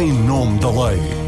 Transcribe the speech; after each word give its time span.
em 0.00 0.10
nome 0.10 0.58
da 0.58 0.70
lei. 0.70 1.21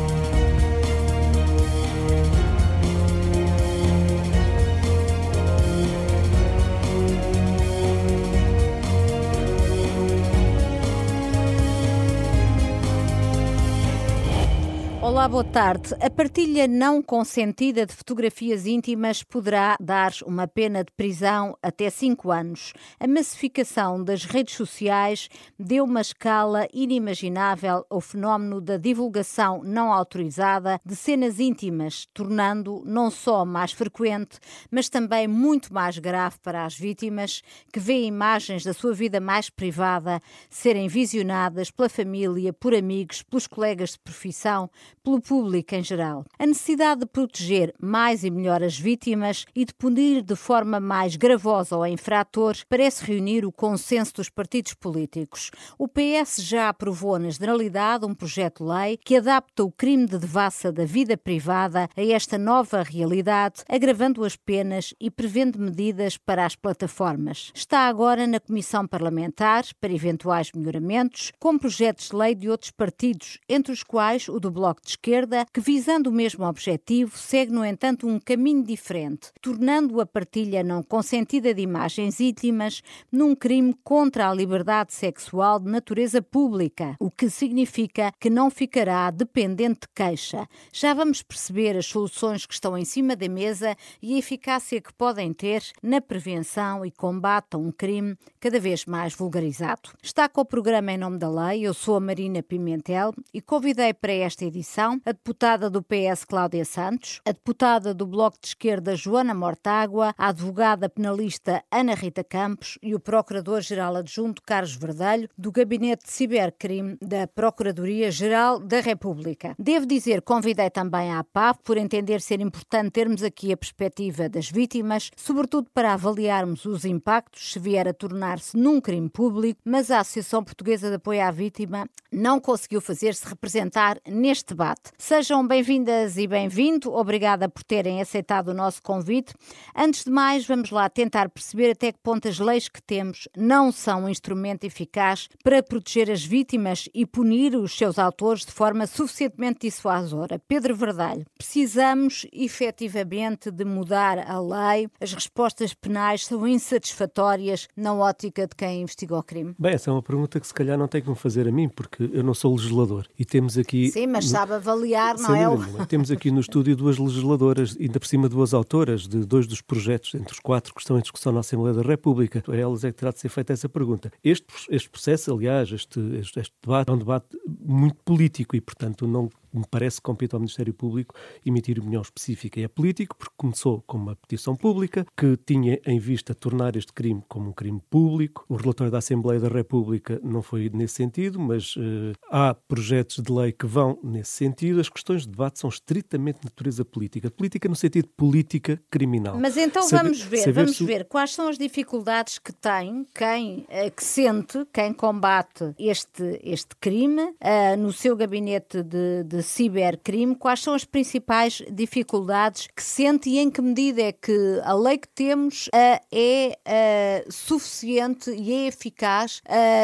Olá, 15.05 15.29
boa 15.29 15.45
tarde. 15.45 15.95
A 16.00 16.09
partilha 16.09 16.66
não 16.66 17.02
consentida 17.02 17.84
de 17.84 17.93
fotografias 17.93 18.64
íntimas 18.64 19.23
poderá 19.23 19.77
dar 19.79 20.12
uma 20.25 20.48
pena 20.48 20.82
de 20.82 20.91
prisão 20.93 21.59
até 21.62 21.91
5 21.91 22.30
anos. 22.30 22.73
A 22.98 23.07
massificação 23.07 24.03
das 24.03 24.25
redes 24.25 24.54
sociais 24.54 25.29
deu 25.59 25.85
uma 25.85 26.00
escala 26.00 26.67
inimaginável 26.72 27.85
ao 27.90 28.00
fenómeno 28.00 28.62
da 28.62 28.79
divulgação 28.79 29.62
não 29.62 29.93
autorizada 29.93 30.81
de 30.82 30.96
cenas 30.96 31.39
íntimas, 31.39 32.09
tornando 32.15 32.83
não 32.87 33.11
só 33.11 33.45
mais 33.45 33.73
frequente, 33.73 34.39
mas 34.71 34.89
também 34.89 35.29
muito 35.29 35.71
mais 35.71 35.98
grave 35.98 36.39
para 36.43 36.65
as 36.65 36.79
vítimas 36.79 37.43
que 37.71 37.79
vêem 37.79 38.07
imagens 38.07 38.65
da 38.65 38.73
sua 38.73 38.95
vida 38.95 39.21
mais 39.21 39.51
privada 39.51 40.19
serem 40.48 40.89
visionadas 40.89 41.71
pela 41.71 41.91
família, 41.91 42.55
por 42.55 42.75
amigos, 42.75 43.21
pelos 43.21 43.47
colegas 43.47 43.91
de 43.91 43.98
profissão 43.98 44.71
pelo 45.05 45.21
público 45.21 45.75
em 45.75 45.83
geral. 45.83 46.25
A 46.39 46.47
necessidade 46.47 47.01
de 47.01 47.07
proteger 47.07 47.75
mais 47.79 48.25
e 48.25 48.31
melhor 48.31 48.62
as 48.62 48.79
vítimas 48.79 49.45
e 49.55 49.67
de 49.67 49.75
punir 49.75 50.23
de 50.23 50.35
forma 50.35 50.81
mais 50.81 51.15
gravosa 51.15 51.77
o 51.77 51.87
infrator 51.87 52.57
parece 52.69 53.05
reunir 53.05 53.45
o 53.45 53.53
consenso 53.53 54.15
dos 54.15 54.31
partidos 54.31 54.73
políticos. 54.73 55.51
O 55.79 55.87
PS 55.87 56.39
já 56.39 56.71
aprovou 56.71 57.19
na 57.19 57.29
generalidade 57.29 58.07
um 58.07 58.15
projeto 58.15 58.65
de 58.65 58.71
lei 58.71 58.97
que 58.97 59.17
adapta 59.17 59.62
o 59.62 59.71
crime 59.71 60.07
de 60.07 60.19
devassa 60.19 60.73
da 60.73 60.87
vida 60.87 61.19
privada 61.19 61.89
a 61.95 62.03
esta 62.03 62.39
nova 62.39 62.83
realidade, 62.83 63.62
agravando 63.69 64.25
as 64.25 64.37
penas 64.37 64.95
e 64.98 65.11
prevendo 65.11 65.59
medidas 65.59 66.17
para 66.17 66.47
as 66.47 66.56
plataformas. 66.56 67.53
Está 67.55 67.81
agora 67.81 68.27
na 68.27 68.41
Comissão 68.41 68.87
Parlamentar 68.87 69.65
para 69.78 69.93
eventuais 69.93 70.50
melhoramentos, 70.55 71.31
com 71.39 71.59
projetos 71.59 72.09
de 72.09 72.17
lei 72.17 72.34
de 72.34 72.48
outros 72.48 72.71
partidos, 72.71 73.39
entre 73.47 73.71
os 73.71 73.83
quais 73.83 74.28
o 74.28 74.41
do 74.41 74.50
Bloco 74.50 74.81
de 74.83 74.94
esquerda, 74.95 75.47
que, 75.53 75.61
visando 75.61 76.11
o 76.11 76.12
mesmo 76.12 76.45
objetivo, 76.45 77.17
segue, 77.17 77.53
no 77.53 77.64
entanto, 77.64 78.06
um 78.06 78.19
caminho 78.19 78.62
diferente, 78.62 79.31
tornando 79.41 80.00
a 80.00 80.06
partilha 80.06 80.62
não 80.62 80.83
consentida 80.83 81.53
de 81.53 81.62
imagens 81.62 82.20
íntimas 82.20 82.83
num 83.11 83.34
crime 83.34 83.75
contra 83.83 84.28
a 84.28 84.34
liberdade 84.34 84.95
sexual 84.95 85.59
de 85.59 85.70
natureza 85.70 86.22
pública, 86.22 86.97
o 86.98 87.11
que 87.11 87.28
significa 87.28 88.12
que 88.19 88.31
não 88.31 88.50
ficará 88.50 89.11
dependente 89.11 89.81
de 89.83 89.89
queixa. 89.95 90.48
Já 90.72 90.95
vamos 90.95 91.22
perceber 91.22 91.77
as 91.77 91.87
soluções 91.87 92.47
que 92.47 92.55
estão 92.55 92.77
em 92.78 92.84
cima 92.84 93.17
da 93.17 93.28
mesa 93.28 93.77
e 94.00 94.15
a 94.15 94.19
eficácia 94.19 94.81
que 94.81 94.92
podem 94.92 95.33
ter 95.33 95.62
na 95.83 96.00
prevenção 96.00 96.84
e 96.84 96.91
combate 96.91 97.55
a 97.55 97.59
um 97.59 97.72
crime 97.72 98.17
cada 98.41 98.61
vez 98.61 98.87
mais 98.87 99.15
vulgarizado. 99.15 99.91
Está 100.03 100.28
com 100.28 100.41
o 100.41 100.45
programa 100.45 100.92
Em 100.92 100.98
Nome 100.98 101.19
da 101.19 101.28
Lei, 101.28 101.67
eu 101.67 101.75
sou 101.75 101.97
a 101.97 102.00
Marina 102.00 102.42
Pimentel 102.42 103.12
e 103.33 103.41
convidei 103.41 103.92
para 103.92 104.12
esta 104.12 104.45
edição 104.45 104.84
a 105.05 105.13
deputada 105.13 105.71
do 105.71 105.83
PS 105.83 106.25
Cláudia 106.27 106.65
Santos, 106.65 107.21
a 107.27 107.33
deputada 107.33 107.95
do 107.95 108.07
Bloco 108.07 108.37
de 108.41 108.49
Esquerda 108.49 108.95
Joana 108.95 109.35
Mortágua, 109.35 110.15
a 110.19 110.29
advogada 110.29 110.89
penalista 110.89 111.65
Ana 111.71 111.95
Rita 111.95 112.23
Campos 112.23 112.79
e 112.83 112.95
o 112.95 113.01
procurador-geral 113.01 113.97
adjunto 113.97 114.43
Carlos 114.43 114.75
Verdelho, 114.75 115.29
do 115.39 115.51
Gabinete 115.51 116.05
de 116.05 116.12
Cibercrime 116.12 116.99
da 117.01 117.27
Procuradoria-Geral 117.27 118.61
da 118.61 118.81
República. 118.81 119.55
Devo 119.59 119.87
dizer, 119.87 120.21
convidei 120.21 120.69
também 120.69 121.11
a 121.12 121.21
APAV 121.21 121.59
por 121.65 121.79
entender 121.79 122.21
ser 122.21 122.41
importante 122.41 122.91
termos 122.91 123.23
aqui 123.23 123.53
a 123.53 123.57
perspectiva 123.57 124.29
das 124.29 124.51
vítimas, 124.51 125.11
sobretudo 125.17 125.71
para 125.73 125.94
avaliarmos 125.94 126.67
os 126.67 126.84
impactos 126.84 127.53
se 127.53 127.59
vier 127.59 127.89
a 127.89 127.94
tornar-se 127.94 128.56
num 128.56 128.81
crime 128.81 129.09
público, 129.09 129.61
mas 129.65 129.91
a 129.91 130.00
Associação 130.00 130.44
Portuguesa 130.44 130.89
de 130.91 130.97
Apoio 130.97 131.23
à 131.23 131.31
Vítima 131.31 131.89
não 132.12 132.39
conseguiu 132.39 132.81
fazer-se 132.81 133.27
representar 133.27 133.99
neste 134.06 134.49
debate 134.49 134.74
debate. 134.75 134.93
Sejam 134.99 135.47
bem-vindas 135.47 136.17
e 136.17 136.27
bem-vindo. 136.27 136.93
Obrigada 136.93 137.49
por 137.49 137.62
terem 137.62 138.01
aceitado 138.01 138.49
o 138.49 138.55
nosso 138.55 138.83
convite. 138.83 139.33
Antes 139.75 140.05
de 140.05 140.11
mais, 140.11 140.47
vamos 140.47 140.71
lá 140.71 140.89
tentar 140.89 141.29
perceber 141.29 141.71
até 141.71 141.93
que 141.93 141.99
ponto 142.03 142.29
as 142.29 142.39
leis 142.39 142.69
que 142.69 142.83
temos 142.83 143.29
não 143.37 143.71
são 143.71 144.05
um 144.05 144.09
instrumento 144.09 144.65
eficaz 144.65 145.29
para 145.43 145.62
proteger 145.62 146.11
as 146.11 146.25
vítimas 146.25 146.89
e 146.95 147.07
punir 147.07 147.55
os 147.57 147.77
seus 147.77 147.99
autores 147.99 148.45
de 148.45 148.53
forma 148.53 148.87
suficientemente 148.87 149.61
dissuasora. 149.62 150.41
Pedro 150.47 150.75
Verdalho, 150.75 151.25
precisamos 151.37 152.27
efetivamente 152.33 153.51
de 153.51 153.65
mudar 153.65 154.19
a 154.19 154.41
lei? 154.41 154.89
As 155.01 155.12
respostas 155.12 155.75
penais 155.75 156.27
são 156.27 156.47
insatisfatórias 156.47 157.69
na 157.77 157.95
ótica 157.95 158.47
de 158.47 158.55
quem 158.55 158.83
investigou 158.83 159.19
o 159.19 159.23
crime? 159.23 159.55
Bem, 159.59 159.75
essa 159.75 159.91
é 159.91 159.93
uma 159.93 160.03
pergunta 160.03 160.41
que 160.41 160.47
se 160.47 160.55
calhar 160.55 160.79
não 160.79 160.89
tem 160.89 161.03
que 161.03 161.09
me 161.09 161.17
fazer 161.17 161.47
a 161.47 161.53
mim, 161.53 161.69
porque 161.69 162.11
eu 162.12 162.23
não 162.23 162.35
sou 162.35 162.55
legislador 162.55 163.06
e 163.19 163.25
temos 163.25 163.56
aqui. 163.56 163.91
Sim, 163.91 164.06
mas 164.06 164.29
sabe 164.29 164.53
avaliar, 164.64 165.19
não 165.19 165.34
é? 165.82 165.86
Temos 165.86 166.10
aqui 166.10 166.30
no 166.30 166.41
estúdio 166.41 166.75
duas 166.75 166.98
legisladoras, 166.98 167.76
ainda 167.78 168.00
por 168.00 168.06
cima 168.06 168.28
duas 168.28 168.54
autoras 168.54 169.06
de 169.06 169.25
dois 169.25 169.47
dos 169.47 169.60
projetos, 169.60 170.14
entre 170.14 170.32
os 170.32 170.41
quatro 170.41 170.75
que 170.75 170.80
estão 170.80 170.98
em 170.98 171.02
discussão 171.02 171.32
na 171.32 171.41
Assembleia 171.41 171.75
da 171.75 171.82
República. 171.82 172.42
A 172.48 172.56
elas 172.56 172.84
é 172.84 172.91
que 172.91 172.98
terá 172.98 173.10
de 173.10 173.20
ser 173.20 173.28
feita 173.28 173.52
essa 173.52 173.69
pergunta. 173.69 174.10
Este, 174.22 174.47
este 174.70 174.88
processo, 174.88 175.32
aliás, 175.32 175.70
este, 175.70 176.00
este, 176.16 176.41
este 176.41 176.54
debate 176.62 176.91
é 176.91 176.92
um 176.94 176.98
debate 176.98 177.26
muito 177.60 177.97
político 178.04 178.56
e, 178.56 178.60
portanto, 178.60 179.06
não 179.06 179.28
me 179.54 179.65
parece 179.70 179.97
que 179.97 180.03
compete 180.03 180.34
ao 180.34 180.41
Ministério 180.41 180.75
Público 180.75 181.15
emitir 181.44 181.78
opinião 181.78 182.03
específica. 182.03 182.60
E 182.60 182.65
é 182.65 182.69
político 182.69 183.16
porque 183.16 183.34
começou 183.37 183.82
com 183.87 183.97
uma 183.97 184.16
petição 184.16 184.56
pública 184.56 185.06
que 185.16 185.37
tinha 185.37 185.81
em 185.87 185.98
vista 185.98 186.34
tornar 186.34 186.76
este 186.76 186.92
crime 186.92 187.22
como 187.28 187.50
um 187.50 187.53
crime 187.53 187.81
público. 187.88 188.44
O 188.48 188.56
relatório 188.56 188.91
da 188.91 188.98
Assembleia 188.98 189.41
da 189.41 189.48
República 189.48 190.20
não 190.22 190.43
foi 190.43 190.70
nesse 190.72 190.94
sentido, 190.94 191.38
mas 191.38 191.76
uh, 191.76 192.12
há 192.31 192.54
projetos 192.54 193.22
de 193.22 193.32
lei 193.32 193.53
que 193.53 193.66
vão 193.66 193.98
nesse 194.03 194.32
sentido. 194.32 194.81
As 194.81 194.88
questões 194.88 195.22
de 195.22 195.28
debate 195.28 195.59
são 195.60 195.70
estritamente 195.70 196.41
de 196.41 196.47
natureza 196.47 196.84
política. 196.84 197.31
Política 197.31 197.69
no 197.69 197.76
sentido 197.76 198.06
de 198.06 198.12
política 198.16 198.81
criminal. 198.91 199.38
Mas 199.38 199.56
então 199.56 199.82
saber, 199.82 200.03
vamos 200.03 200.22
ver, 200.22 200.53
vamos 200.53 200.76
se... 200.76 200.84
ver 200.84 201.04
quais 201.04 201.32
são 201.32 201.48
as 201.48 201.59
dificuldades 201.59 202.38
que 202.38 202.53
tem 202.53 203.06
quem 203.14 203.66
uh, 203.69 203.91
que 203.94 204.04
sente, 204.04 204.66
quem 204.72 204.93
combate 204.93 205.75
este, 205.78 206.41
este 206.43 206.75
crime 206.81 207.22
uh, 207.22 207.76
no 207.78 207.93
seu 207.93 208.16
gabinete 208.16 208.82
de, 208.82 209.22
de 209.25 209.44
cibercrime, 209.44 210.34
quais 210.34 210.60
são 210.60 210.75
as 210.75 210.84
principais 210.84 211.62
dificuldades 211.71 212.66
que 212.75 212.82
sente 212.82 213.28
e 213.31 213.38
em 213.38 213.50
que 213.50 213.62
medida 213.62 214.03
é 214.03 214.12
que 214.12 214.60
a 214.65 214.75
lei 214.75 214.99
que 214.99 215.09
temos 215.09 215.69
é 215.72 217.25
suficiente 217.31 218.31
e 218.31 218.53
é 218.53 218.66
eficaz 218.66 219.41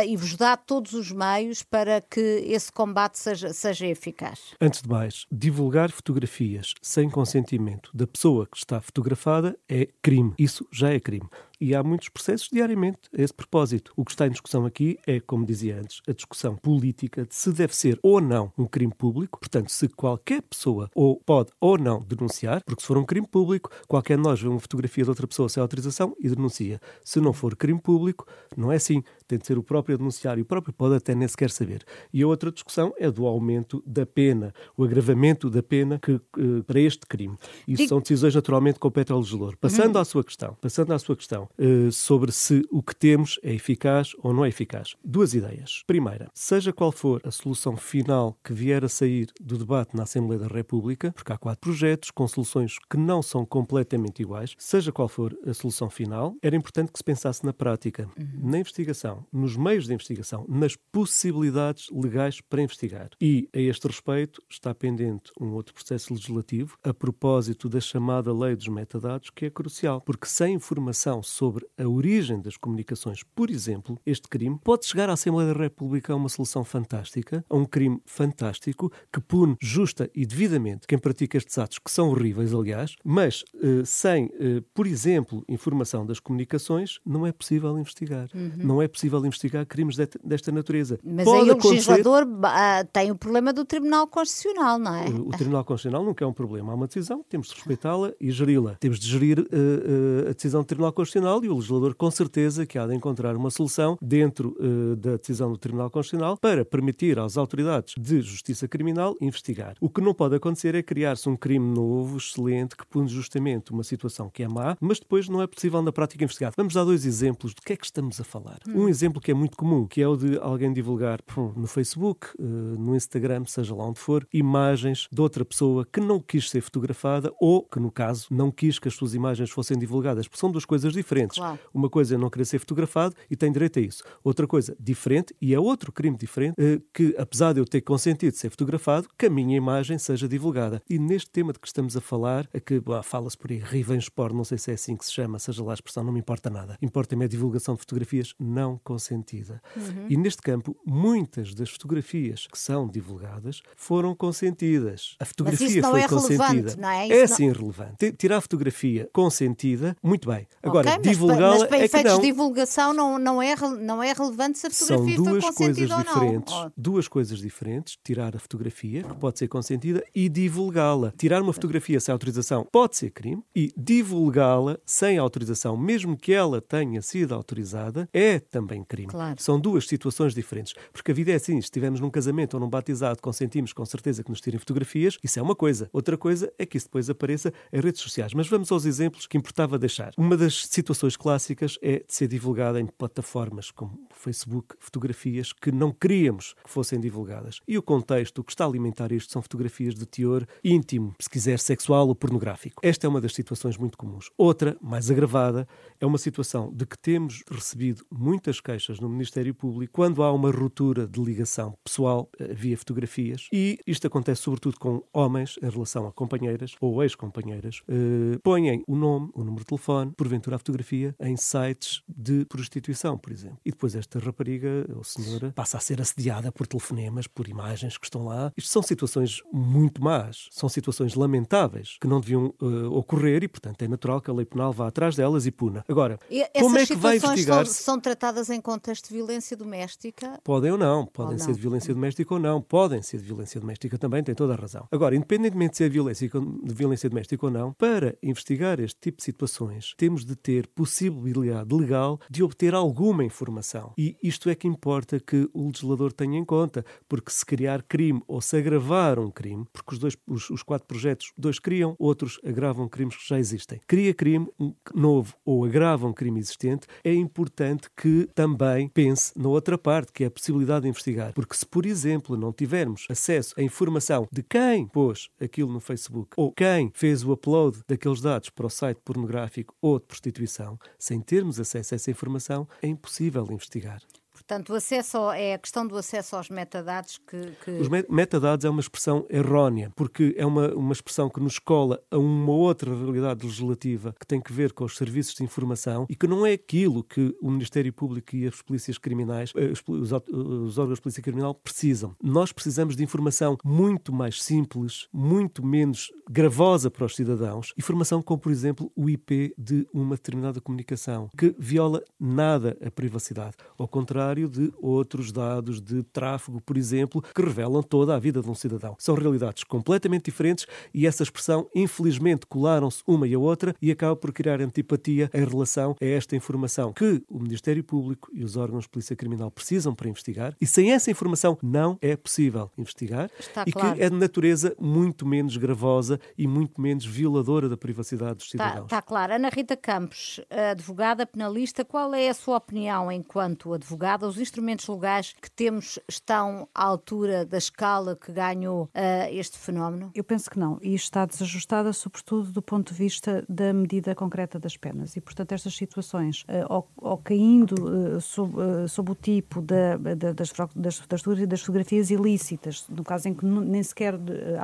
e 0.07 0.17
vos 0.17 0.37
dá 0.37 0.57
todos 0.57 0.93
os 0.95 1.13
meios 1.13 1.63
para 1.63 2.01
que 2.01 2.21
esse 2.21 2.73
combate 2.73 3.19
seja, 3.19 3.53
seja 3.53 3.87
eficaz? 3.87 4.55
Antes 4.61 4.83
de 4.83 4.89
mais, 4.89 5.27
divulgar 5.31 5.91
fotografias 5.91 6.75
sem 6.83 7.09
consentimento 7.09 7.91
da 7.95 8.07
pessoa 8.07 8.47
que 8.47 8.57
está 8.57 8.81
fotografada 8.81 9.57
é 9.69 9.89
crime. 10.03 10.35
Isso 10.39 10.67
já 10.73 10.93
é 10.93 10.99
crime 10.99 11.29
e 11.61 11.75
há 11.75 11.83
muitos 11.83 12.09
processos 12.09 12.49
diariamente 12.51 12.99
a 13.17 13.21
esse 13.21 13.35
propósito. 13.35 13.93
O 13.97 14.05
que 14.05 14.13
está 14.13 14.27
em 14.27 14.31
discussão 14.31 14.65
aqui 14.65 14.99
é, 15.07 15.21
como 15.21 15.45
dizia 15.45 15.79
antes, 15.79 16.01
a 16.09 16.13
discussão 16.13 16.57
política 16.57 17.27
de 17.27 17.35
se 17.35 17.53
deve 17.53 17.75
ser 17.75 17.99
ou 18.03 18.21
não 18.21 18.53
um 18.57 18.67
crime 18.67 18.95
público, 18.95 19.39
portanto, 19.39 19.71
se 19.71 19.89
qualquer 19.89 20.43
pessoa 20.43 20.91
ou 20.95 21.21
pode 21.21 21.51
ou 21.61 21.77
não 21.77 22.03
denunciar, 22.03 22.63
porque 22.65 22.81
se 22.81 22.87
for 22.87 22.97
um 22.97 23.05
crime 23.05 23.27
público, 23.27 23.71
qualquer 23.87 24.17
de 24.17 24.23
nós 24.23 24.41
vê 24.41 24.49
uma 24.49 24.61
fotografia 24.61 25.05
de 25.05 25.11
outra 25.11 25.27
pessoa 25.27 25.49
sem 25.49 25.61
autorização 25.61 26.17
e 26.19 26.29
denuncia. 26.29 26.81
Se 27.05 27.21
não 27.21 27.33
for 27.33 27.57
crime 27.57 27.81
público, 27.81 28.27
não 28.57 28.73
é 28.73 28.77
assim. 28.77 29.03
Tem 29.31 29.39
de 29.39 29.47
ser 29.47 29.57
o 29.57 29.63
próprio 29.63 29.95
a 29.95 29.97
denunciar 29.97 30.39
e 30.39 30.43
o 30.43 30.45
próprio 30.45 30.75
pode 30.75 30.97
até 30.97 31.15
nem 31.15 31.29
sequer 31.29 31.51
saber. 31.51 31.85
E 32.13 32.21
a 32.21 32.27
outra 32.27 32.51
discussão 32.51 32.93
é 32.99 33.09
do 33.09 33.27
aumento 33.27 33.81
da 33.87 34.05
pena, 34.05 34.53
o 34.77 34.83
agravamento 34.83 35.49
da 35.49 35.63
pena 35.63 36.01
que, 36.01 36.15
uh, 36.15 36.65
para 36.67 36.81
este 36.81 37.07
crime. 37.07 37.39
Isso 37.69 37.87
são 37.87 38.01
decisões 38.01 38.35
naturalmente 38.35 38.81
compete 38.81 39.13
ao 39.13 39.19
legislador. 39.19 39.57
Passando 39.57 39.95
uhum. 39.95 40.01
à 40.01 40.05
sua 40.05 40.25
questão, 40.25 40.57
passando 40.61 40.93
à 40.93 40.99
sua 40.99 41.15
questão, 41.15 41.49
uh, 41.57 41.93
sobre 41.93 42.33
se 42.33 42.67
o 42.73 42.83
que 42.83 42.97
temos 42.97 43.39
é 43.41 43.55
eficaz 43.55 44.17
ou 44.19 44.35
não 44.35 44.45
é 44.45 44.49
eficaz. 44.49 44.97
Duas 45.05 45.33
ideias. 45.33 45.85
Primeira, 45.87 46.29
seja 46.35 46.73
qual 46.73 46.91
for 46.91 47.21
a 47.25 47.31
solução 47.31 47.77
final 47.77 48.37
que 48.43 48.53
vier 48.53 48.85
a 48.85 48.89
sair 48.89 49.29
do 49.41 49.57
debate 49.57 49.97
na 49.97 50.03
Assembleia 50.03 50.41
da 50.41 50.49
República, 50.49 51.13
porque 51.13 51.33
há 51.33 51.39
quatro 51.39 51.61
projetos 51.61 52.11
com 52.11 52.27
soluções 52.27 52.81
que 52.91 52.97
não 52.97 53.23
são 53.23 53.47
completamente 53.47 54.23
iguais, 54.23 54.57
seja 54.59 54.91
qual 54.91 55.07
for 55.07 55.39
a 55.47 55.55
solução 55.55 55.89
final, 55.89 56.35
era 56.43 56.57
importante 56.57 56.91
que 56.91 56.99
se 56.99 57.05
pensasse 57.05 57.47
na 57.47 57.53
prática, 57.53 58.09
uhum. 58.19 58.51
na 58.51 58.59
investigação, 58.59 59.20
investigação, 59.21 59.27
nos 59.33 59.57
meios 59.57 59.87
de 59.87 59.95
investigação, 59.95 60.47
nas 60.49 60.77
possibilidades 60.77 61.89
legais 61.93 62.41
para 62.41 62.63
investigar. 62.63 63.11
E, 63.21 63.49
a 63.55 63.59
este 63.59 63.87
respeito, 63.87 64.43
está 64.49 64.75
pendente 64.75 65.31
um 65.41 65.53
outro 65.53 65.75
processo 65.75 66.13
legislativo 66.13 66.77
a 66.83 66.93
propósito 66.93 67.69
da 67.69 67.81
chamada 67.81 68.33
Lei 68.33 68.57
dos 68.57 68.69
Metadados, 68.69 69.31
que 69.31 69.47
é 69.47 69.51
crucial, 69.51 70.01
porque 70.01 70.27
sem 70.27 70.55
informação 70.55 71.23
sobre 71.23 71.67
a 71.79 71.87
origem 71.89 72.41
das 72.41 72.57
comunicações, 72.57 73.23
por 73.23 73.51
exemplo, 73.51 73.99
este 74.07 74.29
crime 74.29 74.59
pode 74.63 74.87
chegar 74.87 75.09
à 75.11 75.15
Assembleia 75.15 75.53
da 75.53 75.61
República 75.61 76.13
a 76.13 76.17
uma 76.17 76.29
solução 76.29 76.65
fantástica, 76.65 77.45
a 77.49 77.57
um 77.57 77.65
crime 77.65 78.01
fantástico 78.05 78.93
que 79.13 79.21
pune 79.21 79.57
justa 79.61 80.11
e 80.15 80.25
devidamente 80.25 80.87
quem 80.87 80.99
pratica 80.99 81.37
estes 81.37 81.57
atos, 81.59 81.79
que 81.79 81.91
são 81.91 82.11
horríveis, 82.11 82.53
aliás, 82.53 82.97
mas 83.05 83.45
eh, 83.63 83.83
sem, 83.85 84.31
eh, 84.39 84.63
por 84.75 84.87
exemplo, 84.87 85.45
informação 85.49 86.05
das 86.07 86.21
comunicações, 86.21 86.99
não 87.05 87.27
é 87.27 87.33
possível 87.33 87.79
investigar. 87.79 88.29
Uhum. 88.35 88.53
Não 88.57 88.83
é 88.83 88.89
possível 88.89 89.10
investigar 89.19 89.67
crimes 89.67 89.97
de, 89.97 90.09
desta 90.23 90.53
natureza. 90.53 90.99
Mas 91.05 91.25
Pode 91.25 91.51
aí 91.51 91.57
o 91.57 91.69
legislador 91.69 92.25
uh, 92.25 92.87
tem 92.93 93.11
o 93.11 93.17
problema 93.17 93.53
do 93.53 93.65
Tribunal 93.65 94.07
Constitucional, 94.07 94.79
não 94.79 94.95
é? 94.95 95.09
O, 95.09 95.29
o 95.29 95.31
Tribunal 95.31 95.65
Constitucional 95.65 96.05
nunca 96.05 96.25
é 96.25 96.29
um 96.29 96.33
problema. 96.33 96.73
Há 96.73 96.75
uma 96.75 96.87
decisão, 96.87 97.25
temos 97.29 97.49
de 97.49 97.55
respeitá-la 97.55 98.13
e 98.21 98.31
geri-la. 98.31 98.77
Temos 98.81 98.99
de 98.99 99.09
gerir 99.09 99.41
uh, 99.41 99.45
uh, 99.45 100.31
a 100.31 100.33
decisão 100.33 100.63
do 100.63 100.67
Tribunal 100.67 100.93
Constitucional 100.93 101.45
e 101.45 101.49
o 101.49 101.55
legislador, 101.55 101.95
com 101.95 102.11
certeza, 102.11 102.67
que 102.67 102.79
há 102.79 102.87
de 102.87 102.95
encontrar 102.95 103.37
uma 103.37 103.51
solução 103.51 103.99
dentro 104.01 104.57
da 104.97 105.17
decisão 105.17 105.51
do 105.51 105.59
Tribunal 105.59 105.91
Constitucional 105.91 106.37
para 106.37 106.65
permitir 106.65 107.19
às 107.19 107.37
autoridades 107.37 107.95
de 107.99 108.21
justiça 108.21 108.69
criminal 108.69 109.17
investigar. 109.21 109.75
O 109.81 109.89
que 109.89 110.01
não 110.01 110.15
pode 110.15 110.37
acontecer 110.37 110.75
é 110.75 110.83
criar-se 110.83 111.29
um 111.29 111.37
crime 111.37 111.75
novo, 111.75 112.17
excelente, 112.17 112.77
que 112.77 112.87
pune 112.87 113.09
justamente 113.09 113.73
uma 113.73 113.83
situação 113.83 114.31
que 114.31 114.43
é 114.43 114.49
má, 114.49 114.77
mas 114.81 114.99
depois 114.99 115.29
não 115.29 115.43
é 115.43 115.47
possível 115.47 115.83
na 115.83 115.93
prática 115.93 116.25
investigar. 116.25 116.53
Vamos 116.57 116.75
dar 116.75 116.85
dois 116.85 117.05
exemplos 117.05 117.55
do 117.55 117.63
que 117.63 117.73
é 117.73 117.77
que 117.77 117.85
estamos 117.85 118.21
a 118.21 118.25
falar. 118.25 118.59
Um 118.69 118.89
exemplo 118.89 119.00
que 119.21 119.31
é 119.31 119.35
muito 119.35 119.57
comum, 119.57 119.87
que 119.87 120.03
é 120.03 120.09
o 120.09 120.17
de 120.17 120.37
alguém 120.39 120.73
divulgar 120.73 121.23
pum, 121.23 121.53
no 121.57 121.67
Facebook, 121.67 122.27
uh, 122.39 122.43
no 122.43 122.95
Instagram, 122.95 123.45
seja 123.47 123.75
lá 123.75 123.85
onde 123.85 123.99
for, 123.99 124.27
imagens 124.33 125.09
de 125.11 125.21
outra 125.21 125.45
pessoa 125.45 125.87
que 125.91 126.01
não 126.01 126.21
quis 126.21 126.51
ser 126.51 126.61
fotografada 126.61 127.33
ou 127.41 127.63
que, 127.63 127.79
no 127.79 127.91
caso, 127.91 128.27
não 128.31 128.51
quis 128.51 128.79
que 128.79 128.89
as 128.89 128.95
suas 128.95 129.15
imagens 129.15 129.51
fossem 129.51 129.79
divulgadas, 129.79 130.27
porque 130.27 130.41
são 130.41 130.51
duas 130.51 130.65
coisas 130.65 130.93
diferentes. 130.93 131.39
Claro. 131.39 131.59
Uma 131.73 131.89
coisa 131.89 132.15
é 132.15 132.19
não 132.19 132.29
querer 132.29 132.45
ser 132.45 132.59
fotografado 132.59 133.15
e 133.31 133.37
tem 133.37 133.51
direito 133.51 133.79
a 133.79 133.83
isso. 133.83 134.03
Outra 134.23 134.47
coisa 134.47 134.77
diferente, 134.79 135.35
e 135.41 135.55
é 135.55 135.61
outro 135.61 135.93
crime 135.93 136.17
diferente, 136.17 136.57
uh, 136.61 136.83
que 136.93 137.15
apesar 137.17 137.53
de 137.53 137.61
eu 137.61 137.65
ter 137.65 137.81
consentido 137.81 138.35
ser 138.35 138.51
fotografado, 138.51 139.09
que 139.17 139.27
a 139.27 139.31
minha 139.31 139.57
imagem 139.57 139.99
seja 139.99 140.29
divulgada. 140.29 140.83
E 140.89 140.99
neste 140.99 141.31
tema 141.31 141.53
de 141.53 141.59
que 141.59 141.67
estamos 141.67 141.97
a 141.97 142.01
falar, 142.01 142.49
é 142.53 142.61
que 142.61 142.83
fala-se 143.03 143.39
por 143.39 143.51
aí, 143.51 143.59
revenge 143.59 144.11
porn, 144.11 144.37
não 144.37 144.45
sei 144.45 144.59
se 144.59 144.71
é 144.71 144.75
assim 144.75 144.97
que 144.97 145.05
se 145.05 145.13
chama, 145.13 145.39
seja 145.39 145.63
lá 145.63 145.73
a 145.73 145.75
expressão, 145.75 146.05
não 146.05 146.13
me 146.13 146.21
importa 146.21 146.51
nada. 146.51 146.77
Importa-me 146.83 147.25
a 147.25 147.29
divulgação 147.29 147.75
de 147.75 147.81
fotografias 147.81 148.35
não 148.39 148.80
consentida. 148.83 149.63
Uhum. 149.77 150.07
E 150.09 150.17
neste 150.17 150.43
campo, 150.43 150.77
muitas 150.87 151.55
das 151.55 151.71
fotografias 151.71 152.47
que 152.47 152.59
são 152.59 152.89
divulgadas 152.89 153.63
foram 153.77 154.15
consentidas. 154.15 155.17
A 155.19 155.25
fotografia 155.25 155.83
foi 155.83 156.01
é 156.03 156.09
consentida. 156.09 156.77
Não 156.77 156.89
é? 156.89 157.09
é 157.09 157.27
sim 157.27 157.51
relevante. 157.53 158.13
Tirar 158.13 158.39
a 158.39 158.41
fotografia 158.41 159.09
consentida, 159.13 159.97
muito 160.03 160.29
bem. 160.29 160.47
Agora, 160.63 160.91
okay, 160.91 161.11
divulgá-la 161.11 161.59
mas, 161.59 161.69
para 161.69 161.79
é 161.79 161.85
efeitos 161.85 162.17
de 162.17 162.23
divulgação 162.23 162.93
não, 162.93 163.19
não, 163.19 163.43
é, 163.43 163.55
não 163.81 164.03
é 164.03 164.13
relevante 164.13 164.59
se 164.59 164.67
a 164.67 164.71
fotografia 164.71 165.17
São 165.17 165.25
duas 165.25 165.51
coisas 165.55 165.89
diferentes. 165.89 166.55
Oh. 166.55 166.71
Duas 166.77 167.09
coisas 167.09 167.39
diferentes. 167.39 167.99
Tirar 168.03 168.37
a 168.37 168.39
fotografia, 168.39 169.03
que 169.03 169.15
pode 169.17 169.39
ser 169.39 169.49
consentida, 169.49 170.05
e 170.15 170.29
divulgá-la. 170.29 171.13
Tirar 171.17 171.43
uma 171.43 171.53
fotografia 171.53 172.01
sem 172.01 172.13
autorização 172.13 172.67
pode 172.71 172.97
ser 172.97 173.11
crime 173.11 173.43
e 173.55 173.73
divulgá-la 173.77 174.79
sem 174.85 175.19
autorização, 175.19 175.77
mesmo 175.77 176.17
que 176.17 176.33
ela 176.33 176.61
tenha 176.61 177.03
sido 177.03 177.35
autorizada, 177.35 178.09
é 178.13 178.39
também 178.39 178.70
crime. 178.85 179.09
Claro. 179.09 179.41
São 179.41 179.59
duas 179.59 179.87
situações 179.87 180.35
diferentes. 180.35 180.75
Porque 180.93 181.11
a 181.11 181.15
vida 181.15 181.33
é 181.33 181.35
assim: 181.35 181.55
se 181.55 181.67
estivermos 181.67 182.01
num 182.01 182.11
casamento 182.11 182.55
ou 182.55 182.61
num 182.61 182.69
batizado, 182.69 183.21
consentimos 183.21 183.73
com 183.73 183.85
certeza 183.85 184.23
que 184.23 184.31
nos 184.31 184.41
tirem 184.41 184.59
fotografias, 184.59 185.19
isso 185.23 185.39
é 185.39 185.43
uma 185.43 185.55
coisa. 185.55 185.89
Outra 185.93 186.17
coisa 186.17 186.53
é 186.59 186.65
que 186.65 186.77
isso 186.77 186.87
depois 186.87 187.11
apareça 187.11 187.53
em 187.73 187.81
redes 187.81 188.01
sociais. 188.01 188.35
Mas 188.35 188.49
vamos 188.49 188.71
aos 188.71 188.85
exemplos 188.85 189.27
que 189.27 189.37
importava 189.37 189.79
deixar. 189.79 190.13
Uma 190.17 190.37
das 190.37 190.67
situações 190.67 191.17
clássicas 191.17 191.79
é 191.83 191.99
de 191.99 192.05
ser 192.09 192.29
divulgada 192.29 192.81
em 192.81 192.87
plataformas 192.87 193.71
como 193.71 193.93
o 194.11 194.15
Facebook, 194.15 194.77
fotografias 194.79 195.53
que 195.53 195.73
não 195.73 195.93
queríamos 195.93 196.55
que 196.65 196.71
fossem 196.71 197.01
divulgadas. 197.01 197.61
E 197.67 197.77
o 197.77 197.83
contexto, 197.83 198.39
o 198.39 198.45
que 198.45 198.53
está 198.53 198.65
a 198.65 198.69
alimentar 198.69 199.13
isto 199.13 199.33
são 199.33 199.43
fotografias 199.43 199.95
de 199.95 200.07
teor 200.07 200.47
íntimo, 200.63 201.15
se 201.19 201.29
quiser 201.29 201.59
sexual 201.59 202.09
ou 202.09 202.15
pornográfico. 202.15 202.81
Esta 202.85 203.07
é 203.07 203.09
uma 203.09 203.21
das 203.21 203.35
situações 203.35 203.77
muito 203.77 203.97
comuns. 203.97 204.31
Outra, 204.37 204.77
mais 204.81 205.11
agravada, 205.11 205.67
é 206.01 206.07
uma 206.07 206.19
situação 206.19 206.73
de 206.73 206.87
que 206.87 206.99
temos 206.99 207.43
recebido 207.51 208.05
muitas 208.11 208.60
queixas 208.61 209.01
no 209.01 209.09
Ministério 209.09 209.55
Público 209.55 209.93
quando 209.93 210.23
há 210.23 210.33
uma 210.33 210.51
ruptura 210.51 211.07
de 211.07 211.21
ligação 211.21 211.75
pessoal 211.85 212.29
eh, 212.39 212.55
via 212.55 212.77
fotografias. 212.77 213.49
E 213.53 213.79
isto 213.87 214.07
acontece 214.07 214.43
sobretudo 214.43 214.79
com 214.79 215.03
homens 215.13 215.59
em 215.63 215.69
relação 215.69 216.07
a 216.07 216.13
companheiras 216.13 216.75
ou 216.81 217.03
ex-companheiras. 217.03 217.83
Eh, 217.89 218.39
põem 218.43 218.83
o 218.87 218.97
nome, 218.97 219.31
o 219.35 219.43
número 219.43 219.61
de 219.61 219.67
telefone, 219.67 220.13
porventura 220.17 220.57
a 220.57 220.59
fotografia, 220.59 221.15
em 221.21 221.37
sites 221.37 222.03
de 222.09 222.45
prostituição, 222.45 223.17
por 223.17 223.33
exemplo. 223.33 223.59
E 223.65 223.71
depois 223.71 223.95
esta 223.95 224.19
rapariga 224.19 224.87
ou 224.95 225.03
senhora 225.03 225.53
passa 225.55 225.77
a 225.77 225.81
ser 225.81 226.01
assediada 226.01 226.53
por 226.53 226.67
telefonemas, 226.67 227.27
por 227.27 227.49
imagens 227.49 227.97
que 227.97 228.07
estão 228.07 228.25
lá. 228.25 228.53
Isto 228.57 228.71
são 228.71 228.83
situações 228.83 229.43
muito 229.53 230.03
más, 230.03 230.49
são 230.51 230.69
situações 230.69 231.15
lamentáveis 231.15 231.97
que 232.01 232.07
não 232.07 232.21
deviam 232.21 232.55
uh, 232.61 232.93
ocorrer 232.93 233.43
e, 233.43 233.49
portanto, 233.49 233.83
é 233.83 233.89
natural 233.89 234.21
que 234.21 234.31
a 234.31 234.35
lei 234.35 234.45
penal 234.45 234.73
vá 234.73 234.89
atrás 234.89 235.17
delas 235.17 235.47
e 235.47 235.51
puna. 235.51 235.85
Agora, 235.89 236.19
e 236.31 236.45
como 236.59 236.79
é 236.79 236.87
que 236.87 236.95
vai 236.95 237.17
investigar? 237.17 237.67
São, 237.67 237.95
são, 237.95 238.01
tratadas 238.01 238.50
em 238.51 238.61
contexto 238.61 239.09
de 239.09 239.15
violência 239.15 239.57
doméstica? 239.57 240.41
Podem 240.45 240.73
ou 240.73 240.79
não, 240.79 241.07
podem 241.07 241.35
ou 241.35 241.39
ser 241.39 241.49
não. 241.49 241.55
de 241.55 241.61
violência 241.61 241.95
doméstica 241.95 242.35
ou 242.35 242.41
não, 242.41 242.61
podem 242.61 243.03
ser 243.03 243.19
de 243.19 243.25
violência 243.25 243.61
doméstica 243.61 243.99
também, 243.99 244.23
tem 244.23 244.35
toda 244.35 244.55
a 244.55 244.57
razão. 244.57 244.87
Agora, 244.91 245.15
independentemente 245.15 245.73
de 245.73 245.77
ser 245.79 245.89
de 245.89 245.95
violência, 245.95 246.29
de 246.29 246.75
violência 246.75 247.09
doméstica 247.09 247.47
ou 247.47 247.53
não, 247.53 247.73
para 247.73 248.17
investigar 248.23 248.81
este 248.81 248.99
tipo 249.01 249.19
de 249.19 249.25
situações, 249.25 249.95
temos 249.97 250.25
de 250.25 250.37
ter 250.37 250.67
possibilidade 250.69 251.75
legal 251.75 252.21
de 252.31 252.43
obter 252.43 252.75
alguma 252.75 253.25
informação. 253.25 253.93
E 253.97 254.17
isto 254.23 254.49
é 254.49 254.55
que 254.55 254.69
importa 254.69 255.21
que 255.21 255.49
o 255.53 255.67
legislador 255.67 256.13
tenha 256.13 256.39
em 256.39 256.45
conta, 256.45 256.85
porque 257.09 257.31
se 257.31 257.45
criar 257.45 257.83
crime 257.83 258.23
ou 258.27 258.41
se 258.41 258.57
agravar 258.57 259.19
um 259.19 259.31
crime, 259.31 259.65
porque 259.73 259.95
os, 259.95 259.99
dois, 259.99 260.17
os, 260.27 260.51
os 260.51 260.63
quatro 260.63 260.87
projetos, 260.87 261.33
dois 261.37 261.59
criam, 261.59 261.95
outros 261.99 262.41
agravam 262.45 262.89
crimes 262.89 263.17
que 263.17 263.29
já 263.29 263.39
existem. 263.39 263.81
Cria 263.87 264.15
crime 264.15 264.49
novo 264.95 265.35
ou 265.45 265.65
agrava 265.65 266.07
um 266.07 266.13
crime 266.13 266.41
existente, 266.41 266.87
é 267.05 267.13
importante 267.13 267.89
que 267.97 268.29
também 268.41 268.89
pense 268.89 269.39
na 269.39 269.51
outra 269.51 269.77
parte, 269.77 270.13
que 270.13 270.25
é 270.25 270.27
a 270.29 270.31
possibilidade 270.31 270.85
de 270.85 270.89
investigar. 270.89 271.35
Porque 271.35 271.55
se, 271.55 271.67
por 271.67 271.85
exemplo, 271.85 272.39
não 272.39 272.55
tivermos 272.55 273.05
acesso 273.11 273.55
à 273.59 273.63
informação 273.63 274.27
de 274.33 274.43
quem 274.43 274.87
pôs 274.87 275.29
aquilo 275.39 275.71
no 275.71 275.79
Facebook 275.79 276.31
ou 276.39 276.51
quem 276.51 276.91
fez 276.95 277.23
o 277.23 277.33
upload 277.33 277.81
daqueles 277.87 278.23
dados 278.23 278.49
para 278.49 278.65
o 278.65 278.71
site 278.71 278.99
pornográfico 279.05 279.75
ou 279.83 279.99
de 279.99 280.07
prostituição, 280.07 280.79
sem 280.99 281.21
termos 281.21 281.61
acesso 281.61 281.93
a 281.93 281.97
essa 281.97 282.11
informação, 282.11 282.67
é 282.81 282.87
impossível 282.87 283.47
investigar. 283.51 284.01
Portanto, 284.51 284.71
o 284.71 284.75
acesso 284.75 285.31
é 285.31 285.55
a 285.55 285.59
questão 285.59 285.87
do 285.87 285.97
acesso 285.97 286.35
aos 286.35 286.51
metadados 286.51 287.21
que. 287.25 287.41
que... 287.65 287.71
Os 287.71 287.89
metadados 287.89 288.65
é 288.65 288.69
uma 288.69 288.81
expressão 288.81 289.25
errónea, 289.31 289.93
porque 289.95 290.35
é 290.37 290.45
uma, 290.45 290.75
uma 290.75 290.93
expressão 290.93 291.31
que 291.31 291.39
nos 291.39 291.61
cola 291.61 292.03
a 292.11 292.19
uma 292.19 292.51
outra 292.51 292.93
realidade 292.93 293.47
legislativa 293.47 294.13
que 294.19 294.27
tem 294.27 294.41
que 294.41 294.53
ver 294.53 294.73
com 294.73 294.83
os 294.83 294.97
serviços 294.97 295.35
de 295.35 295.45
informação 295.45 296.05
e 296.11 296.17
que 296.17 296.27
não 296.27 296.45
é 296.45 296.55
aquilo 296.55 297.05
que 297.05 297.33
o 297.41 297.49
Ministério 297.49 297.93
Público 297.93 298.35
e 298.35 298.45
as 298.45 298.61
polícias 298.61 298.99
criminais, 298.99 299.53
eh, 299.55 299.71
os, 299.71 300.11
os 300.27 300.79
órgãos 300.79 300.99
de 300.99 301.03
polícia 301.03 301.23
criminal 301.23 301.55
precisam. 301.55 302.17
Nós 302.21 302.51
precisamos 302.51 302.97
de 302.97 303.05
informação 303.05 303.57
muito 303.65 304.13
mais 304.13 304.43
simples, 304.43 305.07
muito 305.13 305.65
menos 305.65 306.11
gravosa 306.29 306.91
para 306.91 307.07
os 307.07 307.15
cidadãos. 307.15 307.73
Informação 307.79 308.21
como, 308.21 308.41
por 308.41 308.51
exemplo, 308.51 308.91
o 308.97 309.09
IP 309.09 309.55
de 309.57 309.87
uma 309.93 310.17
determinada 310.17 310.61
comunicação, 310.61 311.31
que 311.39 311.55
viola 311.57 312.03
nada 312.19 312.77
a 312.85 312.91
privacidade. 312.91 313.55
Ao 313.79 313.87
contrário, 313.87 314.40
contrário 314.41 314.49
de 314.49 314.73
outros 314.81 315.33
dados 315.33 315.81
de 315.81 316.03
tráfego, 316.05 316.61
por 316.61 316.77
exemplo, 316.77 317.23
que 317.35 317.43
revelam 317.43 317.83
toda 317.83 318.15
a 318.15 318.19
vida 318.19 318.41
de 318.41 318.49
um 318.49 318.55
cidadão. 318.55 318.97
São 318.99 319.15
realidades 319.15 319.65
completamente 319.65 320.27
diferentes 320.27 320.67
e 320.95 321.07
essa 321.07 321.23
expressão, 321.23 321.69
infelizmente, 321.75 322.47
colaram-se 322.47 323.03
uma 323.07 323.27
e 323.27 323.35
a 323.35 323.39
outra 323.39 323.75
e 323.81 323.91
acaba 323.91 324.17
por 324.17 324.33
criar 324.33 324.61
antipatia 324.61 325.31
em 325.35 325.45
relação 325.45 325.97
a 326.01 326.05
esta 326.05 326.37
informação 326.37 326.93
que 326.93 327.23
o 327.29 327.41
Ministério 327.41 327.83
Público 327.83 328.31
e 328.33 328.45
os 328.45 328.57
órgãos 328.57 328.85
de 328.85 328.91
polícia 328.91 329.17
criminal 329.17 329.51
precisam 329.51 329.95
para 329.95 330.09
investigar 330.09 330.55
e 330.61 330.67
sem 330.67 330.93
essa 330.93 331.11
informação 331.11 331.59
não 331.63 331.99
é 332.01 332.17
possível 332.17 332.71
investigar 332.79 333.31
Está 333.39 333.65
e 333.67 333.73
claro. 333.73 333.97
que 333.97 334.03
é 334.03 334.11
de 334.11 334.17
natureza 334.17 334.75
muito 334.79 335.27
menos 335.27 335.57
gravosa 335.57 336.21
e 336.37 336.47
muito 336.47 336.81
menos 336.81 337.05
violadora 337.05 337.69
da 337.69 337.77
privacidade 337.77 338.37
dos 338.37 338.51
cidadãos. 338.51 338.85
Está, 338.85 338.99
está 338.99 339.03
claro. 339.03 339.35
Ana 339.35 339.49
Rita 339.49 339.77
Campos, 339.77 340.41
advogada 340.71 341.27
penalista, 341.27 341.85
qual 341.85 342.15
é 342.15 342.29
a 342.29 342.35
sua 342.35 342.57
opinião 342.57 343.11
enquanto 343.11 343.73
advogada? 343.73 344.30
Os 344.31 344.39
instrumentos 344.39 344.87
legais 344.89 345.35
que 345.41 345.51
temos 345.51 345.99
estão 346.09 346.69
à 346.75 346.85
altura 346.85 347.45
da 347.45 347.59
escala 347.59 348.17
que 348.17 348.33
ganhou 348.33 348.85
uh, 348.85 348.89
este 349.31 349.59
fenómeno? 349.59 350.11
Eu 350.15 350.25
penso 350.25 350.49
que 350.51 350.59
não. 350.59 350.79
E 350.81 350.95
está 350.95 351.27
desajustada, 351.27 351.93
sobretudo 351.93 352.53
do 352.53 352.63
ponto 352.63 352.93
de 352.93 352.99
vista 352.99 353.45
da 353.49 353.73
medida 353.73 354.15
concreta 354.15 354.59
das 354.59 354.77
penas. 354.77 355.17
E, 355.17 355.21
portanto, 355.21 355.53
estas 355.53 355.75
situações, 355.75 356.43
uh, 356.43 356.67
ou, 356.69 356.89
ou, 356.97 357.19
caindo 357.19 357.75
uh, 357.75 358.21
sob, 358.21 358.55
sob, 358.89 359.11
o 359.11 359.15
tipo 359.15 359.61
da, 359.61 359.97
da, 359.97 360.33
das, 360.33 360.53
das, 360.75 361.01
das, 361.07 361.61
fotografias 361.61 362.11
ilícitas, 362.11 362.87
no 362.89 363.03
caso 363.03 363.29
em 363.29 363.35
que 363.35 363.45
nem 363.45 363.83
sequer 363.83 364.15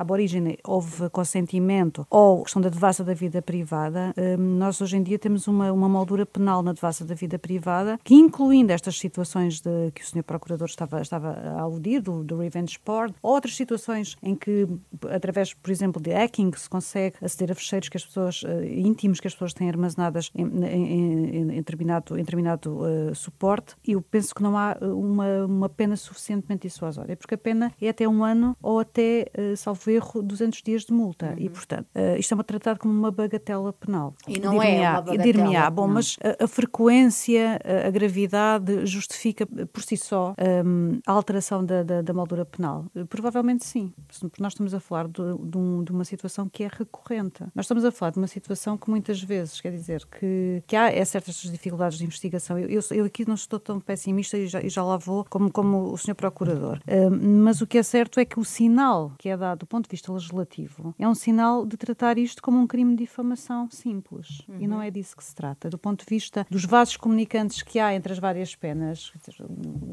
origem 0.09 0.57
houve 0.65 1.09
consentimento, 1.09 2.07
ou 2.09 2.43
questão 2.43 2.61
da 2.61 2.69
devassa 2.69 3.03
da 3.03 3.13
vida 3.13 3.41
privada, 3.41 4.13
nós 4.39 4.79
hoje 4.79 4.95
em 4.95 5.03
dia 5.03 5.19
temos 5.19 5.47
uma, 5.47 5.71
uma 5.71 5.89
moldura 5.89 6.25
penal 6.25 6.63
na 6.63 6.71
devassa 6.71 7.03
da 7.03 7.13
vida 7.13 7.37
privada, 7.37 7.99
que 8.03 8.15
incluindo 8.15 8.71
estas 8.71 8.97
situações 8.97 9.56
de, 9.61 9.91
que 9.93 10.01
o 10.01 10.05
Sr. 10.05 10.23
Procurador 10.23 10.67
estava, 10.67 11.01
estava 11.01 11.29
a 11.29 11.61
aludir, 11.61 12.01
do, 12.01 12.23
do 12.23 12.37
revenge 12.37 12.77
porn, 12.79 13.13
outras 13.21 13.55
situações 13.55 14.15
em 14.21 14.35
que, 14.35 14.67
através, 15.09 15.53
por 15.53 15.71
exemplo, 15.71 16.01
de 16.01 16.11
hacking, 16.11 16.51
se 16.55 16.69
consegue 16.69 17.15
aceder 17.21 17.51
a 17.51 17.55
fecheiros 17.55 17.89
que 17.89 17.97
as 17.97 18.05
pessoas, 18.05 18.43
uh, 18.43 18.63
íntimos 18.63 19.19
que 19.19 19.27
as 19.27 19.33
pessoas 19.33 19.53
têm 19.53 19.69
armazenadas 19.69 20.31
em, 20.35 20.45
em, 20.45 20.65
em, 20.65 21.41
em 21.41 21.57
determinado, 21.57 22.15
em 22.15 22.23
determinado 22.23 22.79
uh, 22.79 23.15
suporte, 23.15 23.75
eu 23.85 24.01
penso 24.01 24.33
que 24.33 24.41
não 24.41 24.57
há 24.57 24.77
uma, 24.81 25.45
uma 25.45 25.69
pena 25.69 25.95
suficientemente 25.95 26.67
dissuasória, 26.67 27.15
porque 27.15 27.35
a 27.35 27.37
pena 27.37 27.71
é 27.81 27.89
até 27.89 28.07
um 28.07 28.23
ano 28.23 28.55
ou 28.61 28.79
até, 28.79 29.27
uh, 29.37 29.55
salvo 29.57 29.89
erro, 29.89 30.21
200 30.21 30.61
dias 30.61 30.85
de 30.85 30.93
multa. 30.93 31.27
Uhum. 31.27 31.35
E, 31.37 31.49
portanto, 31.49 31.87
uh, 31.95 32.17
isto 32.17 32.39
é 32.39 32.43
tratado 32.43 32.79
como 32.79 32.93
uma 32.93 33.11
bagatela 33.11 33.73
penal. 33.73 34.13
E 34.27 34.39
não 34.39 34.61
é 34.61 34.89
uma 34.89 35.01
bagatela. 35.01 35.69
Bom, 35.69 35.87
mas 35.87 36.17
a, 36.23 36.45
a 36.45 36.47
frequência, 36.47 37.59
a, 37.63 37.87
a, 37.87 37.91
gravidade 37.91 38.85
justifica 38.85 39.36
por 39.45 39.83
si 39.83 39.97
só 39.97 40.35
um, 40.65 40.99
a 41.05 41.11
alteração 41.11 41.63
da, 41.63 41.83
da, 41.83 42.01
da, 42.01 42.13
moldura 42.13 42.45
penal? 42.45 42.85
Provavelmente 43.09 43.65
sim, 43.65 43.93
porque 44.19 44.41
nós 44.41 44.53
estamos 44.53 44.73
a 44.73 44.79
falar 44.79 45.07
de, 45.07 45.13
de, 45.13 45.57
um, 45.57 45.83
de, 45.83 45.91
uma 45.91 46.03
situação 46.03 46.47
que 46.49 46.63
é 46.63 46.69
recorrente. 46.71 47.43
Nós 47.53 47.65
estamos 47.65 47.85
a 47.85 47.91
falar 47.91 48.11
de 48.11 48.17
uma 48.17 48.27
situação 48.27 48.77
que 48.77 48.89
muitas 48.89 49.21
vezes, 49.21 49.61
quer 49.61 49.71
dizer, 49.71 50.05
que, 50.05 50.63
que 50.65 50.75
há 50.75 50.91
é 50.91 51.03
certas 51.05 51.35
dificuldades 51.35 51.97
de 51.97 52.05
investigação. 52.05 52.57
Eu, 52.57 52.69
eu, 52.69 52.81
eu, 52.91 53.05
aqui 53.05 53.27
não 53.27 53.35
estou 53.35 53.59
tão 53.59 53.79
pessimista 53.79 54.37
e 54.37 54.47
já, 54.47 54.61
e 54.61 54.69
já 54.69 54.83
lá 54.83 54.97
vou 54.97 55.25
como, 55.29 55.51
como 55.51 55.91
o 55.91 55.97
Sr. 55.97 56.15
Procurador. 56.15 56.79
Um, 56.87 57.43
mas 57.43 57.61
o 57.61 57.67
que 57.67 57.77
é 57.77 57.83
certo 57.83 58.19
é 58.19 58.25
que 58.25 58.39
o 58.39 58.43
sinal 58.45 59.13
que 59.17 59.29
é 59.29 59.37
dado 59.37 59.59
do 59.59 59.67
ponto 59.67 59.85
de 59.85 59.91
vista 59.91 60.11
legislativo 60.11 60.93
é 60.97 61.07
um 61.07 61.15
sinal 61.15 61.65
de 61.65 61.77
tratar 61.77 62.17
isto 62.17 62.41
como 62.41 62.59
um 62.59 62.67
crime 62.67 62.95
de 62.95 63.03
difamação 63.03 63.69
simples. 63.69 64.43
Uhum. 64.47 64.57
E 64.59 64.67
não 64.67 64.81
é 64.81 64.89
disso 64.89 65.15
que 65.15 65.23
se 65.23 65.33
trata. 65.33 65.69
Do 65.69 65.77
ponto 65.77 66.05
de 66.05 66.09
vista 66.09 66.45
dos 66.49 66.65
vasos 66.65 66.97
comunicantes 66.97 67.61
que 67.61 67.79
há 67.79 67.93
entre 67.93 68.13
as 68.13 68.19
várias 68.19 68.55
penas, 68.55 69.11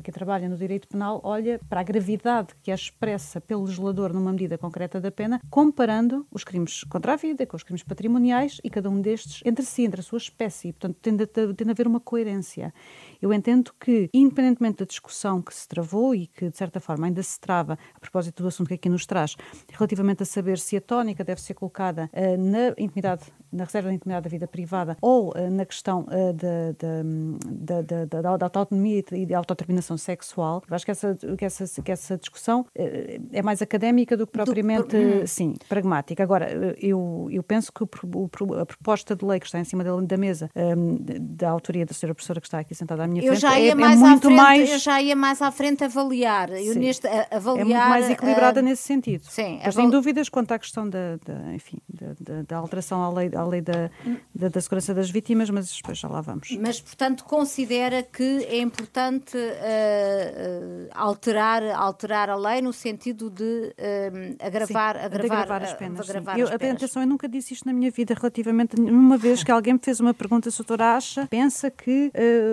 quem 0.03 0.13
trabalha 0.13 0.49
no 0.49 0.57
direito 0.57 0.89
penal 0.89 1.21
olha 1.25 1.61
para 1.69 1.81
a 1.81 1.83
gravidade 1.83 2.55
que 2.63 2.71
é 2.71 2.75
expressa 2.75 3.41
pelo 3.41 3.65
legislador 3.65 4.13
numa 4.13 4.33
medida 4.33 4.59
concreta 4.59 5.01
da 5.01 5.11
pena, 5.11 5.41
comparando 5.51 6.27
os 6.31 6.45
crimes 6.45 6.85
contra 6.85 7.15
a 7.15 7.17
vida 7.17 7.47
com 7.47 7.57
os 7.57 7.63
crimes 7.63 7.83
patrimoniais 7.83 8.61
e 8.63 8.71
cada 8.71 8.91
um 8.91 9.01
destes 9.01 9.41
entre 9.45 9.65
si, 9.65 9.83
entre 9.83 10.01
a 10.01 10.05
sua 10.05 10.19
espécie. 10.19 10.73
Portanto, 10.73 10.97
tende 11.01 11.71
a 11.71 11.71
haver 11.71 11.87
uma 11.87 12.01
coerência. 12.01 12.73
Eu 13.21 13.33
entendo 13.33 13.73
que, 13.79 14.09
independentemente 14.13 14.79
da 14.79 14.85
discussão 14.85 15.41
que 15.41 15.55
se 15.55 15.67
travou 15.67 16.15
e 16.15 16.27
que, 16.27 16.51
de 16.51 16.57
certa 16.57 16.81
forma, 16.81 17.07
ainda 17.07 17.23
se 17.23 17.41
trava, 17.41 17.79
a 17.95 18.01
propósito 18.01 18.43
do 18.43 18.49
assunto 18.49 18.69
que 18.69 18.75
aqui 18.75 18.89
nos 18.89 19.07
traz, 19.07 19.37
relativamente 19.73 20.23
a 20.23 20.27
saber 20.27 20.59
se 20.59 20.77
a 20.77 20.81
tónica 20.81 21.25
deve 21.25 21.41
ser 21.41 21.55
colocada 21.55 22.11
uh, 22.13 22.37
na 22.39 22.75
intimidade 22.79 23.25
na 23.55 23.65
reserva 23.65 23.89
da 23.89 23.95
intimidade 23.95 24.25
da 24.25 24.31
vida 24.31 24.47
privada 24.47 24.97
ou 25.01 25.31
uh, 25.31 25.51
na 25.51 25.65
questão 25.65 26.05
da, 26.05 27.83
da, 27.85 28.07
da, 28.07 28.37
da, 28.37 28.47
autonomia 28.59 29.03
e 29.13 29.27
da 29.27 29.39
autodeterminação 29.39 29.97
sexual. 29.97 30.63
Eu 30.69 30.75
acho 30.75 30.85
que 30.85 30.91
essa, 30.91 31.17
que 31.39 31.45
essa, 31.45 31.83
que 31.83 31.93
essa 31.93 32.19
discussão 32.19 32.63
uh, 32.63 33.29
é 33.33 33.43
mais 33.43 33.63
académica 33.63 34.17
do 34.17 34.27
que 34.27 34.33
propriamente, 34.33 34.97
do, 34.97 35.27
sim, 35.27 35.55
pragmática. 35.69 36.23
Agora, 36.23 36.77
eu, 36.81 37.29
eu 37.31 37.43
penso 37.43 37.73
que 37.73 37.83
o, 37.83 38.31
a 38.61 38.67
proposta 38.67 39.15
de 39.15 39.25
lei 39.25 39.41
que 39.41 39.47
está 39.47 39.59
em 39.59 39.65
cima 39.65 39.85
da, 39.85 39.95
da 40.01 40.17
mesa, 40.17 40.51
um, 40.55 40.99
da 41.21 41.51
autoria 41.51 41.87
da 41.87 41.95
senhora 41.95 42.15
professora 42.15 42.41
que 42.41 42.47
está 42.47 42.59
aqui 42.59 42.75
sentada 42.75 43.05
à 43.05 43.07
minha 43.07 43.23
eu 43.23 43.29
frente, 43.29 43.41
já 43.41 43.59
ia 43.59 43.73
é, 43.73 43.75
mais 43.75 44.01
é 44.01 44.05
muito 44.05 44.23
frente, 44.23 44.37
mais... 44.37 44.71
Eu 44.71 44.79
já 44.79 45.03
ia 45.03 45.17
mais 45.17 45.43
à 45.43 45.51
frente 45.51 45.85
avaliar. 45.85 46.51
Eu 46.51 46.75
neste, 46.75 47.07
avaliar 47.07 47.61
é 47.61 47.65
muito 47.65 47.89
mais 47.89 48.11
equilibrada 48.11 48.63
nesse 48.63 48.83
sentido. 48.83 49.25
Sim. 49.29 49.61
Mas 49.65 49.75
sem 49.75 49.89
dúvidas 49.91 50.29
quanto 50.29 50.53
à 50.53 50.59
questão 50.59 50.89
da, 50.89 51.17
da 51.25 51.55
enfim, 51.55 51.79
da, 51.89 52.07
da, 52.21 52.43
da 52.43 52.57
alteração 52.57 53.03
à 53.03 53.11
lei, 53.11 53.31
à 53.35 53.44
lei 53.45 53.61
da, 53.61 53.91
da, 54.35 54.49
da, 54.49 54.61
segurança 54.61 54.95
das 54.95 55.11
vítimas, 55.11 55.51
mas 55.51 55.75
depois 55.75 55.99
já 55.99 56.09
lá 56.09 56.21
vamos. 56.21 56.57
Mas, 56.61 56.81
portanto, 56.81 57.25
considera 57.25 58.03
que 58.03 58.45
é 58.45 58.59
importante 58.59 59.37
uh, 59.37 59.41
uh, 59.41 60.89
alterar, 60.95 61.63
alterar 61.75 62.31
a 62.31 62.37
lei 62.37 62.61
no 62.63 62.73
sentido 62.73 63.31
de 63.31 63.43
uh, 63.45 64.37
agravar, 64.45 64.97
Sim, 64.97 65.05
agravar, 65.05 65.11
de 65.11 65.27
agravar 65.27 65.63
as 65.63 65.73
penas. 65.75 66.09
Agravar 66.09 66.39
eu, 66.39 66.49
as 66.49 66.57
penas. 66.57 66.77
Atenção, 66.77 67.03
eu 67.03 67.09
nunca 67.09 67.29
disse 67.29 67.55
isto 67.55 67.67
na 67.67 67.73
minha 67.73 67.91
vida 67.91 68.15
relativamente. 68.15 68.77
Uma 68.81 69.17
vez 69.17 69.43
que 69.43 69.51
alguém 69.51 69.75
me 69.75 69.81
fez 69.81 70.01
uma 70.01 70.15
pergunta, 70.15 70.51
se 70.51 70.61
o 70.61 70.65
doutor 70.65 70.83
acha, 70.83 71.27
pensa 71.27 71.71
que 71.71 72.13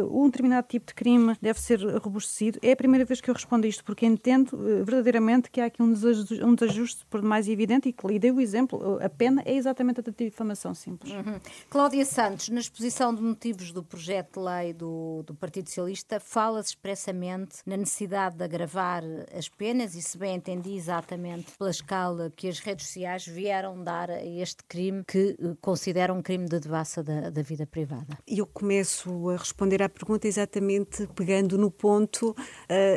um 0.09 0.25
determinado 0.25 0.67
tipo 0.67 0.87
de 0.87 0.93
crime 0.93 1.35
deve 1.41 1.59
ser 1.59 1.79
robustecido, 1.97 2.59
é 2.61 2.71
a 2.71 2.75
primeira 2.75 3.05
vez 3.05 3.21
que 3.21 3.29
eu 3.29 3.33
respondo 3.33 3.65
a 3.65 3.69
isto, 3.69 3.83
porque 3.83 4.05
entendo 4.05 4.57
verdadeiramente 4.83 5.49
que 5.49 5.61
há 5.61 5.65
aqui 5.65 5.81
um 5.81 5.93
desajuste, 5.93 6.43
um 6.43 6.55
desajuste 6.55 7.05
por 7.09 7.21
mais 7.21 7.47
evidente 7.47 7.89
e 7.89 7.93
que 7.93 8.05
lhe 8.07 8.19
dei 8.19 8.31
o 8.31 8.39
exemplo. 8.39 8.99
A 9.01 9.09
pena 9.09 9.41
é 9.45 9.55
exatamente 9.55 10.01
a 10.01 10.03
difamação 10.15 10.73
simples. 10.81 11.11
Uhum. 11.11 11.39
Cláudia 11.69 12.05
Santos, 12.05 12.49
na 12.49 12.59
exposição 12.59 13.13
de 13.13 13.21
motivos 13.21 13.71
do 13.71 13.83
projeto 13.83 14.39
de 14.39 14.45
lei 14.45 14.73
do, 14.73 15.23
do 15.25 15.33
Partido 15.33 15.67
Socialista, 15.67 16.19
fala-se 16.19 16.69
expressamente 16.69 17.57
na 17.65 17.77
necessidade 17.77 18.37
de 18.37 18.43
agravar 18.43 19.03
as 19.37 19.47
penas 19.47 19.95
e, 19.95 20.01
se 20.01 20.17
bem 20.17 20.35
entendi, 20.35 20.73
exatamente 20.73 21.51
pela 21.57 21.69
escala 21.69 22.31
que 22.35 22.47
as 22.47 22.59
redes 22.59 22.87
sociais 22.87 23.25
vieram 23.25 23.83
dar 23.83 24.09
a 24.09 24.23
este 24.25 24.63
crime 24.67 25.03
que 25.07 25.37
eh, 25.39 25.55
consideram 25.61 26.17
um 26.17 26.21
crime 26.21 26.47
de 26.47 26.59
devassa 26.59 27.03
da, 27.03 27.29
da 27.29 27.41
vida 27.41 27.65
privada. 27.65 28.17
Eu 28.27 28.45
começo 28.45 29.29
a 29.29 29.37
responder 29.37 29.81
à 29.83 29.89
pergunta 29.89 30.27
exatamente 30.27 31.07
pegando 31.15 31.57
no 31.57 31.69
ponto 31.69 32.31
uh, 32.31 32.35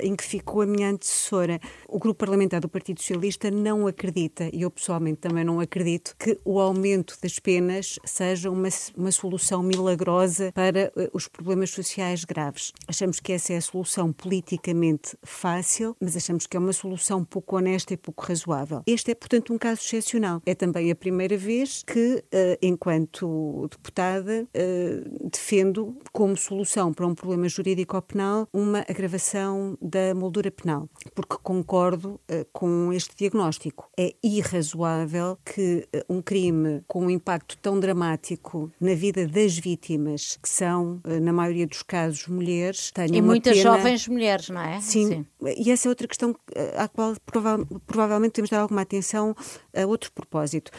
em 0.02 0.14
que 0.14 0.24
ficou 0.24 0.62
a 0.62 0.66
minha 0.66 0.90
antecessora. 0.90 1.60
O 1.88 1.98
grupo 1.98 2.18
parlamentar 2.18 2.60
do 2.60 2.68
Partido 2.68 3.00
Socialista 3.00 3.50
não 3.50 3.86
acredita, 3.86 4.48
e 4.52 4.62
eu 4.62 4.70
pessoalmente 4.70 5.18
também 5.18 5.44
não 5.44 5.60
acredito, 5.60 6.14
que 6.18 6.38
o 6.44 6.60
aumento 6.60 7.16
das 7.22 7.38
penas 7.38 7.73
seja 8.04 8.50
uma, 8.50 8.68
uma 8.96 9.12
solução 9.12 9.62
milagrosa 9.62 10.52
para 10.52 10.92
uh, 10.96 11.08
os 11.12 11.28
problemas 11.28 11.70
sociais 11.70 12.24
graves. 12.24 12.72
Achamos 12.86 13.20
que 13.20 13.32
essa 13.32 13.52
é 13.52 13.56
a 13.56 13.60
solução 13.60 14.12
politicamente 14.12 15.16
fácil, 15.22 15.96
mas 16.00 16.16
achamos 16.16 16.46
que 16.46 16.56
é 16.56 16.60
uma 16.60 16.72
solução 16.72 17.24
pouco 17.24 17.56
honesta 17.56 17.94
e 17.94 17.96
pouco 17.96 18.24
razoável. 18.24 18.82
Este 18.86 19.10
é, 19.10 19.14
portanto, 19.14 19.52
um 19.52 19.58
caso 19.58 19.80
excepcional. 19.82 20.42
É 20.46 20.54
também 20.54 20.90
a 20.90 20.94
primeira 20.94 21.36
vez 21.36 21.82
que, 21.86 22.16
uh, 22.16 22.58
enquanto 22.62 23.68
deputada, 23.70 24.46
uh, 24.54 25.28
defendo 25.28 25.96
como 26.12 26.36
solução 26.36 26.92
para 26.92 27.06
um 27.06 27.14
problema 27.14 27.48
jurídico 27.48 27.96
ou 27.96 28.02
penal 28.02 28.48
uma 28.52 28.80
agravação 28.88 29.76
da 29.80 30.14
moldura 30.14 30.50
penal, 30.50 30.88
porque 31.14 31.36
concordo 31.42 32.20
com 32.52 32.92
este 32.92 33.16
diagnóstico. 33.16 33.88
É 33.98 34.14
irrazoável 34.22 35.38
que 35.44 35.86
um 36.08 36.20
crime 36.22 36.82
com 36.86 37.06
um 37.06 37.10
impacto 37.10 37.53
tão 37.56 37.78
dramático 37.78 38.70
na 38.80 38.94
vida 38.94 39.26
das 39.26 39.58
vítimas, 39.58 40.38
que 40.42 40.48
são, 40.48 41.00
eh, 41.04 41.20
na 41.20 41.32
maioria 41.32 41.66
dos 41.66 41.82
casos, 41.82 42.26
mulheres. 42.26 42.92
E 43.12 43.22
muitas 43.22 43.56
pena... 43.56 43.76
jovens 43.76 44.08
mulheres, 44.08 44.48
não 44.48 44.60
é? 44.60 44.80
Sim. 44.80 45.08
Sim. 45.08 45.26
E 45.56 45.70
essa 45.70 45.88
é 45.88 45.90
outra 45.90 46.08
questão 46.08 46.34
eh, 46.54 46.74
à 46.76 46.88
qual 46.88 47.14
prova 47.24 47.64
provavelmente 47.86 48.32
temos 48.32 48.50
de 48.50 48.56
dar 48.56 48.62
alguma 48.62 48.82
atenção 48.82 49.34
a 49.74 49.86
outro 49.86 50.12
propósito. 50.12 50.70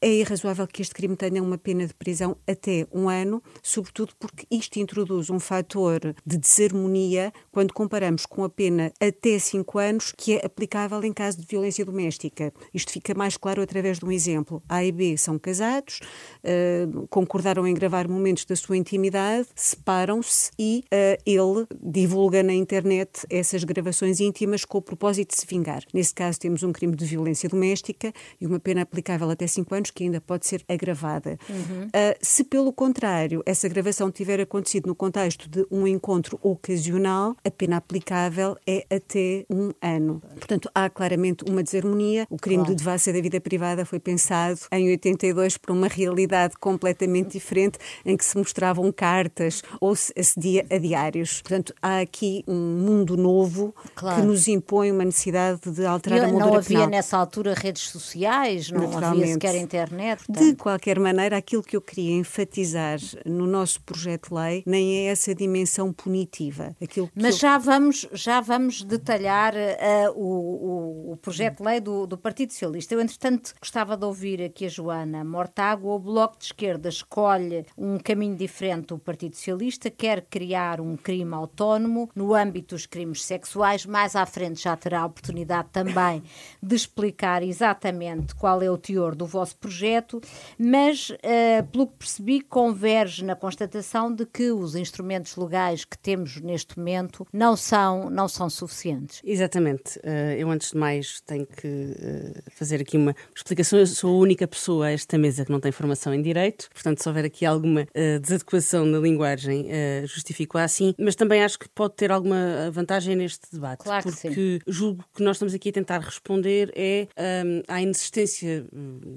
É 0.00 0.10
irrazoável 0.10 0.66
que 0.66 0.80
este 0.80 0.94
crime 0.94 1.16
tenha 1.16 1.42
uma 1.42 1.58
pena 1.58 1.86
de 1.86 1.94
prisão 1.94 2.36
até 2.46 2.86
um 2.92 3.08
ano, 3.08 3.42
sobretudo 3.62 4.14
porque 4.18 4.46
isto 4.50 4.78
introduz 4.78 5.28
um 5.28 5.38
fator 5.38 6.14
de 6.24 6.38
desarmonia 6.38 7.32
quando 7.52 7.74
comparamos 7.74 8.24
com 8.24 8.42
a 8.44 8.48
pena 8.48 8.92
até 9.00 9.38
cinco 9.38 9.78
anos, 9.78 10.12
que 10.16 10.34
é 10.34 10.46
aplicável 10.46 11.02
em 11.04 11.12
caso 11.12 11.38
de 11.38 11.46
violência 11.46 11.84
doméstica. 11.84 12.52
Isto 12.72 12.92
fica 12.92 13.14
mais 13.14 13.36
claro 13.36 13.60
através 13.62 13.98
de 13.98 14.04
um 14.04 14.12
exemplo. 14.12 14.62
A 14.68 14.84
e 14.84 14.92
B 14.92 15.16
são 15.16 15.38
casados, 15.38 16.00
uh, 16.44 17.06
concordaram 17.08 17.66
em 17.66 17.74
gravar 17.74 18.08
momentos 18.08 18.44
da 18.44 18.56
sua 18.56 18.76
intimidade, 18.76 19.48
separam-se 19.54 20.50
e 20.58 20.84
uh, 20.86 21.22
ele 21.24 21.66
divulga 21.82 22.42
na 22.42 22.54
internet 22.54 23.26
essas 23.30 23.64
gravações 23.64 24.20
íntimas 24.20 24.64
com 24.64 24.78
o 24.78 24.82
propósito 24.82 25.34
de 25.34 25.40
se 25.40 25.46
vingar. 25.46 25.82
Nesse 25.92 26.14
caso, 26.14 26.38
temos 26.40 26.62
um 26.62 26.72
crime 26.72 26.94
de 26.94 27.04
violência 27.04 27.48
doméstica 27.48 28.12
e 28.40 28.46
uma 28.46 28.58
pena 28.58 28.82
aplicável 28.82 29.30
até 29.30 29.46
5 29.46 29.74
anos 29.74 29.90
que 29.90 30.04
ainda 30.04 30.20
pode 30.20 30.46
ser 30.46 30.64
agravada. 30.68 31.38
Uhum. 31.48 31.86
Uh, 31.86 32.16
se, 32.20 32.44
pelo 32.44 32.72
contrário, 32.72 33.42
essa 33.46 33.68
gravação 33.68 34.10
tiver 34.10 34.40
acontecido 34.40 34.86
no 34.86 34.94
contexto 34.94 35.48
de 35.48 35.66
um 35.70 35.86
encontro 35.86 36.38
ocasional, 36.42 37.36
a 37.44 37.50
pena 37.50 37.76
aplicável 37.76 38.56
é 38.66 38.86
até 38.90 39.44
um 39.50 39.70
ano. 39.80 40.22
Portanto, 40.34 40.70
há 40.74 40.88
claramente 40.88 41.44
uma 41.48 41.62
desarmonia. 41.62 42.26
O 42.30 42.36
crime 42.36 42.62
claro. 42.62 42.70
de 42.70 42.76
devassa 42.76 43.12
da 43.12 43.20
vida 43.20 43.40
privada 43.40 43.84
foi 43.84 43.98
pensado 43.98 44.60
em 44.72 44.90
82 44.90 45.56
por 45.56 45.72
uma 45.72 45.88
realidade 45.88 46.05
realidade 46.06 46.54
completamente 46.58 47.32
diferente 47.32 47.78
em 48.04 48.16
que 48.16 48.24
se 48.24 48.36
mostravam 48.36 48.90
cartas 48.92 49.62
ou 49.80 49.94
se 49.94 50.12
acedia 50.18 50.64
a 50.70 50.78
diários. 50.78 51.42
Portanto, 51.42 51.74
há 51.82 52.00
aqui 52.00 52.44
um 52.46 52.54
mundo 52.54 53.16
novo 53.16 53.74
claro. 53.94 54.20
que 54.20 54.26
nos 54.26 54.48
impõe 54.48 54.90
uma 54.90 55.04
necessidade 55.04 55.60
de 55.70 55.84
alterar 55.84 56.24
a 56.24 56.28
moldura 56.28 56.46
Não 56.46 56.56
havia 56.56 56.78
penal. 56.78 56.90
nessa 56.90 57.16
altura 57.16 57.54
redes 57.54 57.88
sociais, 57.88 58.70
não 58.70 58.96
havia 58.96 59.26
sequer 59.26 59.56
internet. 59.56 60.24
Portanto. 60.24 60.44
De 60.44 60.54
qualquer 60.56 60.98
maneira, 60.98 61.36
aquilo 61.36 61.62
que 61.62 61.76
eu 61.76 61.80
queria 61.80 62.14
enfatizar 62.14 62.98
no 63.24 63.46
nosso 63.46 63.80
projeto 63.82 64.28
de 64.28 64.34
lei 64.34 64.62
nem 64.66 65.06
é 65.06 65.10
essa 65.10 65.34
dimensão 65.34 65.92
punitiva. 65.92 66.76
Aquilo 66.82 67.10
Mas 67.14 67.34
eu... 67.34 67.40
já, 67.40 67.58
vamos, 67.58 68.06
já 68.12 68.40
vamos 68.40 68.82
detalhar 68.82 69.54
uh, 69.54 70.12
o, 70.14 71.10
o, 71.10 71.12
o, 71.12 71.16
projeto 71.16 71.58
de 71.58 71.64
lei 71.64 71.80
do, 71.80 72.06
do 72.06 72.18
Partido 72.18 72.52
Socialista. 72.52 72.94
Eu, 72.94 73.00
entretanto, 73.00 73.54
gostava 73.60 73.96
de 73.96 74.04
ouvir 74.04 74.42
aqui 74.42 74.66
a 74.66 74.68
Joana 74.68 75.24
Mortágua. 75.24 75.95
O 75.96 75.98
Bloco 75.98 76.36
de 76.38 76.44
Esquerda 76.44 76.90
escolhe 76.90 77.64
um 77.74 77.98
caminho 77.98 78.36
diferente 78.36 78.88
do 78.88 78.98
Partido 78.98 79.34
Socialista, 79.34 79.88
quer 79.88 80.20
criar 80.20 80.78
um 80.78 80.94
crime 80.94 81.32
autónomo 81.32 82.10
no 82.14 82.34
âmbito 82.34 82.74
dos 82.74 82.84
crimes 82.84 83.24
sexuais. 83.24 83.86
Mais 83.86 84.14
à 84.14 84.26
frente 84.26 84.62
já 84.62 84.76
terá 84.76 85.00
a 85.00 85.06
oportunidade 85.06 85.68
também 85.72 86.22
de 86.62 86.76
explicar 86.76 87.42
exatamente 87.42 88.34
qual 88.34 88.60
é 88.60 88.70
o 88.70 88.76
teor 88.76 89.14
do 89.14 89.24
vosso 89.24 89.56
projeto, 89.56 90.20
mas, 90.58 91.08
uh, 91.08 91.66
pelo 91.72 91.86
que 91.86 91.94
percebi, 91.94 92.40
converge 92.42 93.24
na 93.24 93.34
constatação 93.34 94.14
de 94.14 94.26
que 94.26 94.52
os 94.52 94.76
instrumentos 94.76 95.34
legais 95.34 95.86
que 95.86 95.96
temos 95.96 96.42
neste 96.42 96.78
momento 96.78 97.26
não 97.32 97.56
são, 97.56 98.10
não 98.10 98.28
são 98.28 98.50
suficientes. 98.50 99.22
Exatamente. 99.24 99.98
Uh, 100.00 100.36
eu, 100.36 100.50
antes 100.50 100.72
de 100.72 100.76
mais, 100.76 101.22
tenho 101.22 101.46
que 101.46 101.66
uh, 101.66 102.50
fazer 102.50 102.82
aqui 102.82 102.98
uma 102.98 103.16
explicação. 103.34 103.78
Eu 103.78 103.86
sou 103.86 104.14
a 104.14 104.18
única 104.18 104.46
pessoa 104.46 104.88
a 104.88 104.92
esta 104.92 105.16
mesa 105.16 105.42
que 105.42 105.50
não 105.50 105.58
tem 105.58 105.72
formação 105.72 105.85
em 106.14 106.22
Direito, 106.22 106.68
portanto, 106.72 107.02
se 107.02 107.08
houver 107.08 107.24
aqui 107.24 107.44
alguma 107.44 107.86
desadequação 108.20 108.84
na 108.84 108.98
linguagem, 108.98 109.68
justifico 110.06 110.58
assim, 110.58 110.94
mas 110.98 111.14
também 111.14 111.42
acho 111.42 111.58
que 111.58 111.68
pode 111.68 111.94
ter 111.94 112.10
alguma 112.10 112.70
vantagem 112.70 113.16
neste 113.16 113.46
debate. 113.52 113.84
Claro 113.84 114.02
porque 114.02 114.16
sim. 114.18 114.60
julgo 114.66 115.04
que 115.14 115.22
nós 115.22 115.36
estamos 115.36 115.54
aqui 115.54 115.68
a 115.68 115.72
tentar 115.72 115.98
responder 116.00 116.72
é 116.74 117.08
um, 117.44 117.62
à 117.68 117.82
inexistência, 117.82 118.66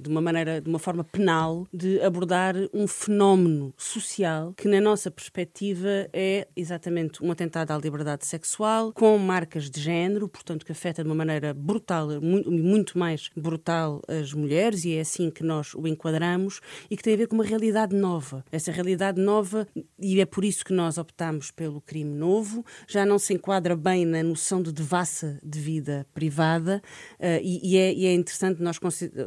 de 0.01 0.09
uma 0.09 0.21
maneira, 0.21 0.61
de 0.61 0.69
uma 0.69 0.79
forma 0.79 1.03
penal, 1.03 1.67
de 1.73 2.01
abordar 2.01 2.55
um 2.73 2.87
fenómeno 2.87 3.73
social 3.77 4.53
que, 4.55 4.67
na 4.67 4.81
nossa 4.81 5.11
perspectiva, 5.11 6.09
é 6.11 6.47
exatamente 6.55 7.23
um 7.23 7.31
atentado 7.31 7.71
à 7.71 7.77
liberdade 7.77 8.25
sexual, 8.25 8.91
com 8.93 9.17
marcas 9.17 9.69
de 9.69 9.79
género, 9.79 10.27
portanto, 10.27 10.65
que 10.65 10.71
afeta 10.71 11.03
de 11.03 11.09
uma 11.09 11.15
maneira 11.15 11.53
brutal, 11.53 12.07
muito 12.21 12.97
mais 12.97 13.29
brutal 13.35 14.01
as 14.07 14.33
mulheres, 14.33 14.85
e 14.85 14.95
é 14.95 15.01
assim 15.01 15.29
que 15.29 15.43
nós 15.43 15.73
o 15.73 15.87
enquadramos, 15.87 16.58
e 16.89 16.97
que 16.97 17.03
tem 17.03 17.13
a 17.13 17.17
ver 17.17 17.27
com 17.27 17.35
uma 17.35 17.43
realidade 17.43 17.95
nova. 17.95 18.43
Essa 18.51 18.71
realidade 18.71 19.19
nova, 19.21 19.67
e 19.99 20.19
é 20.19 20.25
por 20.25 20.43
isso 20.43 20.63
que 20.63 20.73
nós 20.73 20.97
optamos 20.97 21.51
pelo 21.51 21.81
crime 21.81 22.13
novo, 22.13 22.65
já 22.87 23.05
não 23.05 23.19
se 23.19 23.33
enquadra 23.33 23.75
bem 23.75 24.05
na 24.05 24.23
noção 24.23 24.61
de 24.61 24.71
devassa 24.71 25.39
de 25.43 25.59
vida 25.59 26.05
privada, 26.13 26.81
uh, 27.19 27.25
e, 27.41 27.73
e, 27.73 27.77
é, 27.77 27.93
e, 27.93 28.05
é, 28.05 28.13
interessante 28.13 28.61
nós 28.61 28.79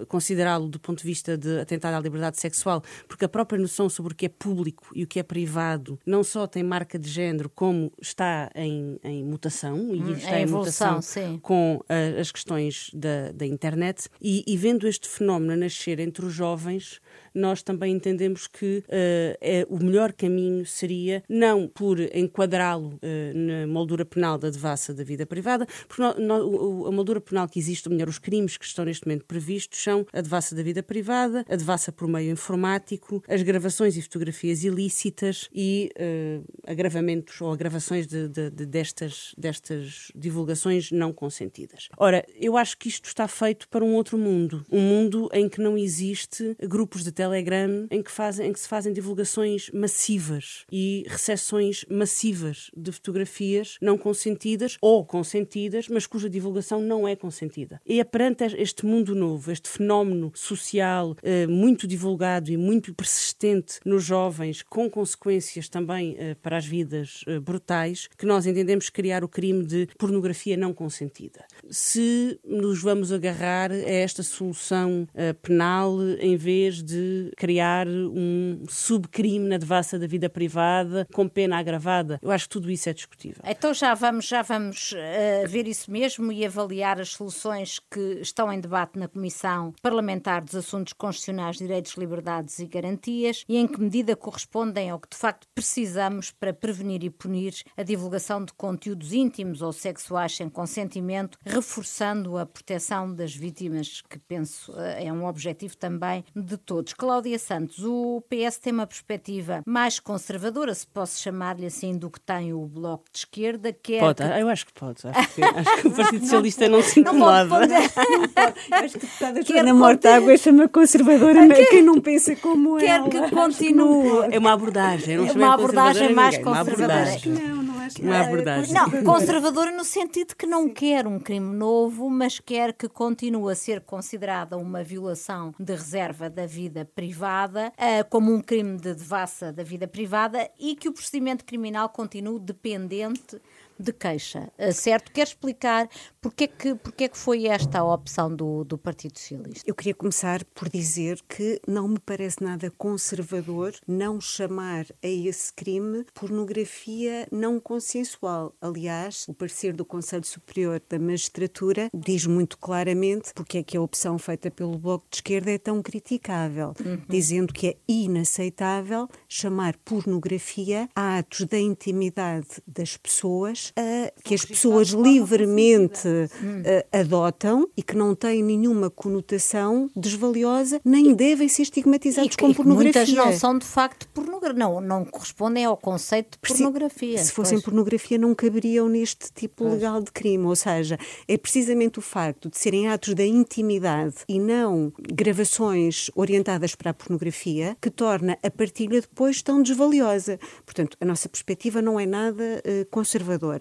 considerá-lo 0.09 0.69
do 0.69 0.79
ponto 0.79 0.99
de 0.99 1.05
vista 1.05 1.37
de 1.37 1.61
atentado 1.61 1.95
à 1.95 2.01
liberdade 2.01 2.41
sexual, 2.41 2.83
porque 3.09 3.25
a 3.25 3.29
própria 3.29 3.61
noção 3.61 3.89
sobre 3.89 4.13
o 4.13 4.17
que 4.17 4.27
é 4.27 4.29
público 4.29 4.91
e 4.95 5.05
o 5.05 5.07
que 5.07 5.19
é 5.19 5.23
privado 5.23 5.99
não 6.07 6.23
só 6.25 6.47
tem 6.47 6.63
marca 6.63 6.99
de 6.99 7.09
género, 7.09 7.49
como 7.49 7.93
está 8.01 8.51
em, 8.55 8.99
em 9.03 9.25
mutação, 9.25 9.95
e 9.95 10.03
hum, 10.03 10.13
está 10.13 10.39
em, 10.39 10.43
evolução, 10.43 10.91
mutação 10.91 11.39
com 11.39 11.77
uh, 11.77 12.21
as 12.21 12.31
questões 12.31 12.91
da, 12.95 13.33
da 13.33 13.47
internet, 13.47 14.09
e, 14.21 14.45
e 14.47 14.57
vendo 14.57 14.87
este 14.87 15.09
fenómeno 15.09 15.57
nascer 15.57 15.99
entre 16.01 16.25
os 16.25 16.33
jovens, 16.33 17.01
nós 17.35 17.63
também 17.63 17.95
entendemos 17.95 18.47
que 18.47 18.79
uh, 18.79 19.37
é, 19.41 19.67
o 19.69 19.83
melhor 19.83 20.13
caminho 20.13 20.65
seria 20.67 21.23
não 21.29 21.69
por 21.69 21.99
enquadrá-lo 22.15 22.99
uh, 23.03 23.35
na 23.35 23.67
moldura 23.67 24.05
penal 24.05 24.39
da 24.39 24.51
devassa 24.51 24.93
da 24.95 25.05
vida 25.05 25.27
privada, 25.27 25.67
porque 25.89 26.03
no, 26.03 26.15
no, 26.15 26.87
a 26.87 26.93
moldura 26.93 27.21
penal 27.21 27.49
que 27.49 27.59
existe, 27.59 27.89
ou 27.89 27.93
melhor, 27.93 28.09
os 28.09 28.19
crimes 28.19 28.57
que 28.57 28.65
estão 28.65 28.85
neste 28.85 29.07
momento 29.07 29.25
previstos 29.25 29.83
são 29.83 30.07
a 30.13 30.21
devassa 30.21 30.55
da 30.55 30.63
vida 30.63 30.83
privada, 30.83 31.45
a 31.49 31.57
devassa 31.57 31.93
por 31.93 32.09
meio 32.09 32.31
informático, 32.31 33.23
as 33.29 33.43
gravações 33.43 33.97
e 33.97 34.03
fotografias 34.03 34.65
ilícitas 34.65 35.49
e 35.55 35.91
uh, 35.97 36.45
agravamentos 36.67 37.41
ou 37.41 37.53
agravações 37.53 38.07
de, 38.07 38.29
de, 38.29 38.51
de, 38.51 38.67
destas, 38.67 39.35
destas 39.37 40.11
divulgações 40.15 40.91
não 40.91 41.13
consentidas. 41.13 41.89
Ora, 41.97 42.25
eu 42.35 42.57
acho 42.57 42.77
que 42.77 42.89
isto 42.89 43.07
está 43.07 43.27
feito 43.29 43.69
para 43.69 43.85
um 43.85 43.95
outro 43.95 44.19
mundo, 44.19 44.65
um 44.71 44.81
mundo 44.81 45.29
em 45.33 45.49
que 45.49 45.61
não 45.61 45.77
existe 45.77 46.57
grupos 46.61 47.05
de 47.05 47.13
Telegram 47.23 47.87
em 47.89 48.03
que, 48.03 48.11
fazem, 48.11 48.49
em 48.49 48.53
que 48.53 48.59
se 48.59 48.67
fazem 48.67 48.93
divulgações 48.93 49.71
massivas 49.73 50.65
e 50.73 51.05
recepções 51.07 51.85
massivas 51.89 52.71
de 52.77 52.91
fotografias 52.91 53.77
não 53.81 53.97
consentidas 53.97 54.77
ou 54.81 55.05
consentidas, 55.05 55.89
mas 55.89 56.05
cuja 56.05 56.29
divulgação 56.29 56.81
não 56.81 57.07
é 57.07 57.15
consentida. 57.15 57.81
E 57.87 58.01
é 58.01 58.05
perante 58.05 58.45
este 58.61 58.85
mundo 58.85 59.15
novo, 59.15 59.53
este 59.53 59.69
fenómeno 59.69 60.33
social 60.35 61.17
eh, 61.23 61.47
muito 61.47 61.87
divulgado 61.87 62.51
e 62.51 62.57
muito 62.57 62.93
persistente 62.93 63.79
nos 63.85 64.03
jovens, 64.05 64.63
com 64.63 64.91
consequências 64.91 65.69
também 65.69 66.17
eh, 66.19 66.35
para 66.35 66.57
as 66.57 66.67
vidas 66.67 67.23
eh, 67.29 67.39
brutais, 67.39 68.09
que 68.19 68.27
nós 68.27 68.47
entendemos 68.47 68.91
criar 68.91 69.23
o 69.23 69.29
crime 69.29 69.65
de 69.65 69.89
pornografia 69.97 70.57
não 70.57 70.73
consentida. 70.73 71.45
Se 71.71 72.41
nos 72.45 72.83
vamos 72.83 73.13
agarrar 73.13 73.71
a 73.71 73.77
esta 73.77 74.23
solução 74.23 75.07
eh, 75.15 75.33
penal 75.35 76.01
em 76.19 76.37
vez 76.37 76.83
de 76.83 77.12
criar 77.37 77.87
um 77.89 78.65
subcrime 78.69 79.49
na 79.49 79.59
devassa 79.59 79.99
da 79.99 80.07
vida 80.07 80.29
privada 80.29 81.07
com 81.13 81.29
pena 81.29 81.59
agravada. 81.59 82.19
Eu 82.23 82.31
acho 82.31 82.45
que 82.45 82.51
tudo 82.51 82.71
isso 82.71 82.89
é 82.89 82.93
discutível. 82.93 83.43
Então 83.47 83.73
já 83.75 83.95
vamos, 83.95 84.27
já 84.27 84.43
vamos 84.43 84.93
uh, 84.93 85.49
ver 85.49 85.67
isso 85.67 85.91
mesmo 85.91 86.33
e 86.33 86.45
avaliar 86.45 87.01
as 87.01 87.11
soluções 87.11 87.79
que 87.91 88.21
estão 88.21 88.53
em 88.53 88.61
debate 88.61 88.99
na 88.99 89.09
Comissão 89.09 89.73
Parlamentar 89.83 90.43
dos 90.43 90.55
Assuntos 90.55 90.93
Constitucionais, 90.93 91.57
Direitos, 91.57 91.95
Liberdades 91.95 92.59
e 92.59 92.67
Garantias 92.67 93.45
e 93.49 93.57
em 93.57 93.67
que 93.67 93.81
medida 93.81 94.17
correspondem 94.17 94.91
ao 94.91 94.99
que 94.99 95.09
de 95.09 95.17
facto 95.17 95.47
precisamos 95.55 96.31
para 96.31 96.53
prevenir 96.53 97.05
e 97.05 97.11
punir 97.11 97.55
a 97.77 97.83
divulgação 97.83 98.45
de 98.45 98.53
conteúdos 98.53 99.13
íntimos 99.13 99.63
ou 99.63 99.73
sexuais 99.73 100.37
sem 100.37 100.49
consentimento, 100.49 101.39
reforçando 101.45 102.37
a 102.37 102.47
proteção 102.47 103.13
das 103.15 103.35
vítimas, 103.35 104.03
que 104.09 104.19
penso 104.19 104.73
uh, 104.73 104.81
é 104.81 105.13
um 105.13 105.27
objetivo 105.27 105.77
também 105.77 106.25
de 106.35 106.57
todos. 106.57 106.93
Cláudia 107.03 107.37
Santos, 107.37 107.85
o 107.85 108.23
PS 108.29 108.59
tem 108.59 108.73
uma 108.73 108.87
perspectiva 108.87 109.61
mais 109.67 109.99
conservadora, 109.99 110.73
se 110.73 110.87
posso 110.87 111.21
chamar-lhe 111.21 111.67
assim, 111.67 111.99
do 111.99 112.09
que 112.09 112.21
tem 112.21 112.53
o 112.53 112.65
Bloco 112.65 113.07
de 113.13 113.19
Esquerda. 113.19 113.73
Quer 113.73 113.99
pode, 113.99 114.23
que... 114.23 114.41
eu 114.41 114.49
acho 114.49 114.67
que 114.67 114.73
pode. 114.73 115.01
Acho 115.09 115.35
que, 115.35 115.43
acho 115.43 115.83
que 115.83 115.89
o 115.89 115.91
Partido 115.91 116.23
Socialista 116.23 116.69
não, 116.69 116.77
não 116.77 116.85
se 116.85 117.01
incomoda. 117.01 117.43
Não 117.43 117.49
pode, 117.49 117.75
acho 117.75 118.99
que 119.01 119.25
a 119.25 119.33
deputada 119.33 119.75
Mortágua 119.75 120.37
chama 120.37 120.69
conservadora, 120.69 121.45
mas 121.45 121.69
quem 121.71 121.83
não 121.83 122.01
pensa 122.01 122.37
como 122.37 122.79
quer 122.79 122.87
ela. 122.87 123.09
Quer 123.09 123.25
que 123.25 123.35
continue. 123.35 124.29
É 124.31 124.39
uma 124.39 124.53
abordagem. 124.53 125.17
Não 125.17 125.27
é 125.27 125.33
uma 125.33 125.55
abordagem 125.55 126.15
mais 126.15 126.39
conservadora. 126.39 127.17
Não, 127.27 127.63
não 127.65 127.81
acho 127.81 128.01
uma 128.01 128.21
abordagem. 128.21 128.75
Não, 128.75 129.03
conservadora 129.03 129.73
no 129.73 129.85
sentido 129.85 130.37
que 130.37 130.47
não 130.47 130.69
quer 130.69 131.07
um 131.07 131.19
crime 131.19 131.53
novo, 131.53 132.09
mas 132.09 132.39
quer 132.39 132.73
que 132.73 132.89
continue 132.89 133.51
a 133.51 133.57
ser 133.57 133.81
considerada 133.81 134.57
uma 134.57 134.85
violação 134.85 135.53
de 135.59 135.73
reserva 135.73 136.31
da 136.31 136.47
vida 136.47 136.89
privada 136.95 137.73
uh, 137.77 138.09
como 138.09 138.33
um 138.33 138.41
crime 138.41 138.77
de 138.77 138.95
devassa 138.95 139.53
da 139.53 139.63
vida 139.63 139.87
privada 139.87 140.51
e 140.59 140.77
que 140.77 140.89
o 140.89 140.93
procedimento 140.93 141.45
criminal 141.45 141.89
continue 141.89 142.39
dependente 142.39 143.41
de 143.83 143.93
queixa, 143.93 144.51
eh, 144.57 144.73
certo? 144.73 145.13
Quer 145.13 145.27
explicar 145.27 145.89
porque 146.21 146.45
é 146.45 146.47
que, 146.47 146.75
porque 146.77 147.05
é 147.05 147.09
que 147.09 147.19
foi 147.19 147.47
esta 147.47 147.81
a 147.81 147.85
opção 147.85 148.35
do, 148.35 148.65
do 148.65 148.79
Partido 148.79 149.19
Socialista? 149.19 149.69
Eu 149.69 149.75
queria 149.75 149.95
começar 149.95 150.45
por 150.45 150.69
dizer 150.69 151.21
que 151.29 151.61
não 151.67 151.89
me 151.89 151.99
parece 151.99 152.43
nada 152.43 152.71
conservador 152.71 153.75
não 153.87 154.21
chamar 154.21 154.87
a 155.03 155.09
esse 155.09 155.53
crime 155.53 156.05
pornografia 156.15 157.27
não 157.31 157.59
consensual. 157.59 158.55
Aliás, 158.61 159.27
o 159.29 159.35
parecer 159.35 159.73
do 159.73 159.85
Conselho 159.85 160.25
Superior 160.25 160.81
da 160.89 160.99
Magistratura 160.99 161.89
diz 161.93 162.27
muito 162.27 162.59
claramente 162.59 163.33
porque 163.35 163.59
é 163.59 163.63
que 163.63 163.77
a 163.77 163.83
opção 163.83 164.19
feita 164.19 164.51
pelo 164.51 164.79
Bloco 164.79 165.07
de 165.11 165.17
Esquerda 165.17 165.51
é 165.51 165.59
tão 165.59 165.83
criticável, 165.83 166.75
uhum. 166.85 167.03
dizendo 167.09 167.53
que 167.53 167.69
é 167.69 167.77
inaceitável 167.89 169.09
chamar 169.29 169.77
pornografia 169.79 170.89
a 170.95 171.19
atos 171.19 171.45
da 171.47 171.59
intimidade 171.59 172.63
das 172.67 172.97
pessoas 172.97 173.72
uh, 173.79 174.23
que 174.23 174.35
as 174.35 174.45
pessoas 174.45 174.89
livremente 174.89 176.07
uh, 176.09 176.99
adotam 176.99 177.69
e 177.77 177.83
que 177.83 177.97
não 177.97 178.15
têm 178.15 178.43
nenhuma 178.43 178.91
conotação 178.91 179.91
desvaliosa, 179.97 180.81
nem 180.85 181.15
devem 181.15 181.49
ser 181.49 181.63
estigmatizados 181.63 182.35
e, 182.35 182.37
como 182.37 182.55
pornografia. 182.55 183.05
Muitas 183.05 183.15
não 183.15 183.33
são 183.33 183.59
de 183.59 183.67
facto 183.67 184.09
pornografia, 184.09 184.59
não, 184.59 184.81
não 184.81 185.05
correspondem 185.05 185.65
ao 185.65 185.77
conceito 185.77 186.33
de 186.33 186.39
pornografia. 186.39 187.19
Se 187.19 187.33
fossem 187.33 187.59
pois. 187.59 187.65
pornografia, 187.65 188.19
não 188.19 188.35
caberiam 188.35 188.89
neste 188.89 189.33
tipo 189.33 189.65
pois. 189.65 189.73
legal 189.75 190.03
de 190.03 190.11
crime. 190.11 190.45
Ou 190.45 190.57
seja, 190.57 190.99
é 191.27 191.37
precisamente 191.37 191.99
o 191.99 192.03
facto 192.03 192.51
de 192.51 192.59
serem 192.59 192.89
atos 192.89 193.15
da 193.15 193.25
intimidade 193.25 194.17
e 194.29 194.39
não 194.39 194.93
gravações 195.13 196.11
orientadas 196.15 196.75
para 196.75 196.91
a 196.91 196.95
pornografia 196.95 197.77
que 197.81 197.91
torna 197.91 198.39
a 198.43 198.51
partilha 198.51 199.01
depois 199.01 199.43
tão 199.43 199.63
desvaliosa. 199.63 200.39
Portanto, 200.65 200.97
a 201.01 201.05
nossa 201.05 201.29
perspectiva 201.29 201.81
não 201.81 201.99
é 201.99 202.07
nada 202.07 202.43
uh, 202.43 202.87
conservadora. 202.91 203.52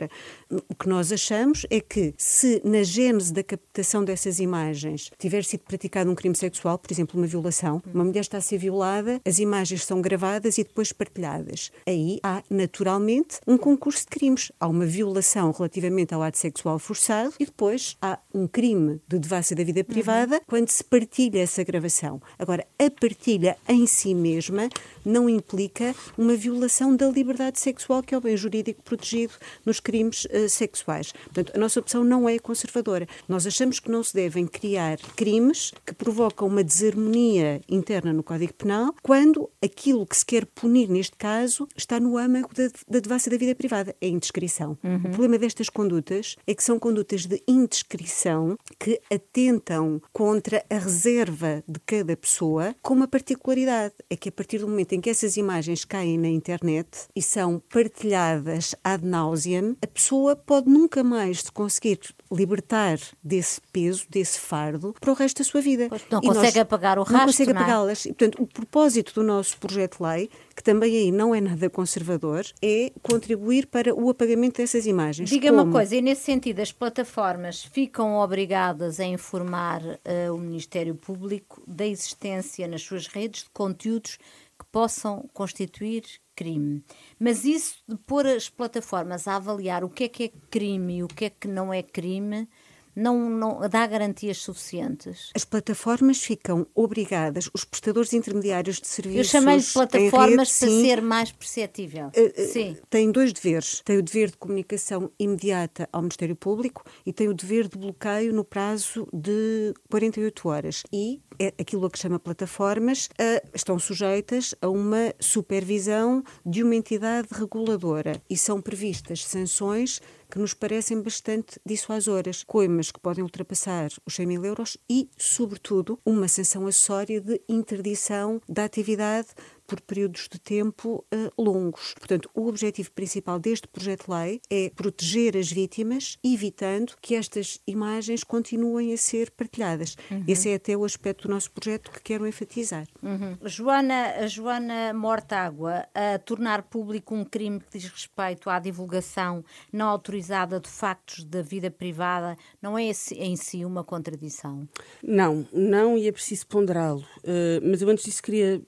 O 0.69 0.75
que 0.75 0.87
nós 0.87 1.11
achamos 1.11 1.65
é 1.69 1.79
que 1.79 2.13
se 2.17 2.61
na 2.63 2.83
gênese 2.83 3.33
da 3.33 3.43
captação 3.43 4.03
dessas 4.03 4.39
imagens 4.39 5.11
tiver 5.17 5.43
sido 5.43 5.61
praticado 5.61 6.09
um 6.09 6.15
crime 6.15 6.35
sexual, 6.35 6.77
por 6.77 6.91
exemplo, 6.91 7.19
uma 7.19 7.27
violação, 7.27 7.81
uma 7.93 8.03
mulher 8.03 8.21
está 8.21 8.37
a 8.37 8.41
ser 8.41 8.57
violada, 8.57 9.21
as 9.25 9.39
imagens 9.39 9.85
são 9.85 10.01
gravadas 10.01 10.57
e 10.57 10.63
depois 10.63 10.91
partilhadas. 10.91 11.71
Aí 11.87 12.19
há 12.23 12.43
naturalmente 12.49 13.39
um 13.47 13.57
concurso 13.57 14.01
de 14.01 14.07
crimes. 14.07 14.51
Há 14.59 14.67
uma 14.67 14.85
violação 14.85 15.51
relativamente 15.51 16.13
ao 16.13 16.21
ato 16.21 16.37
sexual 16.37 16.79
forçado 16.79 17.33
e 17.39 17.45
depois 17.45 17.97
há 18.01 18.19
um 18.33 18.47
crime 18.47 19.01
de 19.07 19.19
devassa 19.19 19.55
da 19.55 19.63
vida 19.63 19.83
privada 19.83 20.35
uhum. 20.35 20.41
quando 20.47 20.69
se 20.69 20.83
partilha 20.83 21.39
essa 21.39 21.63
gravação. 21.63 22.21
Agora, 22.37 22.65
a 22.79 22.89
partilha 22.89 23.57
em 23.67 23.85
si 23.85 24.13
mesma 24.13 24.69
não 25.03 25.29
implica 25.29 25.93
uma 26.17 26.35
violação 26.35 26.95
da 26.95 27.09
liberdade 27.09 27.59
sexual, 27.59 28.01
que 28.01 28.13
é 28.13 28.17
o 28.17 28.21
bem 28.21 28.37
jurídico 28.37 28.81
protegido 28.83 29.33
nos 29.65 29.79
crimes 29.81 30.25
uh, 30.25 30.47
sexuais. 30.47 31.11
Portanto, 31.11 31.51
a 31.55 31.59
nossa 31.59 31.79
opção 31.79 32.03
não 32.03 32.27
é 32.27 32.39
conservadora. 32.39 33.07
Nós 33.27 33.45
achamos 33.45 33.79
que 33.79 33.91
não 33.91 34.03
se 34.03 34.13
devem 34.13 34.45
criar 34.47 34.97
crimes 35.15 35.73
que 35.85 35.93
provocam 35.93 36.47
uma 36.47 36.63
desarmonia 36.63 37.61
interna 37.67 38.13
no 38.13 38.23
Código 38.23 38.53
Penal 38.53 38.93
quando 39.01 39.49
aquilo 39.61 40.05
que 40.05 40.17
se 40.17 40.25
quer 40.25 40.45
punir 40.45 40.89
neste 40.89 41.15
caso 41.17 41.67
está 41.75 41.99
no 41.99 42.17
âmago 42.17 42.49
da, 42.53 42.69
da 42.87 42.99
devassa 42.99 43.29
da 43.29 43.37
vida 43.37 43.55
privada, 43.55 43.95
é 43.99 44.05
a 44.05 44.09
indiscrição. 44.09 44.77
Uhum. 44.83 44.97
O 44.97 45.09
problema 45.09 45.37
destas 45.37 45.69
condutas 45.69 46.35
é 46.45 46.53
que 46.53 46.63
são 46.63 46.77
condutas 46.77 47.25
de 47.25 47.41
indiscrição 47.47 48.57
que 48.79 48.99
atentam 49.11 50.01
contra 50.11 50.63
a 50.69 50.77
reserva 50.77 51.63
de 51.67 51.79
cada 51.85 52.15
pessoa 52.15 52.75
com 52.81 52.93
uma 52.93 53.07
particularidade, 53.07 53.93
é 54.09 54.15
que 54.15 54.29
a 54.29 54.31
partir 54.31 54.59
do 54.59 54.67
momento 54.67 54.93
em 54.93 55.01
que 55.01 55.09
essas 55.09 55.37
imagens 55.37 55.85
caem 55.85 56.17
na 56.17 56.27
internet 56.27 56.87
e 57.15 57.21
são 57.21 57.61
partilhadas 57.69 58.75
ad 58.83 59.05
nauseam, 59.05 59.70
a 59.81 59.87
pessoa 59.87 60.35
pode 60.35 60.69
nunca 60.69 61.03
mais 61.03 61.41
se 61.41 61.51
conseguir 61.51 61.99
libertar 62.31 62.97
desse 63.23 63.59
peso, 63.71 64.05
desse 64.09 64.39
fardo, 64.39 64.95
para 64.99 65.11
o 65.11 65.13
resto 65.13 65.39
da 65.39 65.43
sua 65.43 65.61
vida. 65.61 65.87
Pois 65.89 66.01
não 66.09 66.19
e 66.19 66.27
consegue 66.27 66.59
apagar 66.59 66.97
o 66.97 67.03
rastro, 67.03 67.17
Não 67.17 67.25
consegue 67.25 67.51
apagá-las. 67.51 68.05
E, 68.05 68.09
portanto, 68.09 68.41
o 68.41 68.47
propósito 68.47 69.13
do 69.13 69.23
nosso 69.23 69.57
projeto 69.57 69.97
de 69.97 70.03
lei, 70.03 70.29
que 70.55 70.63
também 70.63 70.95
aí 70.95 71.11
não 71.11 71.35
é 71.35 71.41
nada 71.41 71.69
conservador, 71.69 72.45
é 72.61 72.91
contribuir 73.01 73.67
para 73.67 73.93
o 73.93 74.09
apagamento 74.09 74.61
dessas 74.61 74.85
imagens. 74.85 75.29
Diga 75.29 75.51
uma 75.51 75.69
coisa, 75.69 75.95
e 75.95 76.01
nesse 76.01 76.23
sentido, 76.23 76.59
as 76.59 76.71
plataformas 76.71 77.63
ficam 77.63 78.15
obrigadas 78.15 78.99
a 78.99 79.05
informar 79.05 79.81
uh, 79.81 80.33
o 80.33 80.37
Ministério 80.37 80.95
Público 80.95 81.61
da 81.67 81.85
existência 81.85 82.67
nas 82.67 82.81
suas 82.81 83.07
redes 83.07 83.43
de 83.43 83.49
conteúdos 83.49 84.17
que 84.61 84.65
possam 84.71 85.27
constituir 85.33 86.03
crime. 86.35 86.83
Mas 87.19 87.45
isso 87.45 87.77
de 87.87 87.95
pôr 87.97 88.27
as 88.27 88.47
plataformas 88.47 89.27
a 89.27 89.35
avaliar 89.35 89.83
o 89.83 89.89
que 89.89 90.03
é 90.03 90.07
que 90.07 90.23
é 90.25 90.31
crime 90.49 90.97
e 90.97 91.03
o 91.03 91.07
que 91.07 91.25
é 91.25 91.29
que 91.31 91.47
não 91.47 91.73
é 91.73 91.81
crime 91.81 92.47
não, 92.95 93.29
não 93.29 93.59
dá 93.69 93.85
garantias 93.87 94.37
suficientes? 94.37 95.31
As 95.35 95.45
plataformas 95.45 96.23
ficam 96.23 96.65
obrigadas, 96.75 97.49
os 97.53 97.63
prestadores 97.63 98.13
intermediários 98.13 98.79
de 98.79 98.87
serviços. 98.87 99.33
Eu 99.33 99.41
chamei 99.41 99.59
de 99.59 99.71
plataformas 99.71 100.21
rede, 100.21 100.35
para 100.35 100.45
sim, 100.45 100.81
ser 100.81 101.01
mais 101.01 101.31
perceptível. 101.31 102.07
Uh, 102.07 102.51
sim. 102.51 102.77
Têm 102.89 103.11
dois 103.11 103.33
deveres. 103.33 103.81
Tem 103.83 103.97
o 103.97 104.03
dever 104.03 104.31
de 104.31 104.37
comunicação 104.37 105.11
imediata 105.19 105.87
ao 105.91 106.01
Ministério 106.01 106.35
Público 106.35 106.83
e 107.05 107.13
tem 107.13 107.27
o 107.27 107.33
dever 107.33 107.67
de 107.67 107.77
bloqueio 107.77 108.33
no 108.33 108.43
prazo 108.43 109.07
de 109.13 109.73
48 109.89 110.49
horas. 110.49 110.83
E 110.91 111.21
é 111.39 111.53
aquilo 111.59 111.85
a 111.85 111.89
que 111.89 111.97
chama 111.97 112.19
plataformas 112.19 113.07
uh, 113.07 113.47
estão 113.53 113.79
sujeitas 113.79 114.53
a 114.61 114.69
uma 114.69 115.13
supervisão 115.19 116.23
de 116.45 116.63
uma 116.63 116.75
entidade 116.75 117.27
reguladora 117.31 118.21
e 118.29 118.37
são 118.37 118.61
previstas 118.61 119.25
sanções 119.25 120.01
que 120.31 120.39
nos 120.39 120.53
parecem 120.53 121.01
bastante 121.01 121.59
dissuasoras, 121.65 122.41
coimas 122.41 122.89
que 122.89 123.01
podem 123.01 123.21
ultrapassar 123.21 123.89
os 124.05 124.15
100 124.15 124.25
mil 124.25 124.45
euros 124.45 124.77
e, 124.89 125.09
sobretudo, 125.17 125.99
uma 126.05 126.29
sanção 126.29 126.65
acessória 126.65 127.19
de 127.19 127.41
interdição 127.49 128.41
da 128.47 128.63
atividade 128.63 129.27
por 129.71 129.79
períodos 129.79 130.27
de 130.29 130.37
tempo 130.37 131.05
uh, 131.13 131.41
longos. 131.41 131.93
Portanto, 131.97 132.29
o 132.33 132.45
objetivo 132.45 132.91
principal 132.91 133.39
deste 133.39 133.69
projeto 133.69 134.07
de 134.07 134.11
lei 134.11 134.41
é 134.49 134.69
proteger 134.69 135.37
as 135.37 135.49
vítimas, 135.49 136.17
evitando 136.21 136.93
que 137.01 137.15
estas 137.15 137.61
imagens 137.65 138.21
continuem 138.21 138.91
a 138.91 138.97
ser 138.97 139.31
partilhadas. 139.31 139.95
Uhum. 140.11 140.25
Esse 140.27 140.49
é 140.49 140.55
até 140.55 140.75
o 140.75 140.83
aspecto 140.83 141.29
do 141.29 141.33
nosso 141.33 141.49
projeto 141.51 141.89
que 141.89 142.01
quero 142.01 142.27
enfatizar. 142.27 142.85
Uhum. 143.01 143.37
Joana, 143.45 144.27
Joana 144.27 144.93
Mortágua, 144.93 145.87
a 145.95 146.19
tornar 146.19 146.63
público 146.63 147.15
um 147.15 147.23
crime 147.23 147.61
que 147.61 147.77
diz 147.79 147.89
respeito 147.89 148.49
à 148.49 148.59
divulgação 148.59 149.41
não 149.71 149.87
autorizada 149.87 150.59
de 150.59 150.67
factos 150.67 151.23
da 151.23 151.41
vida 151.41 151.71
privada, 151.71 152.35
não 152.61 152.77
é 152.77 152.91
em 153.15 153.35
si 153.37 153.63
uma 153.63 153.85
contradição? 153.85 154.67
Não, 155.01 155.47
não, 155.53 155.97
e 155.97 156.09
é 156.09 156.11
preciso 156.11 156.45
ponderá-lo. 156.47 157.05
Uh, 157.19 157.63
mas 157.63 157.81
eu 157.81 157.87
antes 157.87 158.03
disso 158.03 158.21
queria 158.21 158.61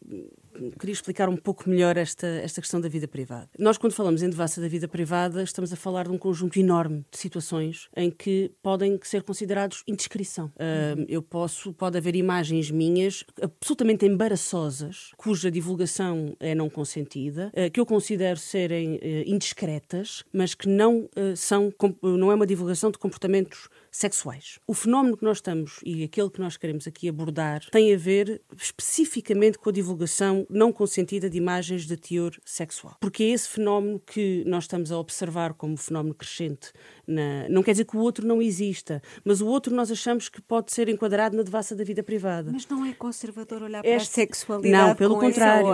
queria 0.79 0.93
explicar 0.93 1.29
um 1.29 1.37
pouco 1.37 1.69
melhor 1.69 1.97
esta, 1.97 2.27
esta 2.27 2.61
questão 2.61 2.79
da 2.79 2.87
vida 2.87 3.07
privada. 3.07 3.49
Nós, 3.57 3.77
quando 3.77 3.93
falamos 3.93 4.21
em 4.21 4.29
devassa 4.29 4.61
da 4.61 4.67
vida 4.67 4.87
privada, 4.87 5.43
estamos 5.43 5.71
a 5.73 5.75
falar 5.75 6.05
de 6.05 6.11
um 6.11 6.17
conjunto 6.17 6.59
enorme 6.59 7.05
de 7.11 7.17
situações 7.17 7.89
em 7.95 8.09
que 8.09 8.51
podem 8.61 8.99
ser 9.03 9.23
considerados 9.23 9.83
indiscrição. 9.87 10.47
Uh, 10.55 11.05
eu 11.07 11.21
posso, 11.21 11.73
pode 11.73 11.97
haver 11.97 12.15
imagens 12.15 12.71
minhas 12.71 13.23
absolutamente 13.41 14.05
embaraçosas, 14.05 15.11
cuja 15.17 15.49
divulgação 15.49 16.35
é 16.39 16.53
não 16.53 16.69
consentida, 16.69 17.51
uh, 17.55 17.71
que 17.71 17.79
eu 17.79 17.85
considero 17.85 18.37
serem 18.39 18.95
uh, 18.95 18.99
indiscretas, 19.25 20.23
mas 20.31 20.53
que 20.53 20.67
não 20.67 21.09
são, 21.35 21.73
não 22.01 22.31
é 22.31 22.35
uma 22.35 22.45
divulgação 22.45 22.91
de 22.91 22.97
comportamentos 22.97 23.69
sexuais. 23.93 24.59
O 24.67 24.73
fenómeno 24.73 25.15
que 25.15 25.23
nós 25.23 25.37
estamos 25.37 25.79
e 25.85 26.03
aquele 26.03 26.29
que 26.29 26.41
nós 26.41 26.57
queremos 26.57 26.87
aqui 26.87 27.07
abordar 27.07 27.61
tem 27.71 27.93
a 27.93 27.97
ver 27.97 28.41
especificamente 28.57 29.59
com 29.59 29.69
a 29.69 29.73
divulgação 29.73 30.45
não 30.49 30.73
consentida 30.73 31.29
de 31.29 31.37
imagens 31.37 31.85
de 31.85 31.95
teor 31.95 32.35
sexual. 32.43 32.97
Porque 32.99 33.23
é 33.23 33.27
esse 33.27 33.47
fenómeno 33.47 33.99
que 33.99 34.43
nós 34.47 34.63
estamos 34.63 34.91
a 34.91 34.97
observar 34.97 35.53
como 35.53 35.77
fenómeno 35.77 36.15
crescente. 36.15 36.73
Na... 37.07 37.47
Não 37.49 37.61
quer 37.63 37.71
dizer 37.71 37.85
que 37.85 37.97
o 37.97 37.99
outro 37.99 38.25
não 38.25 38.41
exista, 38.41 39.01
mas 39.23 39.41
o 39.41 39.47
outro 39.47 39.73
nós 39.73 39.91
achamos 39.91 40.29
que 40.29 40.41
pode 40.41 40.71
ser 40.71 40.89
enquadrado 40.89 41.35
na 41.35 41.43
devassa 41.43 41.75
da 41.75 41.83
vida 41.83 42.03
privada. 42.03 42.51
Mas 42.51 42.67
não 42.67 42.85
é 42.85 42.93
conservador 42.93 43.63
olhar 43.63 43.81
para 43.81 43.91
este... 43.91 44.21
a 44.21 44.25
sexualidade 44.25 44.87
Não, 44.89 44.95
pelo 44.95 45.19
contrário. 45.19 45.67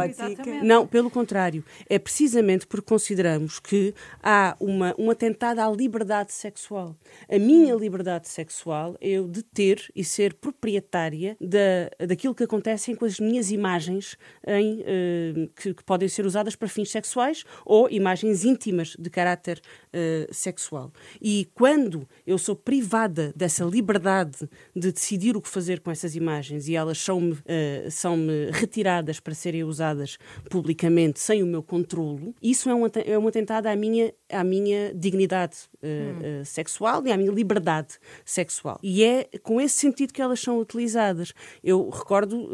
Não, 0.64 0.88
pelo 0.88 1.10
contrário. 1.10 1.64
É 1.88 2.00
precisamente 2.00 2.66
porque 2.66 2.88
consideramos 2.88 3.60
que 3.60 3.94
há 4.22 4.56
uma, 4.60 4.96
um 4.98 5.10
atentado 5.10 5.60
à 5.60 5.70
liberdade 5.70 6.34
sexual. 6.34 6.96
A 7.30 7.38
minha 7.38 7.74
liberdade 7.76 8.28
sexual 8.28 8.98
é 9.00 9.10
eu 9.10 9.28
de 9.28 9.44
ter 9.44 9.92
e 9.96 10.04
ser 10.04 10.34
proprietária 10.34 11.38
da, 11.40 12.06
daquilo 12.08 12.36
que 12.36 12.44
acontecem 12.44 12.96
com 12.96 13.06
as 13.06 13.20
minhas 13.20 13.52
imagens 13.52 14.18
em, 14.46 14.80
uh, 14.82 15.50
que, 15.56 15.74
que, 15.74 15.84
podem 15.84 16.08
ser 16.08 16.26
usadas 16.26 16.56
para 16.56 16.68
fins 16.68 16.92
sexuais 16.92 17.44
ou 17.66 17.90
imagens 17.90 18.44
íntimas 18.44 18.96
de 18.98 19.10
caráter 19.10 19.60
uh, 19.94 20.34
sexual. 20.34 20.92
E 21.22 21.50
quando 21.54 22.08
eu 22.26 22.38
sou 22.38 22.56
privada 22.56 23.34
dessa 23.36 23.64
liberdade 23.64 24.50
de 24.76 24.92
decidir 24.92 25.36
o 25.36 25.42
que 25.42 25.50
fazer 25.50 25.80
com 25.80 25.92
essas 25.92 26.16
imagens 26.16 26.68
e 26.68 26.76
elas 26.76 26.98
são-me 26.98 27.34
uh, 27.34 27.92
são 27.92 28.16
-me 28.16 28.52
retiradas 28.52 29.20
para 29.20 29.34
serem 29.34 29.64
usadas 29.64 30.18
publicamente 30.50 31.20
sem 31.20 31.44
o 31.44 31.46
meu 31.46 31.62
controlo, 31.62 32.34
isso 32.42 32.70
é 32.70 32.76
um, 32.76 32.86
é 33.06 33.20
um 33.20 33.28
atentado 33.28 33.68
à 33.68 33.76
minha, 33.76 34.14
à 34.32 34.44
minha 34.44 34.94
dignidade 34.94 35.58
hum. 35.84 36.44
sexual 36.46 37.06
e 37.06 37.12
à 37.12 37.18
minha 37.18 37.32
liberdade 37.32 37.98
sexual. 38.26 38.80
E 38.84 39.04
é 39.04 39.30
com 39.44 39.60
esse 39.60 39.76
sentido 39.76 40.14
que 40.14 40.22
elas 40.22 40.40
são 40.40 40.60
utilizadas. 40.60 41.34
Eu 41.64 41.90
recordo 41.90 42.50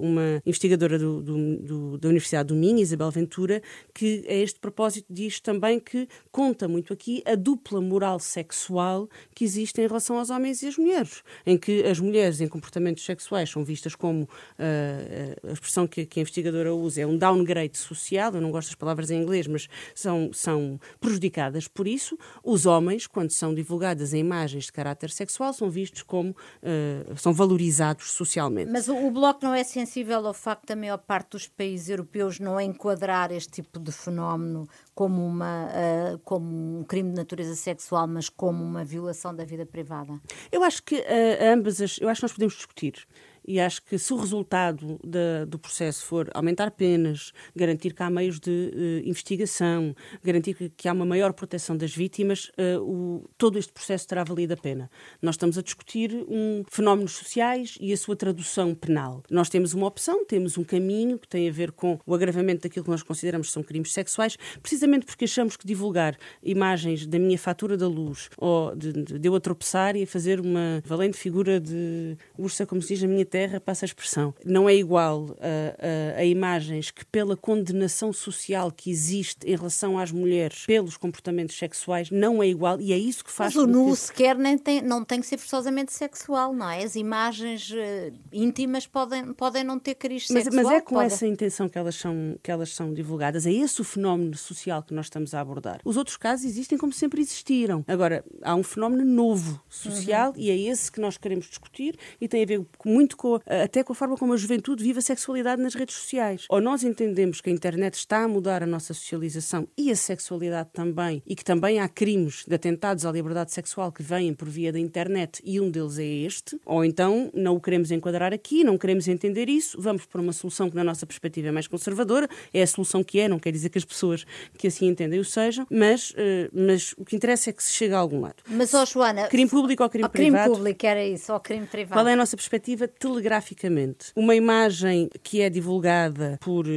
uma 0.00 0.42
investigadora 0.44 0.98
do, 0.98 1.22
do, 1.22 1.56
do, 1.56 1.98
da 1.98 2.08
Universidade 2.08 2.48
do 2.48 2.54
Minho, 2.54 2.78
Isabel 2.78 3.10
Ventura, 3.10 3.62
que 3.94 4.24
a 4.28 4.34
este 4.34 4.58
propósito 4.58 5.06
diz 5.10 5.40
também 5.40 5.80
que 5.80 6.08
conta 6.30 6.68
muito 6.68 6.92
aqui 6.92 7.22
a 7.26 7.34
dupla 7.34 7.80
moral 7.80 8.18
sexual 8.18 9.08
que 9.34 9.44
existe 9.44 9.80
em 9.80 9.86
relação 9.86 10.18
aos 10.18 10.30
homens 10.30 10.62
e 10.62 10.68
às 10.68 10.76
mulheres, 10.76 11.22
em 11.46 11.56
que 11.56 11.82
as 11.84 11.98
mulheres 11.98 12.40
em 12.40 12.48
comportamentos 12.48 13.04
sexuais 13.04 13.50
são 13.50 13.64
vistas 13.64 13.94
como 13.94 14.22
uh, 14.22 15.48
a 15.48 15.52
expressão 15.52 15.86
que, 15.86 16.06
que, 16.06 16.20
a 16.20 16.22
investigadora 16.22 16.74
usa 16.74 17.02
é 17.02 17.06
um 17.06 17.16
downgrade 17.16 17.76
social, 17.78 18.32
eu 18.34 18.40
não 18.40 18.50
gosto 18.50 18.68
das 18.68 18.74
palavras 18.74 19.10
em 19.10 19.20
inglês, 19.20 19.46
mas 19.46 19.68
são, 19.94 20.30
são 20.32 20.80
prejudicadas 21.00 21.66
por 21.68 21.86
isso. 21.86 22.18
Os 22.50 22.66
homens, 22.66 23.06
quando 23.06 23.30
são 23.30 23.54
divulgadas 23.54 24.12
em 24.12 24.18
imagens 24.18 24.64
de 24.64 24.72
caráter 24.72 25.08
sexual, 25.10 25.52
são 25.52 25.70
vistos 25.70 26.02
como 26.02 26.30
uh, 26.30 27.16
são 27.16 27.32
valorizados 27.32 28.10
socialmente. 28.10 28.68
Mas 28.72 28.88
o, 28.88 28.96
o 29.06 29.08
Bloco 29.12 29.38
não 29.44 29.54
é 29.54 29.62
sensível 29.62 30.26
ao 30.26 30.34
facto 30.34 30.66
da 30.66 30.74
maior 30.74 30.98
parte 30.98 31.30
dos 31.30 31.46
países 31.46 31.88
europeus 31.88 32.40
não 32.40 32.60
enquadrar 32.60 33.30
este 33.30 33.62
tipo 33.62 33.78
de 33.78 33.92
fenómeno 33.92 34.68
como, 34.92 35.24
uma, 35.24 35.68
uh, 35.68 36.18
como 36.24 36.80
um 36.80 36.82
crime 36.82 37.10
de 37.10 37.16
natureza 37.18 37.54
sexual, 37.54 38.08
mas 38.08 38.28
como 38.28 38.64
uma 38.64 38.84
violação 38.84 39.32
da 39.32 39.44
vida 39.44 39.64
privada? 39.64 40.20
Eu 40.50 40.64
acho 40.64 40.82
que 40.82 40.96
uh, 40.96 41.54
ambas 41.54 41.80
as, 41.80 41.98
eu 42.00 42.08
acho 42.08 42.20
que 42.20 42.24
nós 42.24 42.32
podemos 42.32 42.54
discutir 42.54 43.06
e 43.46 43.60
acho 43.60 43.82
que 43.82 43.98
se 43.98 44.12
o 44.12 44.16
resultado 44.16 44.98
da, 45.04 45.44
do 45.44 45.58
processo 45.58 46.04
for 46.04 46.30
aumentar 46.34 46.70
penas, 46.70 47.32
garantir 47.54 47.94
que 47.94 48.02
há 48.02 48.10
meios 48.10 48.38
de 48.38 48.50
uh, 48.50 49.08
investigação, 49.08 49.94
garantir 50.22 50.54
que, 50.54 50.68
que, 50.70 50.88
há 50.88 50.92
uma 50.92 51.06
maior 51.06 51.32
proteção 51.32 51.76
das 51.76 51.94
vítimas, 51.94 52.50
uh, 52.58 52.80
o, 52.80 53.28
todo 53.36 53.58
este 53.58 53.72
processo 53.72 54.06
terá 54.06 54.24
valido 54.24 54.54
a 54.54 54.56
pena. 54.56 54.90
Nós 55.20 55.34
estamos 55.34 55.58
a 55.58 55.62
discutir 55.62 56.12
um, 56.28 56.62
fenómenos 56.70 57.12
sociais 57.12 57.76
e 57.80 57.92
a 57.92 57.96
sua 57.96 58.16
tradução 58.16 58.74
penal. 58.74 59.22
Nós 59.30 59.48
temos 59.48 59.74
uma 59.74 59.86
opção, 59.86 60.24
temos 60.24 60.56
um 60.58 60.64
caminho 60.64 61.18
que 61.18 61.28
tem 61.28 61.48
a 61.48 61.52
ver 61.52 61.72
com 61.72 61.98
o 62.06 62.14
agravamento 62.14 62.62
daquilo 62.62 62.84
que 62.84 62.90
nós 62.90 63.02
consideramos 63.02 63.48
que 63.48 63.52
são 63.52 63.62
crimes 63.62 63.92
sexuais, 63.92 64.36
precisamente 64.62 65.06
porque 65.06 65.24
achamos 65.24 65.56
que 65.56 65.66
divulgar 65.66 66.16
imagens 66.42 67.06
da 67.06 67.18
minha 67.18 67.38
fatura 67.38 67.76
da 67.76 67.88
luz 67.88 68.28
ou 68.36 68.74
de, 68.74 68.92
de, 68.92 69.28
eu 69.28 69.34
a 69.34 69.40
tropeçar 69.40 69.96
e 69.96 70.02
a 70.02 70.06
fazer 70.06 70.40
uma 70.40 70.82
valente 70.84 71.16
figura 71.16 71.60
de 71.60 72.16
ursa, 72.38 72.66
como 72.66 72.80
se 72.82 72.94
diz 72.94 73.02
na 73.02 73.08
minha 73.08 73.24
terra, 73.30 73.60
passa 73.60 73.84
a 73.84 73.86
expressão. 73.86 74.34
Não 74.44 74.68
é 74.68 74.74
igual 74.74 75.36
a, 75.40 76.16
a, 76.16 76.20
a, 76.20 76.24
imagens 76.24 76.90
que, 76.90 77.04
pela 77.06 77.36
condenação 77.36 78.12
social 78.12 78.72
que 78.72 78.90
existe 78.90 79.46
em 79.46 79.56
relação 79.56 79.98
às 79.98 80.10
mulheres 80.10 80.66
pelos 80.66 80.96
comportamentos 80.96 81.56
sexuais, 81.56 82.10
não 82.10 82.42
é 82.42 82.48
igual 82.48 82.80
e 82.80 82.92
é 82.92 82.98
isso 82.98 83.24
que 83.24 83.30
faz. 83.30 83.54
Mas 83.54 83.64
o 83.64 83.66
nu 83.66 83.90
que... 83.90 83.96
sequer 83.96 84.36
nem 84.36 84.58
tem, 84.58 84.82
não 84.82 85.04
tem 85.04 85.20
que 85.20 85.26
ser 85.26 85.38
forçosamente 85.38 85.92
sexual, 85.92 86.52
não 86.52 86.68
é? 86.68 86.82
As 86.82 86.96
imagens 86.96 87.70
uh, 87.70 88.12
íntimas 88.32 88.86
podem, 88.86 89.32
podem 89.32 89.62
não 89.62 89.78
ter 89.78 89.94
cariz 89.94 90.26
mas, 90.30 90.44
sexual. 90.44 90.64
Mas 90.64 90.74
é 90.74 90.80
com 90.80 90.96
pode... 90.96 91.06
essa 91.06 91.26
intenção 91.26 91.68
que 91.68 91.78
elas, 91.78 91.94
são, 91.94 92.36
que 92.42 92.50
elas 92.50 92.74
são 92.74 92.92
divulgadas. 92.92 93.46
É 93.46 93.52
esse 93.52 93.80
o 93.80 93.84
fenómeno 93.84 94.36
social 94.36 94.82
que 94.82 94.92
nós 94.92 95.06
estamos 95.06 95.34
a 95.34 95.40
abordar. 95.40 95.80
Os 95.84 95.96
outros 95.96 96.16
casos 96.16 96.44
existem 96.44 96.76
como 96.76 96.92
sempre 96.92 97.20
existiram. 97.20 97.84
Agora, 97.86 98.24
há 98.42 98.54
um 98.54 98.62
fenómeno 98.62 99.04
novo 99.04 99.62
social 99.68 100.30
uhum. 100.30 100.36
e 100.36 100.50
é 100.50 100.56
esse 100.56 100.90
que 100.90 101.00
nós 101.00 101.16
queremos 101.16 101.46
discutir 101.46 101.96
e 102.20 102.26
tem 102.26 102.42
a 102.42 102.46
ver 102.46 102.66
muito 102.84 103.16
com, 103.20 103.38
até 103.46 103.84
com 103.84 103.92
a 103.92 103.94
forma 103.94 104.16
como 104.16 104.32
a 104.32 104.36
juventude 104.38 104.82
vive 104.82 104.98
a 104.98 105.02
sexualidade 105.02 105.60
nas 105.60 105.74
redes 105.74 105.94
sociais. 105.94 106.46
Ou 106.48 106.58
nós 106.58 106.82
entendemos 106.82 107.42
que 107.42 107.50
a 107.50 107.52
internet 107.52 107.92
está 107.92 108.24
a 108.24 108.28
mudar 108.28 108.62
a 108.62 108.66
nossa 108.66 108.94
socialização 108.94 109.68
e 109.76 109.90
a 109.90 109.96
sexualidade 109.96 110.70
também, 110.72 111.22
e 111.26 111.36
que 111.36 111.44
também 111.44 111.80
há 111.80 111.86
crimes 111.86 112.46
de 112.48 112.54
atentados 112.54 113.04
à 113.04 113.12
liberdade 113.12 113.52
sexual 113.52 113.92
que 113.92 114.02
vêm 114.02 114.32
por 114.32 114.48
via 114.48 114.72
da 114.72 114.78
internet 114.78 115.42
e 115.44 115.60
um 115.60 115.70
deles 115.70 115.98
é 115.98 116.06
este, 116.06 116.58
ou 116.64 116.82
então 116.82 117.30
não 117.34 117.56
o 117.56 117.60
queremos 117.60 117.90
enquadrar 117.90 118.32
aqui, 118.32 118.64
não 118.64 118.78
queremos 118.78 119.06
entender 119.06 119.50
isso, 119.50 119.78
vamos 119.78 120.06
para 120.06 120.22
uma 120.22 120.32
solução 120.32 120.70
que 120.70 120.76
na 120.76 120.82
nossa 120.82 121.04
perspectiva 121.04 121.48
é 121.48 121.50
mais 121.50 121.66
conservadora, 121.66 122.26
é 122.54 122.62
a 122.62 122.66
solução 122.66 123.04
que 123.04 123.20
é, 123.20 123.28
não 123.28 123.38
quer 123.38 123.52
dizer 123.52 123.68
que 123.68 123.76
as 123.76 123.84
pessoas 123.84 124.24
que 124.56 124.66
assim 124.66 124.86
entendem 124.86 125.20
o 125.20 125.24
sejam, 125.26 125.66
mas, 125.70 126.12
uh, 126.12 126.14
mas 126.54 126.94
o 126.96 127.04
que 127.04 127.16
interessa 127.16 127.50
é 127.50 127.52
que 127.52 127.62
se 127.62 127.72
chegue 127.72 127.92
a 127.92 127.98
algum 127.98 128.22
lado. 128.22 128.36
Mas, 128.48 128.72
ó 128.72 128.82
oh, 128.82 128.86
Joana... 128.86 129.28
Crime 129.28 129.50
público 129.50 129.82
ou 129.82 129.90
crime 129.90 130.08
privado? 130.08 130.44
Crime 130.44 130.56
público, 130.56 130.86
era 130.86 131.04
isso, 131.04 131.32
ou 131.34 131.40
crime 131.40 131.66
privado. 131.66 132.00
Qual 132.00 132.08
é 132.08 132.14
a 132.14 132.16
nossa 132.16 132.34
perspectiva? 132.34 132.88
Telegraficamente 133.10 134.12
uma 134.14 134.34
imagem 134.34 135.08
que 135.22 135.40
é 135.40 135.50
divulgada 135.50 136.38
por 136.40 136.66
uh, 136.66 136.70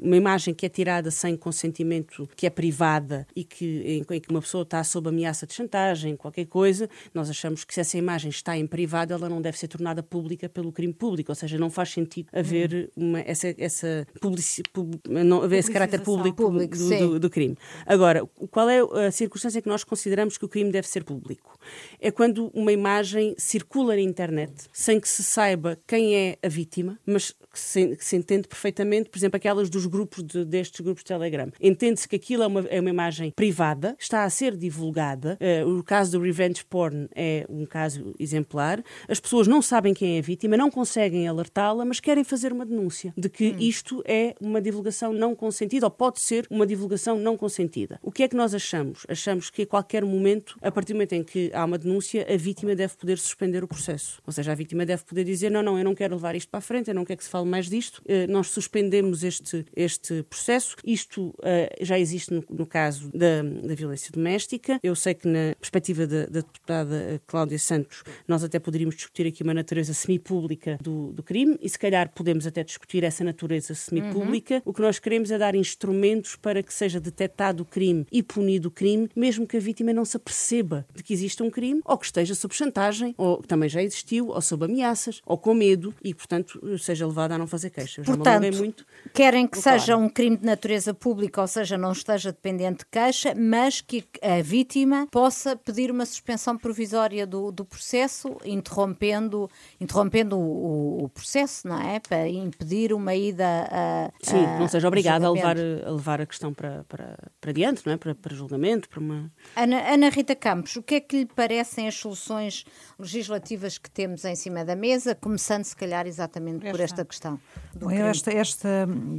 uma 0.00 0.16
imagem 0.16 0.52
que 0.54 0.66
é 0.66 0.68
tirada 0.68 1.10
sem 1.10 1.36
consentimento, 1.36 2.28
que 2.36 2.46
é 2.46 2.50
privada 2.50 3.26
e 3.34 3.44
que, 3.44 3.82
em, 3.84 4.14
em, 4.14 4.20
que 4.20 4.30
uma 4.30 4.40
pessoa 4.40 4.62
está 4.62 4.82
sob 4.84 5.08
ameaça 5.08 5.46
de 5.46 5.54
chantagem, 5.54 6.16
qualquer 6.16 6.46
coisa, 6.46 6.88
nós 7.14 7.30
achamos 7.30 7.64
que 7.64 7.72
se 7.72 7.80
essa 7.80 7.96
imagem 7.96 8.30
está 8.30 8.56
em 8.56 8.66
privado, 8.66 9.12
ela 9.12 9.28
não 9.28 9.40
deve 9.40 9.58
ser 9.58 9.68
tornada 9.68 10.02
pública 10.02 10.48
pelo 10.48 10.72
crime 10.72 10.92
público, 10.92 11.30
ou 11.30 11.36
seja, 11.36 11.58
não 11.58 11.70
faz 11.70 11.90
sentido 11.90 12.28
haver 12.32 12.90
uma, 12.96 13.20
essa, 13.20 13.54
essa 13.58 14.06
publici, 14.20 14.62
pub, 14.72 14.94
não, 15.08 15.42
haver 15.42 15.58
esse 15.58 15.70
caráter 15.70 16.00
público, 16.00 16.44
público, 16.44 16.76
do, 16.76 16.98
do, 16.98 17.20
do 17.20 17.30
crime. 17.30 17.56
Agora, 17.86 18.26
qual 18.50 18.68
é 18.68 18.80
a 19.06 19.10
circunstância 19.10 19.62
que 19.62 19.68
nós 19.68 19.84
consideramos 19.84 20.36
que 20.36 20.44
o 20.44 20.48
crime 20.48 20.70
deve 20.70 20.88
ser 20.88 21.04
público? 21.04 21.58
É 22.04 22.10
quando 22.10 22.50
uma 22.52 22.72
imagem 22.72 23.32
circula 23.38 23.94
na 23.94 24.00
internet 24.00 24.52
sem 24.72 24.98
que 24.98 25.08
se 25.08 25.22
saiba 25.22 25.78
quem 25.86 26.16
é 26.16 26.36
a 26.42 26.48
vítima, 26.48 26.98
mas 27.06 27.30
que 27.30 27.60
se, 27.60 27.96
que 27.96 28.04
se 28.04 28.16
entende 28.16 28.48
perfeitamente, 28.48 29.08
por 29.08 29.16
exemplo, 29.18 29.36
aquelas 29.36 29.70
dos 29.70 29.86
grupos 29.86 30.24
de, 30.24 30.44
destes 30.44 30.80
grupos 30.80 31.04
de 31.04 31.08
Telegram. 31.08 31.52
Entende-se 31.60 32.08
que 32.08 32.16
aquilo 32.16 32.42
é 32.42 32.46
uma, 32.48 32.60
é 32.62 32.80
uma 32.80 32.90
imagem 32.90 33.30
privada, 33.30 33.94
está 34.00 34.24
a 34.24 34.30
ser 34.30 34.56
divulgada. 34.56 35.38
Uh, 35.40 35.78
o 35.78 35.84
caso 35.84 36.18
do 36.18 36.24
revenge 36.24 36.64
porn 36.64 37.08
é 37.14 37.46
um 37.48 37.64
caso 37.64 38.14
exemplar. 38.18 38.82
As 39.06 39.20
pessoas 39.20 39.46
não 39.46 39.62
sabem 39.62 39.94
quem 39.94 40.16
é 40.16 40.18
a 40.18 40.22
vítima, 40.22 40.56
não 40.56 40.72
conseguem 40.72 41.28
alertá-la, 41.28 41.84
mas 41.84 42.00
querem 42.00 42.24
fazer 42.24 42.52
uma 42.52 42.66
denúncia 42.66 43.14
de 43.16 43.28
que 43.28 43.50
hum. 43.50 43.56
isto 43.60 44.02
é 44.06 44.34
uma 44.40 44.60
divulgação 44.60 45.12
não 45.12 45.36
consentida 45.36 45.86
ou 45.86 45.90
pode 45.90 46.20
ser 46.20 46.48
uma 46.50 46.66
divulgação 46.66 47.16
não 47.16 47.36
consentida. 47.36 48.00
O 48.02 48.10
que 48.10 48.24
é 48.24 48.28
que 48.28 48.36
nós 48.36 48.54
achamos? 48.54 49.06
Achamos 49.08 49.50
que 49.50 49.62
a 49.62 49.66
qualquer 49.66 50.04
momento, 50.04 50.58
a 50.60 50.72
partir 50.72 50.94
do 50.94 50.96
momento 50.96 51.12
em 51.12 51.22
que 51.22 51.50
há 51.54 51.64
uma 51.64 51.78
denúncia, 51.78 51.91
a 51.98 52.36
vítima 52.36 52.74
deve 52.74 52.94
poder 52.96 53.18
suspender 53.18 53.64
o 53.64 53.68
processo. 53.68 54.20
Ou 54.26 54.32
seja, 54.32 54.52
a 54.52 54.54
vítima 54.54 54.86
deve 54.86 55.04
poder 55.04 55.24
dizer: 55.24 55.50
não, 55.50 55.62
não, 55.62 55.78
eu 55.78 55.84
não 55.84 55.94
quero 55.94 56.14
levar 56.14 56.34
isto 56.34 56.48
para 56.48 56.58
a 56.58 56.62
frente, 56.62 56.88
eu 56.88 56.94
não 56.94 57.04
quero 57.04 57.18
que 57.18 57.24
se 57.24 57.30
fale 57.30 57.46
mais 57.46 57.68
disto. 57.68 58.02
Eh, 58.06 58.26
nós 58.26 58.48
suspendemos 58.48 59.22
este, 59.24 59.64
este 59.74 60.22
processo. 60.24 60.76
Isto 60.84 61.34
eh, 61.42 61.76
já 61.80 61.98
existe 61.98 62.32
no, 62.32 62.44
no 62.50 62.66
caso 62.66 63.10
da, 63.12 63.42
da, 63.42 63.74
violência 63.74 64.10
doméstica. 64.12 64.78
Eu 64.82 64.94
sei 64.94 65.14
que, 65.14 65.26
na 65.28 65.54
perspectiva 65.58 66.06
da, 66.06 66.26
da, 66.26 66.40
deputada 66.40 66.96
eh, 66.96 67.20
Cláudia 67.26 67.58
Santos, 67.58 68.02
nós 68.26 68.44
até 68.44 68.58
poderíamos 68.58 68.96
discutir 68.96 69.26
aqui 69.26 69.42
uma 69.42 69.54
natureza 69.54 69.92
semipública 69.94 70.78
do, 70.80 71.12
do 71.12 71.22
crime 71.22 71.58
e, 71.60 71.68
se 71.68 71.78
calhar, 71.78 72.10
podemos 72.14 72.46
até 72.46 72.62
discutir 72.62 73.04
essa 73.04 73.24
natureza 73.24 73.74
semipública. 73.74 74.56
Uhum. 74.56 74.62
O 74.66 74.72
que 74.72 74.82
nós 74.82 74.98
queremos 74.98 75.30
é 75.30 75.38
dar 75.38 75.54
instrumentos 75.54 76.36
para 76.36 76.62
que 76.62 76.72
seja 76.72 77.00
detectado 77.00 77.62
o 77.62 77.66
crime 77.66 78.06
e 78.10 78.22
punido 78.22 78.68
o 78.68 78.70
crime, 78.70 79.08
mesmo 79.14 79.46
que 79.46 79.56
a 79.56 79.60
vítima 79.60 79.92
não 79.92 80.04
se 80.04 80.16
aperceba 80.16 80.86
de 80.94 81.02
que 81.02 81.12
existe 81.12 81.42
um 81.42 81.50
crime 81.50 81.81
ou 81.84 81.98
que 81.98 82.06
esteja 82.06 82.34
sob 82.34 82.54
chantagem, 82.54 83.14
ou 83.16 83.40
que 83.40 83.48
também 83.48 83.68
já 83.68 83.82
existiu, 83.82 84.28
ou 84.28 84.40
sob 84.40 84.64
ameaças, 84.64 85.20
ou 85.26 85.36
com 85.36 85.54
medo 85.54 85.94
e, 86.02 86.14
portanto, 86.14 86.60
seja 86.78 87.06
levada 87.06 87.34
a 87.34 87.38
não 87.38 87.46
fazer 87.46 87.70
queixas. 87.70 88.06
Portanto, 88.06 88.56
muito 88.56 88.86
querem 89.12 89.46
que 89.46 89.58
seja 89.58 89.96
um 89.96 90.08
crime 90.08 90.36
de 90.36 90.44
natureza 90.44 90.94
pública, 90.94 91.40
ou 91.40 91.46
seja, 91.46 91.76
não 91.76 91.92
esteja 91.92 92.32
dependente 92.32 92.78
de 92.78 92.86
queixa, 92.86 93.34
mas 93.34 93.80
que 93.80 94.04
a 94.22 94.42
vítima 94.42 95.06
possa 95.10 95.56
pedir 95.56 95.90
uma 95.90 96.06
suspensão 96.06 96.56
provisória 96.56 97.26
do, 97.26 97.50
do 97.50 97.64
processo, 97.64 98.36
interrompendo, 98.44 99.50
interrompendo 99.80 100.38
o, 100.38 101.04
o, 101.04 101.08
processo, 101.08 101.68
não 101.68 101.80
é? 101.80 102.00
Para 102.00 102.28
impedir 102.28 102.92
uma 102.92 103.14
ida 103.14 103.68
a. 103.70 104.10
Sim, 104.22 104.44
a, 104.44 104.58
não 104.58 104.68
seja 104.68 104.88
obrigada 104.88 105.26
a 105.26 105.30
levar, 105.30 105.56
a 105.58 105.90
levar 105.90 106.20
a 106.20 106.26
questão 106.26 106.52
para, 106.52 106.84
para, 106.88 107.18
para 107.40 107.52
diante, 107.52 107.84
não 107.86 107.92
é? 107.92 107.96
Para, 107.96 108.14
para 108.14 108.34
julgamento, 108.34 108.88
para 108.88 109.00
uma. 109.00 109.30
Ana, 109.56 109.92
Ana 109.92 110.08
Rita 110.08 110.34
Campos, 110.34 110.76
o 110.76 110.82
que 110.82 110.96
é 110.96 111.00
que 111.00 111.16
lhe 111.16 111.26
parecem 111.72 111.88
as 111.88 111.94
soluções 111.94 112.64
legislativas 112.98 113.78
que 113.78 113.90
temos 113.90 114.24
em 114.24 114.36
cima 114.36 114.64
da 114.64 114.76
mesa, 114.76 115.14
começando 115.14 115.64
se 115.64 115.74
calhar 115.74 116.06
exatamente 116.06 116.66
esta. 116.66 116.70
por 116.70 116.80
esta 116.80 117.04
questão? 117.04 117.40
Bom, 117.74 117.90
esta, 117.90 118.30
esta 118.30 118.68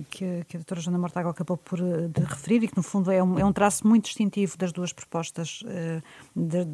que, 0.10 0.44
que 0.48 0.58
a 0.58 0.60
doutora 0.60 0.80
Joana 0.80 1.00
Mortágua 1.00 1.32
acabou 1.32 1.58
por 1.58 1.80
eh, 1.80 2.08
de 2.08 2.22
referir 2.22 2.64
e 2.64 2.68
que 2.68 2.78
no 2.78 2.84
fundo 2.84 3.12
é 3.12 3.22
um, 3.24 3.40
é 3.40 3.46
um 3.46 3.52
traço 3.52 3.88
muito 3.88 4.06
distintivo 4.06 4.58
das 4.58 4.72
duas 4.72 4.94
propostas 4.94 5.64
uh, 5.64 6.02
de, 6.36 6.66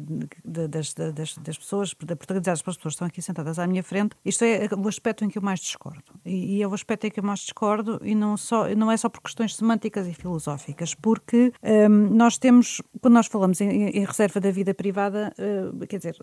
de, 0.44 0.68
das, 0.68 0.94
das, 0.94 1.36
das, 1.38 1.58
pessoas, 1.58 1.94
da 2.04 2.14
protagonizadas 2.14 2.62
pelas 2.62 2.76
pessoas 2.76 2.92
que 2.92 2.96
estão 2.96 3.06
aqui 3.06 3.22
sentadas 3.22 3.58
à 3.58 3.66
minha 3.66 3.82
frente, 3.82 4.14
isto 4.24 4.44
é 4.44 4.68
o 4.76 4.88
aspecto 4.88 5.24
em 5.24 5.28
que 5.28 5.38
eu 5.38 5.42
mais 5.42 5.60
discordo. 5.60 6.02
E, 6.24 6.56
e 6.56 6.62
é 6.62 6.68
o 6.68 6.74
aspecto 6.74 7.06
em 7.06 7.10
que 7.10 7.20
eu 7.20 7.24
mais 7.24 7.40
discordo 7.40 8.00
e 8.02 8.14
não, 8.14 8.36
só, 8.36 8.68
não 8.74 8.90
é 8.90 8.96
só 8.96 9.08
por 9.08 9.22
questões 9.22 9.56
semânticas 9.56 10.06
e 10.06 10.12
filosóficas, 10.12 10.94
porque 10.94 11.52
um, 11.62 11.88
nós 12.14 12.36
temos, 12.36 12.82
quando 13.00 13.14
nós 13.14 13.26
falamos 13.26 13.60
em, 13.60 13.88
em 13.88 14.04
reserva 14.04 14.40
da 14.40 14.50
vida 14.50 14.74
privada, 14.74 15.32
uh, 15.38 15.69
quer 15.88 15.98
dizer, 15.98 16.16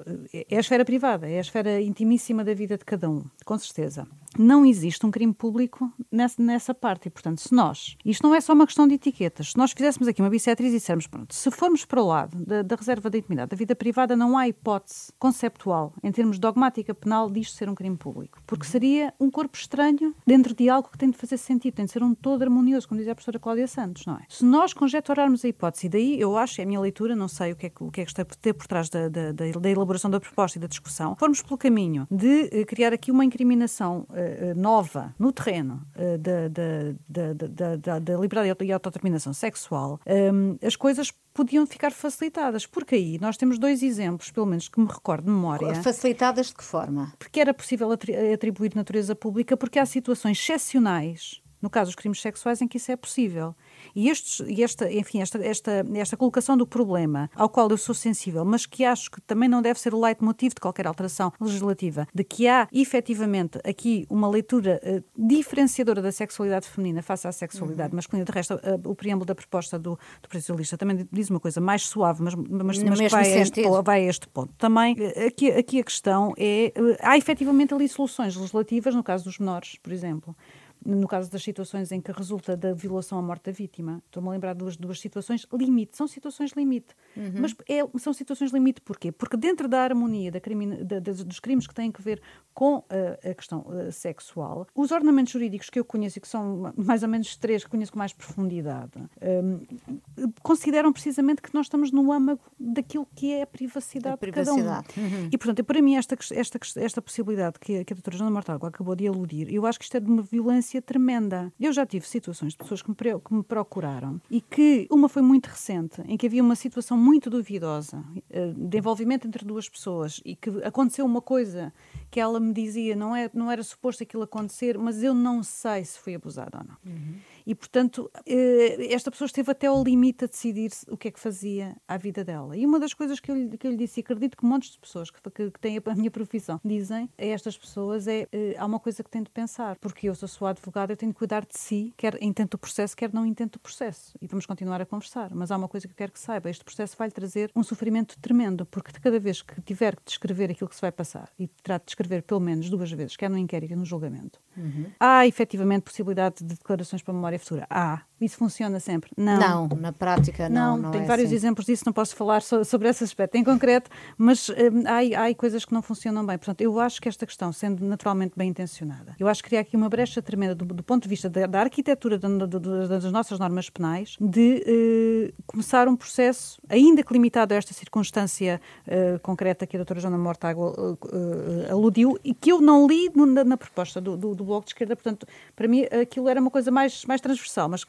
é 0.49 0.57
a 0.57 0.59
esfera 0.59 0.85
privada, 0.85 1.29
é 1.29 1.37
a 1.37 1.41
esfera 1.41 1.81
intimíssima 1.81 2.43
da 2.43 2.53
vida 2.53 2.77
de 2.77 2.85
cada 2.85 3.09
um, 3.09 3.23
com 3.45 3.57
certeza. 3.57 4.07
não 4.37 4.65
existe 4.65 5.05
um 5.05 5.11
crime 5.11 5.33
público 5.33 5.91
nessa, 6.11 6.41
nessa 6.41 6.73
parte. 6.73 7.07
E, 7.07 7.09
portanto, 7.11 7.41
se 7.41 7.53
nós, 7.53 7.95
isto 8.05 8.23
não 8.23 8.35
é 8.35 8.41
só 8.41 8.53
uma 8.53 8.65
questão 8.65 8.87
de 8.87 8.95
etiquetas, 8.95 9.51
se 9.51 9.57
nós 9.57 9.71
fizéssemos 9.71 10.07
aqui 10.07 10.21
uma 10.21 10.29
bissetriz 10.29 10.71
e 10.71 10.77
dissermos, 10.77 11.07
pronto, 11.07 11.33
se 11.33 11.49
formos 11.51 11.85
para 11.85 12.01
o 12.01 12.07
lado 12.07 12.37
da, 12.45 12.61
da 12.61 12.75
reserva 12.75 13.09
da 13.09 13.17
intimidade, 13.17 13.51
da 13.51 13.57
vida 13.57 13.75
privada, 13.75 14.15
não 14.15 14.37
há 14.37 14.47
hipótese 14.47 15.11
conceptual, 15.19 15.93
em 16.03 16.11
termos 16.11 16.39
dogmática 16.39 16.93
penal, 16.93 17.29
disto 17.29 17.55
ser 17.55 17.69
um 17.69 17.75
crime 17.75 17.97
público. 17.97 18.41
Porque 18.45 18.65
seria 18.65 19.13
um 19.19 19.29
corpo 19.29 19.57
estranho 19.57 20.15
dentro 20.25 20.53
de 20.53 20.69
algo 20.69 20.89
que 20.89 20.97
tem 20.97 21.09
de 21.09 21.17
fazer 21.17 21.37
sentido, 21.37 21.75
tem 21.75 21.85
de 21.85 21.91
ser 21.91 22.03
um 22.03 22.13
todo 22.13 22.43
harmonioso, 22.43 22.87
como 22.87 22.99
dizia 22.99 23.13
a 23.13 23.15
professora 23.15 23.39
Cláudia 23.39 23.67
Santos, 23.67 24.05
não 24.05 24.15
é? 24.15 24.21
Se 24.29 24.45
nós 24.45 24.73
conjeturarmos 24.73 25.43
a 25.43 25.47
hipótese, 25.47 25.87
e 25.87 25.89
daí 25.89 26.19
eu 26.19 26.37
acho, 26.37 26.61
é 26.61 26.63
a 26.63 26.67
minha 26.67 26.79
leitura, 26.79 27.15
não 27.15 27.27
sei 27.27 27.51
o 27.51 27.55
que 27.55 27.67
é 27.67 27.69
que, 27.69 27.83
o 27.83 27.91
que, 27.91 28.01
é 28.01 28.05
que 28.05 28.11
está 28.11 28.25
ter 28.25 28.53
por 28.53 28.67
trás 28.67 28.89
da, 28.89 29.09
da, 29.09 29.26
da, 29.33 29.69
elaboração 29.69 30.09
da 30.09 30.19
proposta 30.19 30.57
e 30.57 30.61
da 30.61 30.67
discussão, 30.67 31.15
formos 31.15 31.41
pelo 31.41 31.57
caminho 31.57 32.07
de 32.09 32.43
uh, 32.43 32.65
criar 32.65 32.93
aqui 32.93 33.11
uma 33.11 33.25
incriminação 33.25 34.07
uh, 34.09 34.59
nova 34.59 35.13
no 35.17 35.31
terreno 35.31 35.81
uh, 35.95 36.17
da, 36.17 36.47
da, 36.47 37.33
da, 37.33 37.75
da, 37.75 37.99
da, 37.99 38.17
liberdade 38.17 38.65
e 38.65 38.71
autodeterminação 38.71 39.33
sexual, 39.33 39.99
um, 40.05 40.57
as 40.65 40.75
coisas 40.75 41.11
podiam 41.33 41.65
ficar 41.67 41.91
facilitadas, 41.91 42.65
porque 42.65 42.95
aí 42.95 43.19
nós 43.19 43.37
temos 43.37 43.59
dois 43.59 43.83
exemplos, 43.83 44.31
pelo 44.31 44.45
menos 44.45 44.67
que 44.67 44.79
me 44.79 44.87
recordo 44.87 45.25
de 45.25 45.31
memória. 45.31 45.75
Facilitadas 45.75 46.47
de 46.47 46.55
que 46.55 46.63
forma? 46.63 47.13
Porque 47.19 47.39
era 47.39 47.53
possível 47.53 47.89
atribuir 47.91 48.75
natureza 48.75 49.15
pública, 49.15 49.55
porque 49.55 49.77
há 49.77 49.85
situações 49.85 50.39
excepcionais 50.39 51.41
no 51.61 51.69
caso 51.69 51.89
dos 51.89 51.95
crimes 51.95 52.21
sexuais, 52.21 52.61
em 52.61 52.67
que 52.67 52.77
isso 52.77 52.91
é 52.91 52.95
possível. 52.95 53.55
E, 53.97 54.09
estes, 54.09 54.43
e 54.47 54.63
esta, 54.63 54.93
enfim, 54.93 55.21
esta, 55.21 55.43
esta, 55.43 55.83
esta 55.95 56.15
colocação 56.15 56.55
do 56.55 56.67
problema, 56.67 57.31
ao 57.35 57.49
qual 57.49 57.67
eu 57.67 57.77
sou 57.79 57.95
sensível, 57.95 58.45
mas 58.45 58.63
que 58.63 58.85
acho 58.85 59.09
que 59.09 59.19
também 59.21 59.49
não 59.49 59.59
deve 59.59 59.79
ser 59.79 59.91
o 59.91 59.99
leitmotiv 59.99 60.53
de 60.53 60.61
qualquer 60.61 60.85
alteração 60.85 61.33
legislativa, 61.41 62.07
de 62.13 62.23
que 62.23 62.47
há 62.47 62.67
efetivamente 62.71 63.59
aqui 63.63 64.05
uma 64.07 64.29
leitura 64.29 64.79
uh, 64.83 65.03
diferenciadora 65.17 65.99
da 65.99 66.11
sexualidade 66.11 66.67
feminina 66.67 67.01
face 67.01 67.27
à 67.27 67.31
sexualidade 67.31 67.89
uhum. 67.89 67.95
masculina. 67.95 68.23
De 68.23 68.31
resto, 68.31 68.53
uh, 68.53 68.87
o 68.87 68.93
preâmbulo 68.93 69.25
da 69.25 69.33
proposta 69.33 69.79
do, 69.79 69.97
do 70.21 70.29
Presidente 70.29 70.77
também 70.77 71.09
diz 71.11 71.31
uma 71.31 71.39
coisa 71.39 71.59
mais 71.59 71.81
suave, 71.81 72.21
mas, 72.21 72.35
mas, 72.35 72.83
mas 72.83 72.99
que 72.99 73.09
vai 73.09 73.33
a, 73.33 73.37
este, 73.39 73.63
vai 73.83 74.05
a, 74.05 74.07
este, 74.07 74.27
ponto. 74.27 74.53
Também, 74.59 74.93
uh, 74.93 75.25
aqui, 75.25 75.49
aqui 75.49 75.79
a 75.79 75.83
questão 75.83 76.35
é, 76.37 76.71
há 77.01 77.17
efetivamente 77.17 77.73
ali 77.73 77.89
soluções 77.89 78.35
legislativas, 78.35 78.93
no 78.93 79.01
caso 79.01 79.23
dos 79.23 79.39
menores, 79.39 79.79
por 79.81 79.91
exemplo 79.91 80.35
no 80.85 81.07
caso 81.07 81.31
das 81.31 81.43
situações 81.43 81.91
em 81.91 81.99
que 81.99 82.11
resulta 82.11 82.55
da 82.55 82.73
violação 82.73 83.17
à 83.17 83.21
morte 83.21 83.45
da 83.45 83.51
vítima. 83.51 84.01
Estou-me 84.05 84.29
a 84.29 84.31
lembrar 84.31 84.53
de 84.53 84.59
duas, 84.59 84.77
duas 84.77 84.99
situações 84.99 85.45
limite. 85.53 85.97
São 85.97 86.07
situações 86.07 86.51
limite. 86.51 86.95
Uhum. 87.15 87.33
Mas 87.39 87.55
é, 87.67 87.79
são 87.99 88.13
situações 88.13 88.51
limite 88.51 88.81
porquê? 88.81 89.11
Porque 89.11 89.37
dentro 89.37 89.67
da 89.67 89.81
harmonia 89.81 90.31
da 90.31 90.39
crime, 90.39 90.83
da, 90.83 90.99
da, 90.99 91.11
dos 91.11 91.39
crimes 91.39 91.67
que 91.67 91.73
têm 91.73 91.91
a 91.93 92.01
ver 92.01 92.21
com 92.53 92.83
a, 92.89 93.29
a 93.29 93.33
questão 93.35 93.65
uh, 93.67 93.91
sexual, 93.91 94.65
os 94.73 94.91
ordenamentos 94.91 95.31
jurídicos 95.31 95.69
que 95.69 95.79
eu 95.79 95.85
conheço 95.85 96.17
e 96.17 96.21
que 96.21 96.27
são 96.27 96.73
mais 96.75 97.03
ou 97.03 97.09
menos 97.09 97.35
três 97.35 97.63
que 97.63 97.69
conheço 97.69 97.91
com 97.91 97.99
mais 97.99 98.13
profundidade, 98.13 98.91
um, 99.21 100.31
consideram 100.41 100.91
precisamente 100.91 101.41
que 101.41 101.53
nós 101.53 101.67
estamos 101.67 101.91
no 101.91 102.11
âmago 102.11 102.41
daquilo 102.59 103.07
que 103.15 103.31
é 103.31 103.43
a 103.43 103.47
privacidade, 103.47 104.15
a 104.15 104.17
privacidade. 104.17 104.87
de 104.87 104.93
cada 104.93 105.07
um. 105.07 105.21
Uhum. 105.23 105.29
E, 105.31 105.37
portanto, 105.37 105.63
para 105.63 105.81
mim, 105.81 105.95
esta, 105.95 106.17
esta, 106.31 106.59
esta 106.77 107.01
possibilidade 107.01 107.59
que, 107.59 107.85
que 107.85 107.93
a 107.93 107.95
doutora 107.95 108.17
Joana 108.17 108.31
Mortágua 108.31 108.69
acabou 108.69 108.95
de 108.95 109.07
aludir, 109.07 109.53
eu 109.53 109.65
acho 109.65 109.77
que 109.77 109.85
isto 109.85 109.95
é 109.95 109.99
de 109.99 110.09
uma 110.09 110.21
violência 110.21 110.66
tremenda. 110.81 111.51
Eu 111.59 111.71
já 111.71 111.85
tive 111.85 112.07
situações 112.07 112.53
de 112.53 112.57
pessoas 112.57 112.81
que 112.81 112.89
me, 112.89 112.95
que 112.95 113.33
me 113.33 113.43
procuraram 113.43 114.21
e 114.29 114.41
que 114.41 114.87
uma 114.91 115.07
foi 115.07 115.21
muito 115.21 115.47
recente, 115.47 116.01
em 116.05 116.17
que 116.17 116.27
havia 116.27 116.43
uma 116.43 116.55
situação 116.55 116.97
muito 116.97 117.29
duvidosa 117.29 118.03
eh, 118.29 118.53
de 118.55 118.77
envolvimento 118.77 119.27
entre 119.27 119.45
duas 119.45 119.69
pessoas 119.69 120.21
e 120.25 120.35
que 120.35 120.49
aconteceu 120.63 121.05
uma 121.05 121.21
coisa 121.21 121.73
que 122.11 122.19
ela 122.19 122.39
me 122.39 122.53
dizia 122.53 122.95
não, 122.95 123.15
é, 123.15 123.29
não 123.33 123.51
era 123.51 123.63
suposto 123.63 124.03
aquilo 124.03 124.23
acontecer, 124.23 124.77
mas 124.77 125.01
eu 125.01 125.13
não 125.13 125.43
sei 125.43 125.85
se 125.85 125.99
fui 125.99 126.15
abusada 126.15 126.59
ou 126.59 126.63
não. 126.63 126.93
Uhum. 126.93 127.15
E, 127.47 127.55
portanto, 127.55 128.11
eh, 128.25 128.93
esta 128.93 129.09
pessoa 129.09 129.25
esteve 129.25 129.49
até 129.49 129.67
ao 129.67 129.81
limite 129.81 130.25
a 130.25 130.27
decidir 130.27 130.69
o 130.89 130.97
que 130.97 131.07
é 131.07 131.11
que 131.11 131.19
fazia 131.19 131.77
à 131.87 131.95
vida 131.95 132.21
dela. 132.21 132.57
E 132.57 132.65
uma 132.65 132.77
das 132.77 132.93
coisas 132.93 133.21
que 133.21 133.31
eu, 133.31 133.57
que 133.57 133.65
eu 133.65 133.71
lhe 133.71 133.77
disse, 133.77 134.01
e 134.01 134.03
acredito 134.03 134.35
que 134.35 134.45
montes 134.45 134.71
de 134.71 134.79
pessoas 134.79 135.09
que, 135.09 135.21
que, 135.31 135.51
que 135.51 135.59
têm 135.61 135.77
a 135.77 135.95
minha 135.95 136.11
profissão 136.11 136.59
dizem 136.61 137.09
a 137.17 137.23
estas 137.23 137.57
pessoas 137.57 138.05
é 138.05 138.27
eh, 138.33 138.53
há 138.57 138.65
uma 138.65 138.81
coisa 138.81 139.01
que 139.01 139.09
tenho 139.09 139.23
de 139.23 139.31
pensar, 139.31 139.77
porque 139.77 140.09
eu 140.09 140.13
sou 140.13 140.27
sua 140.27 140.49
advogada, 140.49 140.91
eu 140.91 140.97
tenho 140.97 141.13
de 141.13 141.17
cuidar 141.17 141.45
de 141.45 141.57
si, 141.57 141.93
quer 141.95 142.21
intento 142.21 142.55
o 142.55 142.57
processo, 142.57 142.97
quer 142.97 143.13
não 143.13 143.25
intento 143.25 143.55
o 143.55 143.59
processo. 143.59 144.17
E 144.21 144.27
vamos 144.27 144.45
continuar 144.45 144.81
a 144.81 144.85
conversar. 144.85 145.33
Mas 145.33 145.49
há 145.49 145.55
uma 145.55 145.69
coisa 145.69 145.87
que 145.87 145.93
eu 145.93 145.97
quero 145.97 146.11
que 146.11 146.19
saiba: 146.19 146.49
este 146.49 146.65
processo 146.65 146.97
vai 146.97 147.07
lhe 147.07 147.13
trazer 147.13 147.49
um 147.55 147.63
sofrimento 147.63 148.19
tremendo, 148.19 148.65
porque 148.65 148.91
de 148.91 148.99
cada 148.99 149.21
vez 149.21 149.41
que 149.41 149.61
tiver 149.61 149.95
que 149.95 150.03
descrever 150.03 150.51
aquilo 150.51 150.67
que 150.69 150.75
se 150.75 150.81
vai 150.81 150.91
passar, 150.91 151.29
e 151.39 151.47
terá 151.47 151.77
de 151.77 151.85
descrever 151.85 152.23
pelo 152.23 152.41
menos 152.41 152.69
duas 152.69 152.91
vezes, 152.91 153.15
quer 153.15 153.29
no 153.29 153.37
inquérito, 153.37 153.69
quer 153.69 153.77
no 153.77 153.85
julgamento, 153.85 154.37
uhum. 154.57 154.87
há 154.99 155.25
efetivamente 155.25 155.83
possibilidade 155.83 156.43
de 156.43 156.55
declarações 156.55 157.01
para 157.01 157.13
a 157.13 157.15
memória 157.15 157.36
futura. 157.39 157.67
Há. 157.69 158.05
Isso 158.19 158.37
funciona 158.37 158.79
sempre? 158.79 159.11
Não. 159.15 159.67
Não, 159.67 159.77
na 159.77 159.93
prática 159.93 160.49
não. 160.49 160.75
Não, 160.75 160.83
não 160.83 160.91
tenho 160.91 161.03
é 161.03 161.07
vários 161.07 161.27
assim. 161.27 161.35
exemplos 161.35 161.65
disso, 161.65 161.83
não 161.85 161.93
posso 161.93 162.15
falar 162.15 162.41
so, 162.41 162.65
sobre 162.65 162.89
esse 162.89 163.03
aspecto 163.03 163.35
em 163.35 163.43
concreto, 163.43 163.89
mas 164.17 164.49
hum, 164.49 164.83
há, 164.85 165.27
há 165.27 165.35
coisas 165.35 165.65
que 165.65 165.73
não 165.73 165.81
funcionam 165.81 166.25
bem. 166.25 166.37
Portanto, 166.37 166.61
eu 166.61 166.79
acho 166.79 167.01
que 167.01 167.07
esta 167.07 167.25
questão, 167.25 167.53
sendo 167.53 167.85
naturalmente 167.85 168.33
bem 168.35 168.49
intencionada, 168.49 169.15
eu 169.19 169.27
acho 169.27 169.43
que 169.43 169.49
cria 169.49 169.61
aqui 169.61 169.75
uma 169.75 169.87
brecha 169.87 170.21
tremenda 170.21 170.55
do, 170.55 170.65
do 170.65 170.83
ponto 170.83 171.03
de 171.03 171.09
vista 171.09 171.29
da, 171.29 171.45
da 171.45 171.61
arquitetura 171.61 172.17
das 172.17 173.11
nossas 173.11 173.39
normas 173.39 173.69
penais 173.69 174.17
de 174.19 174.63
eh, 174.65 175.33
começar 175.45 175.87
um 175.87 175.95
processo, 175.95 176.59
ainda 176.69 177.03
que 177.03 177.13
limitado 177.13 177.53
a 177.53 177.57
esta 177.57 177.73
circunstância 177.73 178.59
eh, 178.87 179.19
concreta 179.21 179.67
que 179.67 179.75
a 179.75 179.79
doutora 179.79 179.99
Joana 179.99 180.17
Mortágua 180.17 180.97
eh, 181.11 181.71
aludiu 181.71 182.17
e 182.23 182.33
que 182.33 182.51
eu 182.51 182.61
não 182.61 182.87
li 182.87 183.11
na, 183.15 183.43
na 183.43 183.57
proposta 183.57 184.01
do, 184.01 184.17
do, 184.17 184.35
do, 184.35 184.43
Bloco 184.43 184.65
de 184.65 184.71
Esquerda. 184.71 184.95
Portanto, 184.95 185.27
para 185.55 185.67
mim 185.67 185.83
aquilo 185.83 186.27
era 186.27 186.39
uma 186.39 186.49
coisa 186.49 186.71
mais, 186.71 187.05
mais 187.05 187.21
transversal, 187.21 187.69
mas 187.69 187.85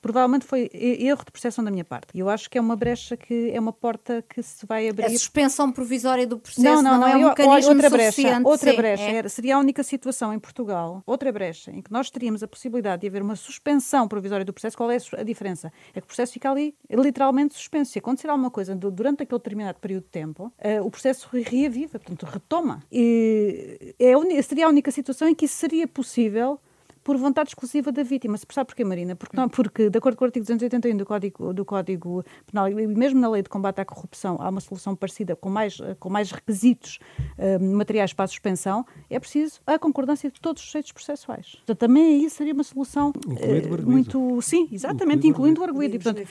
provavelmente 0.00 0.44
foi 0.44 0.70
erro 0.72 1.24
de 1.24 1.32
percepção 1.32 1.64
da 1.64 1.70
minha 1.70 1.84
parte. 1.84 2.18
Eu 2.18 2.28
acho 2.28 2.48
que 2.48 2.58
é 2.58 2.60
uma 2.60 2.76
brecha 2.76 3.16
que 3.16 3.50
é 3.50 3.60
uma 3.60 3.72
porta 3.72 4.24
que 4.28 4.42
se 4.42 4.66
vai 4.66 4.88
abrir. 4.88 5.06
A 5.06 5.10
suspensão 5.10 5.70
provisória 5.72 6.26
do 6.26 6.38
processo 6.38 6.62
não, 6.62 6.82
não, 6.82 6.92
não, 6.92 7.00
não 7.00 7.08
é 7.08 7.16
um 7.16 7.20
eu, 7.20 7.28
mecanismo 7.28 7.72
outra 7.72 7.90
brecha. 7.90 8.40
Outra 8.44 8.70
Sim, 8.70 8.76
brecha 8.76 9.02
é. 9.02 9.14
era, 9.14 9.28
seria 9.28 9.56
a 9.56 9.58
única 9.58 9.82
situação 9.82 10.32
em 10.32 10.38
Portugal, 10.38 11.02
outra 11.06 11.32
brecha, 11.32 11.70
em 11.70 11.82
que 11.82 11.92
nós 11.92 12.10
teríamos 12.10 12.42
a 12.42 12.48
possibilidade 12.48 13.02
de 13.02 13.08
haver 13.08 13.22
uma 13.22 13.36
suspensão 13.36 14.06
provisória 14.08 14.44
do 14.44 14.52
processo. 14.52 14.76
Qual 14.76 14.90
é 14.90 14.98
a 15.16 15.22
diferença? 15.22 15.72
É 15.94 16.00
que 16.00 16.04
o 16.04 16.06
processo 16.06 16.32
fica 16.32 16.50
ali 16.50 16.74
literalmente 16.90 17.54
suspenso. 17.54 17.92
Se 17.92 17.98
acontecer 17.98 18.28
alguma 18.28 18.50
coisa 18.50 18.74
durante 18.74 19.22
aquele 19.22 19.38
determinado 19.38 19.78
período 19.78 20.04
de 20.04 20.10
tempo, 20.10 20.52
uh, 20.58 20.84
o 20.84 20.90
processo 20.90 21.28
reaviva, 21.32 21.98
portanto, 21.98 22.24
retoma. 22.24 22.82
E 22.90 23.94
é, 23.98 24.42
seria 24.42 24.66
a 24.66 24.68
única 24.68 24.90
situação 24.90 25.28
em 25.28 25.34
que 25.34 25.44
isso 25.44 25.56
seria 25.56 25.86
possível 25.86 26.60
por 27.02 27.16
vontade 27.16 27.50
exclusiva 27.50 27.90
da 27.90 28.02
vítima. 28.02 28.36
Se 28.36 28.46
sabe 28.50 28.66
porquê, 28.68 28.84
Marina? 28.84 29.16
Porque, 29.16 29.36
não, 29.36 29.48
porque, 29.48 29.90
de 29.90 29.98
acordo 29.98 30.16
com 30.16 30.24
o 30.24 30.26
artigo 30.26 30.44
281 30.44 30.96
do 30.96 31.06
Código, 31.06 31.52
do 31.52 31.64
Código 31.64 32.24
Penal, 32.46 32.68
e 32.68 32.86
mesmo 32.86 33.20
na 33.20 33.28
lei 33.28 33.42
de 33.42 33.48
combate 33.48 33.80
à 33.80 33.84
corrupção, 33.84 34.36
há 34.40 34.48
uma 34.48 34.60
solução 34.60 34.94
parecida 34.94 35.34
com 35.34 35.48
mais, 35.48 35.78
com 35.98 36.10
mais 36.10 36.30
requisitos 36.30 36.98
uh, 37.38 37.62
materiais 37.62 38.12
para 38.12 38.24
a 38.24 38.28
suspensão, 38.28 38.84
é 39.08 39.18
preciso 39.18 39.60
a 39.66 39.78
concordância 39.78 40.30
de 40.30 40.40
todos 40.40 40.62
os 40.62 40.68
sujeitos 40.68 40.92
processuais. 40.92 41.52
Portanto, 41.56 41.78
também 41.78 42.20
aí 42.20 42.30
seria 42.30 42.52
uma 42.52 42.64
solução 42.64 43.10
uh, 43.10 43.82
muito. 43.90 44.40
Sim, 44.42 44.68
exatamente, 44.70 45.26
incluindo, 45.26 45.60
o 45.60 45.64
arguído. 45.64 45.96
E, 45.96 45.98
portanto, 45.98 46.28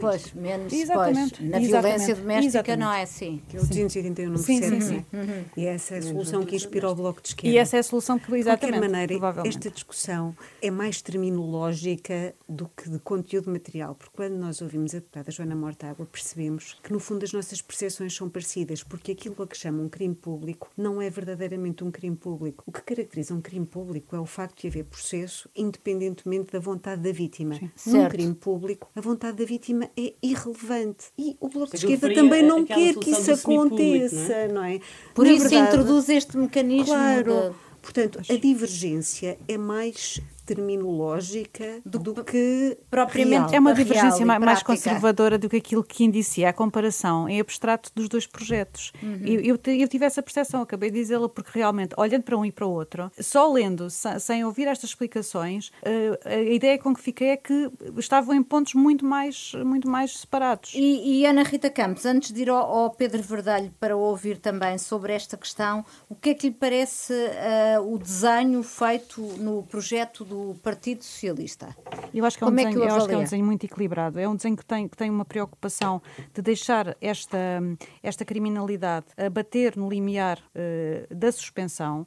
pois, 0.00 0.32
menos 0.32 0.72
exatamente, 0.72 1.38
pois, 1.38 1.50
na 1.50 1.60
exatamente, 1.60 1.68
violência 1.68 2.14
doméstica 2.14 2.46
exatamente. 2.46 2.80
não 2.80 2.92
é 2.92 3.02
assim. 3.02 3.42
Que 3.48 3.56
é 3.56 3.60
o 3.60 3.66
281 3.66 4.30
não 4.30 4.38
sim, 4.38 4.62
sim, 4.62 4.80
sim. 4.80 5.06
Uhum. 5.12 5.44
E 5.56 5.66
essa 5.66 5.94
é 5.94 5.98
a 5.98 6.02
solução 6.02 6.42
que 6.44 6.56
inspirou 6.56 6.92
o 6.92 6.94
Bloco 6.94 7.22
de 7.22 7.28
Esquerda. 7.28 7.54
E 7.54 7.58
essa 7.58 7.76
é 7.76 7.80
a 7.80 7.82
solução 7.82 8.18
que, 8.18 8.34
exatamente, 8.34 8.60
de 8.60 8.88
qualquer 8.88 9.20
maneira, 9.20 9.48
esta 9.48 9.70
discussão 9.70 10.17
discussão 10.18 10.36
é 10.60 10.70
mais 10.70 11.00
terminológica 11.00 12.34
do 12.48 12.68
que 12.68 12.90
de 12.90 12.98
conteúdo 12.98 13.50
material, 13.50 13.94
porque 13.94 14.16
quando 14.16 14.34
nós 14.34 14.60
ouvimos 14.60 14.94
a 14.94 14.98
deputada 14.98 15.30
Joana 15.30 15.54
Mortágua, 15.54 16.06
percebemos 16.06 16.76
que, 16.82 16.92
no 16.92 16.98
fundo, 16.98 17.24
as 17.24 17.32
nossas 17.32 17.62
percepções 17.62 18.14
são 18.14 18.28
parecidas, 18.28 18.82
porque 18.82 19.12
aquilo 19.12 19.36
a 19.42 19.46
que 19.46 19.56
chama 19.56 19.82
um 19.82 19.88
crime 19.88 20.14
público 20.14 20.70
não 20.76 21.00
é 21.00 21.08
verdadeiramente 21.08 21.84
um 21.84 21.90
crime 21.90 22.16
público. 22.16 22.64
O 22.66 22.72
que 22.72 22.82
caracteriza 22.82 23.34
um 23.34 23.40
crime 23.40 23.66
público 23.66 24.16
é 24.16 24.20
o 24.20 24.26
facto 24.26 24.62
de 24.62 24.68
haver 24.68 24.84
processo, 24.84 25.48
independentemente 25.54 26.52
da 26.52 26.58
vontade 26.58 27.02
da 27.02 27.12
vítima. 27.12 27.58
Sim. 27.76 27.92
Num 27.92 28.08
crime 28.08 28.34
público, 28.34 28.90
a 28.94 29.00
vontade 29.00 29.38
da 29.38 29.44
vítima 29.44 29.88
é 29.96 30.14
irrelevante. 30.22 31.06
E 31.16 31.36
o 31.40 31.48
Bloco 31.48 31.70
de 31.70 31.76
Esquerda 31.76 32.12
também 32.12 32.42
não 32.42 32.64
quer 32.64 32.94
que 32.96 33.10
isso 33.10 33.32
aconteça, 33.32 34.32
é? 34.32 34.48
não 34.48 34.64
é? 34.64 34.80
Por 35.14 35.24
Na 35.24 35.32
isso 35.32 35.48
verdade, 35.48 35.68
introduz 35.68 36.08
este 36.08 36.36
mecanismo 36.36 36.86
claro, 36.94 37.50
de 37.50 37.67
Portanto, 37.82 38.20
a 38.28 38.36
divergência 38.36 39.38
é 39.46 39.56
mais 39.56 40.20
terminológica 40.48 41.80
do, 41.84 41.98
do 41.98 42.24
que 42.24 42.78
propriamente 42.90 43.50
real. 43.50 43.54
É 43.54 43.60
uma 43.60 43.74
divergência 43.74 44.24
mais, 44.24 44.40
prática. 44.40 44.72
conservadora 44.72 45.36
do 45.36 45.46
que 45.48 45.56
aquilo 45.56 45.84
que 45.84 46.04
indicia 46.04 46.48
a 46.48 46.52
comparação 46.54 47.28
em 47.28 47.38
abstrato 47.38 47.90
dos 47.94 48.08
dois 48.08 48.26
projetos. 48.26 48.92
Uhum. 49.02 49.20
Eu, 49.26 49.40
eu, 49.40 49.74
eu 49.74 49.88
tive 49.88 50.06
essa 50.06 50.22
percepção, 50.22 50.62
acabei 50.62 50.90
de 50.90 50.98
dizê-la, 50.98 51.28
porque 51.28 51.50
realmente, 51.52 51.94
olhando 51.98 52.22
para 52.22 52.38
um 52.38 52.46
e 52.46 52.50
para 52.50 52.66
o 52.66 52.70
outro, 52.70 53.12
só 53.20 53.52
lendo, 53.52 53.90
sem, 53.90 54.18
sem 54.18 54.44
ouvir 54.44 54.66
estas 54.68 54.90
explicações, 54.90 55.70
eh, 55.82 56.18
a 56.24 56.40
ideia 56.40 56.78
com 56.78 56.94
que 56.94 57.02
fiquei 57.02 57.28
é 57.28 57.36
que 57.36 57.70
estavam 57.98 58.34
em 58.34 58.42
pontos 58.42 58.72
muito 58.72 59.04
mais, 59.04 59.52
muito 59.64 59.88
mais 59.88 60.18
separados. 60.18 60.72
E, 60.74 61.20
e 61.20 61.26
Ana 61.26 61.42
Rita 61.42 61.68
Campos, 61.68 62.06
antes 62.06 62.32
de 62.32 62.42
ir 62.42 62.48
ao, 62.48 62.56
ao 62.56 62.90
Pedro 62.90 63.22
Verdalho 63.22 63.70
para 63.78 63.94
ouvir 63.94 64.38
também 64.38 64.78
sobre 64.78 65.12
esta 65.12 65.36
questão, 65.36 65.84
o 66.08 66.14
que 66.14 66.30
é 66.30 66.34
que 66.34 66.48
lhe 66.48 66.54
parece 66.54 67.12
ah, 67.12 67.80
o 67.82 67.98
desenho 67.98 68.62
feito 68.62 69.20
no 69.38 69.62
projeto 69.64 70.24
do 70.24 70.37
Partido 70.62 71.04
Socialista? 71.04 71.76
Eu 72.12 72.24
acho 72.24 72.36
que 72.38 72.44
é 72.44 72.46
um, 72.46 72.50
Como 72.50 72.60
é 72.60 72.64
desenho, 72.64 72.84
o 72.84 72.88
eu 72.88 72.94
acho 72.94 73.08
que 73.08 73.14
é 73.14 73.18
um 73.18 73.22
desenho 73.22 73.44
muito 73.44 73.64
equilibrado. 73.64 74.18
É 74.18 74.28
um 74.28 74.36
desenho 74.36 74.56
que 74.56 74.64
tem, 74.64 74.88
que 74.88 74.96
tem 74.96 75.10
uma 75.10 75.24
preocupação 75.24 76.02
de 76.34 76.42
deixar 76.42 76.96
esta, 77.00 77.38
esta 78.02 78.24
criminalidade 78.24 79.06
a 79.16 79.28
bater 79.28 79.76
no 79.76 79.88
limiar 79.88 80.42
eh, 80.54 81.06
da 81.10 81.30
suspensão. 81.30 82.06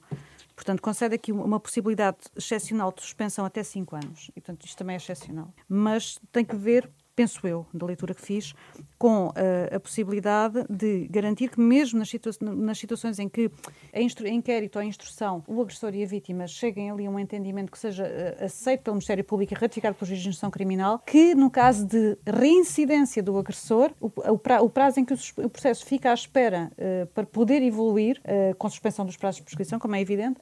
Portanto, 0.55 0.81
concede 0.81 1.15
aqui 1.15 1.31
uma 1.31 1.59
possibilidade 1.59 2.17
excepcional 2.37 2.91
de 2.91 3.01
suspensão 3.01 3.45
até 3.45 3.63
5 3.63 3.95
anos. 3.95 4.29
E, 4.29 4.41
portanto, 4.41 4.65
isto 4.65 4.77
também 4.77 4.93
é 4.93 4.97
excepcional. 4.97 5.53
Mas 5.67 6.19
tem 6.31 6.45
que 6.45 6.55
ver, 6.55 6.89
penso 7.15 7.45
eu, 7.45 7.65
da 7.73 7.85
leitura 7.85 8.13
que 8.13 8.21
fiz, 8.21 8.53
com 8.97 9.31
eh, 9.35 9.69
a 9.75 9.79
possibilidade 9.79 10.63
de 10.69 11.07
garantir 11.09 11.49
que, 11.49 11.59
mesmo 11.59 11.99
nas, 11.99 12.09
situa- 12.09 12.31
nas 12.41 12.77
situações 12.77 13.19
em 13.19 13.27
que 13.27 13.49
a 13.93 13.99
inquérito 14.01 14.75
ou 14.77 14.81
a 14.81 14.85
instrução, 14.85 15.43
o 15.47 15.61
agressor 15.61 15.93
e 15.95 16.03
a 16.03 16.07
vítima 16.07 16.47
cheguem 16.47 16.89
ali 16.91 17.05
a 17.05 17.09
um 17.09 17.19
entendimento 17.19 17.71
que 17.71 17.77
seja 17.79 18.05
eh, 18.05 18.37
aceito 18.45 18.81
pelo 18.83 18.95
Ministério 18.95 19.23
Público 19.23 19.53
e 19.53 19.57
ratificado 19.57 19.95
pelo 19.95 20.07
juiz 20.07 20.21
de 20.21 20.29
instrução 20.29 20.49
criminal, 20.51 20.99
que 20.99 21.35
no 21.35 21.49
caso 21.49 21.85
de 21.85 22.17
reincidência 22.25 23.21
do 23.23 23.37
agressor, 23.37 23.91
o, 23.99 24.07
o 24.33 24.37
pra- 24.37 24.61
o 24.61 24.69
prazo 24.69 24.99
em 24.99 25.05
que 25.05 25.13
o, 25.13 25.17
o 25.45 25.49
processo 25.49 25.85
fica 25.85 26.11
à 26.11 26.13
espera 26.13 26.71
eh, 26.77 27.05
para 27.13 27.25
poder 27.25 27.61
evoluir, 27.61 28.21
com 28.57 28.69
suspensão 28.69 29.05
dos 29.05 29.17
prazos 29.17 29.37
de 29.39 29.43
prescrição, 29.45 29.79
como 29.79 29.95
é 29.95 30.01
evidente, 30.01 30.39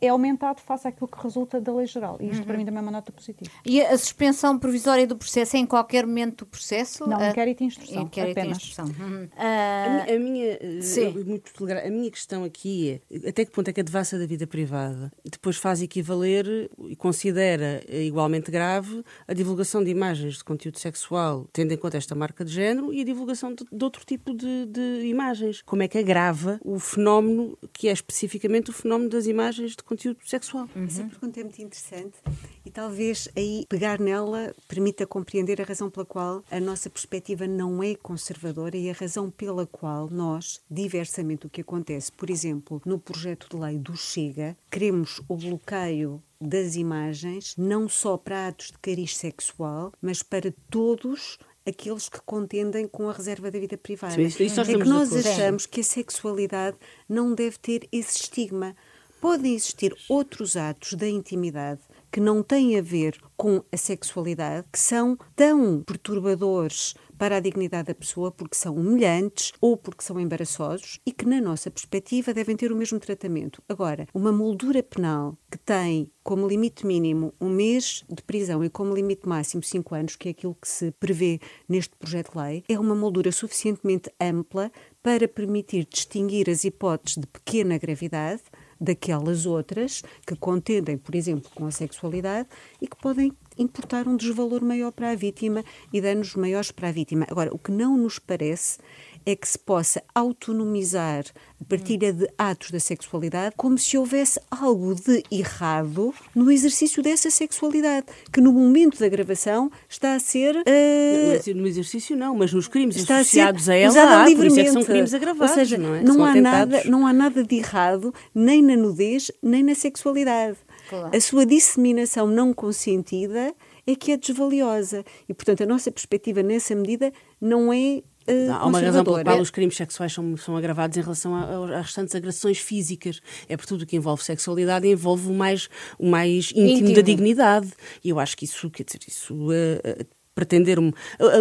é 0.00 0.08
aumentado 0.08 0.60
face 0.60 0.86
àquilo 0.88 1.08
que 1.08 1.22
resulta 1.22 1.60
da 1.60 1.72
lei 1.72 1.86
geral. 1.86 2.16
E 2.20 2.28
isto 2.28 2.44
para 2.46 2.56
mim 2.56 2.64
também 2.64 2.78
é 2.78 2.82
uma 2.82 2.90
nota 2.90 3.10
positiva. 3.12 3.50
E 3.64 3.80
a 3.80 3.96
suspensão 3.96 4.58
provisória 4.58 5.06
do 5.06 5.16
processo 5.16 5.56
é 5.56 5.60
em 5.60 5.66
qualquer 5.66 6.01
momento 6.06 6.44
do 6.44 6.46
processo? 6.46 7.06
Não, 7.06 7.18
Ah, 7.18 7.30
inquérito 7.30 7.62
e 7.62 7.66
instrução, 7.66 8.02
Inquérito 8.02 8.36
e 8.38 8.40
apenas. 8.40 8.56
instrução. 8.58 8.84
Uhum. 8.86 9.28
A 9.36 9.44
Ah, 9.44 10.04
mi- 10.06 10.12
A 10.12 10.18
minha, 10.18 10.46
eh, 10.60 10.80
sim. 10.80 11.04
eu- 11.16 11.24
muito 11.24 11.52
telegra- 11.52 11.86
a 11.86 11.90
minha 11.90 12.10
questão 12.10 12.44
aqui 12.44 13.00
é 13.10 13.28
até 13.28 13.44
que 13.44 13.50
ponto 13.52 13.68
é 13.68 13.72
que 13.72 13.80
a 13.80 13.84
devassa 13.84 14.18
da 14.18 14.26
vida 14.26 14.46
privada 14.46 15.12
depois 15.24 15.56
faz 15.56 15.82
equivaler 15.82 16.70
e 16.88 16.96
considera 16.96 17.82
igualmente 17.88 18.50
grave 18.50 19.02
a 19.26 19.32
divulgação 19.32 19.82
de 19.82 19.90
imagens 19.90 20.36
de 20.38 20.44
conteúdo 20.44 20.78
sexual, 20.78 21.48
tendo 21.52 21.72
em 21.72 21.76
conta 21.76 21.96
esta 21.96 22.14
marca 22.14 22.44
de 22.44 22.52
género, 22.52 22.92
e 22.92 23.00
a 23.00 23.04
divulgação 23.04 23.54
de, 23.54 23.64
de 23.70 23.84
outro 23.84 24.04
tipo 24.04 24.34
de, 24.34 24.66
de 24.66 25.06
imagens. 25.06 25.62
Como 25.62 25.82
é 25.82 25.88
que 25.88 25.98
agrava 25.98 26.58
o 26.64 26.78
fenómeno 26.78 27.58
que 27.72 27.88
é 27.88 27.92
especificamente 27.92 28.70
o 28.70 28.72
fenómeno 28.72 29.10
das 29.10 29.26
imagens 29.26 29.72
de 29.76 29.82
conteúdo 29.82 30.18
sexual? 30.24 30.68
Essa 30.86 31.04
pergunta 31.04 31.40
é 31.40 31.44
muito 31.44 31.60
interessante 31.62 32.16
e 32.64 32.70
talvez 32.70 33.28
aí 33.36 33.64
pegar 33.68 33.98
nela 34.00 34.52
permita 34.68 35.06
compreender 35.06 35.60
a 35.60 35.64
razão 35.64 35.90
pela 35.92 36.04
qual 36.06 36.42
a 36.50 36.58
nossa 36.58 36.90
perspectiva 36.90 37.46
não 37.46 37.82
é 37.82 37.94
conservadora 37.94 38.76
e 38.76 38.90
a 38.90 38.92
razão 38.92 39.30
pela 39.30 39.66
qual 39.66 40.08
nós, 40.10 40.60
diversamente 40.70 41.42
do 41.42 41.50
que 41.50 41.60
acontece, 41.60 42.10
por 42.10 42.28
exemplo, 42.30 42.82
no 42.84 42.98
projeto 42.98 43.46
de 43.50 43.56
lei 43.62 43.78
do 43.78 43.96
Chega, 43.96 44.56
queremos 44.70 45.20
o 45.28 45.36
bloqueio 45.36 46.22
das 46.40 46.74
imagens 46.74 47.54
não 47.56 47.88
só 47.88 48.16
para 48.16 48.48
atos 48.48 48.68
de 48.72 48.78
cariz 48.78 49.16
sexual, 49.16 49.92
mas 50.02 50.22
para 50.22 50.52
todos 50.70 51.38
aqueles 51.64 52.08
que 52.08 52.20
contendem 52.22 52.88
com 52.88 53.08
a 53.08 53.12
reserva 53.12 53.48
da 53.50 53.60
vida 53.60 53.78
privada. 53.78 54.14
Sim, 54.14 54.22
isso- 54.22 54.42
isso 54.42 54.56
nós 54.56 54.68
é 54.68 54.72
que 54.72 54.84
nós 54.84 55.08
achamos 55.26 55.66
que 55.66 55.80
a 55.80 55.84
sexualidade 55.84 56.76
não 57.08 57.34
deve 57.34 57.56
ter 57.58 57.88
esse 57.92 58.16
estigma. 58.22 58.74
Podem 59.20 59.54
existir 59.54 59.94
outros 60.08 60.56
atos 60.56 60.94
da 60.94 61.06
intimidade 61.08 61.80
que 62.12 62.20
não 62.20 62.42
têm 62.42 62.78
a 62.78 62.82
ver 62.82 63.18
com 63.38 63.64
a 63.72 63.76
sexualidade, 63.76 64.66
que 64.70 64.78
são 64.78 65.16
tão 65.34 65.82
perturbadores 65.82 66.94
para 67.16 67.36
a 67.36 67.40
dignidade 67.40 67.86
da 67.86 67.94
pessoa 67.94 68.30
porque 68.30 68.54
são 68.54 68.74
humilhantes 68.74 69.52
ou 69.60 69.76
porque 69.76 70.04
são 70.04 70.20
embaraçosos 70.20 71.00
e 71.06 71.12
que, 71.12 71.24
na 71.24 71.40
nossa 71.40 71.70
perspectiva, 71.70 72.34
devem 72.34 72.56
ter 72.56 72.70
o 72.70 72.76
mesmo 72.76 73.00
tratamento. 73.00 73.62
Agora, 73.68 74.06
uma 74.12 74.30
moldura 74.30 74.82
penal 74.82 75.38
que 75.50 75.56
tem 75.56 76.10
como 76.22 76.46
limite 76.46 76.84
mínimo 76.84 77.32
um 77.40 77.48
mês 77.48 78.04
de 78.08 78.22
prisão 78.22 78.62
e 78.62 78.68
como 78.68 78.94
limite 78.94 79.26
máximo 79.26 79.62
cinco 79.62 79.94
anos, 79.94 80.14
que 80.14 80.28
é 80.28 80.30
aquilo 80.32 80.56
que 80.60 80.68
se 80.68 80.90
prevê 80.92 81.40
neste 81.68 81.96
projeto 81.96 82.32
de 82.32 82.38
lei, 82.38 82.64
é 82.68 82.78
uma 82.78 82.94
moldura 82.94 83.32
suficientemente 83.32 84.10
ampla 84.20 84.70
para 85.02 85.26
permitir 85.26 85.86
distinguir 85.88 86.50
as 86.50 86.64
hipóteses 86.64 87.18
de 87.18 87.26
pequena 87.26 87.78
gravidade 87.78 88.42
daquelas 88.82 89.46
outras 89.46 90.02
que 90.26 90.34
contendem, 90.34 90.98
por 90.98 91.14
exemplo, 91.14 91.48
com 91.54 91.64
a 91.66 91.70
sexualidade 91.70 92.48
e 92.80 92.88
que 92.88 92.96
podem 92.96 93.32
importar 93.56 94.08
um 94.08 94.16
desvalor 94.16 94.62
maior 94.64 94.90
para 94.90 95.10
a 95.10 95.14
vítima 95.14 95.64
e 95.92 96.00
danos 96.00 96.34
maiores 96.34 96.72
para 96.72 96.88
a 96.88 96.92
vítima. 96.92 97.26
Agora, 97.30 97.54
o 97.54 97.58
que 97.58 97.70
não 97.70 97.96
nos 97.96 98.18
parece 98.18 98.78
é 99.24 99.34
que 99.36 99.48
se 99.48 99.58
possa 99.58 100.02
autonomizar 100.14 101.24
a 101.60 101.64
partilha 101.64 102.12
de 102.12 102.28
atos 102.36 102.70
da 102.70 102.80
sexualidade 102.80 103.54
como 103.56 103.78
se 103.78 103.96
houvesse 103.96 104.40
algo 104.50 104.94
de 104.94 105.22
errado 105.30 106.12
no 106.34 106.50
exercício 106.50 107.02
dessa 107.02 107.30
sexualidade, 107.30 108.06
que 108.32 108.40
no 108.40 108.52
momento 108.52 108.98
da 108.98 109.08
gravação 109.08 109.70
está 109.88 110.14
a 110.14 110.20
ser 110.20 110.60
eh, 110.66 111.40
No- 111.48 111.62
No 111.62 111.66
exercício 111.68 112.16
não, 112.16 112.34
mas 112.36 112.52
nos 112.52 112.66
crimes 112.68 112.96
está 112.96 113.18
a 113.18 113.24
ser 113.24 113.40
associados 113.40 113.68
a 113.68 113.74
ela, 113.74 114.22
há, 114.24 114.30
isso 114.30 114.32
é 114.32 114.34
que 114.34 114.42
livremente. 114.48 114.72
são 114.72 114.84
crimes 114.84 115.14
agravados, 115.14 115.50
Ou 115.50 115.58
seja, 115.58 115.78
não 115.78 115.94
é? 115.94 116.04
São 116.04 116.24
há 116.24 116.30
atentados. 116.30 116.74
nada, 116.76 116.90
não 116.90 117.06
há 117.06 117.12
nada 117.12 117.44
de 117.44 117.56
errado 117.56 118.12
nem 118.34 118.60
na 118.62 118.76
nudez, 118.76 119.30
nem 119.42 119.62
na 119.62 119.74
sexualidade. 119.74 120.56
Claro. 120.88 121.16
A 121.16 121.20
sua 121.20 121.46
disseminação 121.46 122.26
não 122.26 122.52
consentida 122.52 123.54
é 123.86 123.94
que 123.94 124.12
é 124.12 124.16
desvaliosa. 124.16 125.04
E, 125.28 125.32
portanto, 125.34 125.62
a 125.62 125.66
nossa 125.66 125.90
perspectiva 125.90 126.42
nessa 126.42 126.74
medida 126.74 127.12
não 127.40 127.72
é 127.72 128.02
eh, 128.26 128.48
Há 128.48 128.66
uma 128.66 128.80
razão 128.80 129.04
pela 129.04 129.24
qual 129.24 129.40
os 129.40 129.50
crimes 129.50 129.76
sexuais 129.76 130.12
são, 130.12 130.36
são 130.36 130.56
agravados 130.56 130.96
em 130.96 131.00
relação 131.00 131.34
às 131.34 131.86
restantes 131.86 132.14
agressões 132.14 132.58
físicas. 132.58 133.20
É 133.48 133.56
por 133.56 133.66
tudo 133.66 133.82
o 133.82 133.86
que 133.86 133.96
envolve 133.96 134.22
sexualidade 134.22 134.86
envolve 134.86 135.28
o 135.28 135.34
mais, 135.34 135.68
o 135.98 136.08
mais 136.08 136.50
íntimo, 136.50 136.66
Íntimo. 136.88 136.94
da 136.94 137.02
dignidade. 137.02 137.72
E 138.04 138.08
eu 138.10 138.18
acho 138.18 138.36
que 138.36 138.44
isso, 138.44 138.70
quer 138.70 138.84
dizer, 138.84 139.00
isso. 139.06 139.34
eh, 139.52 140.06
pretender 140.34 140.78
um, 140.78 140.90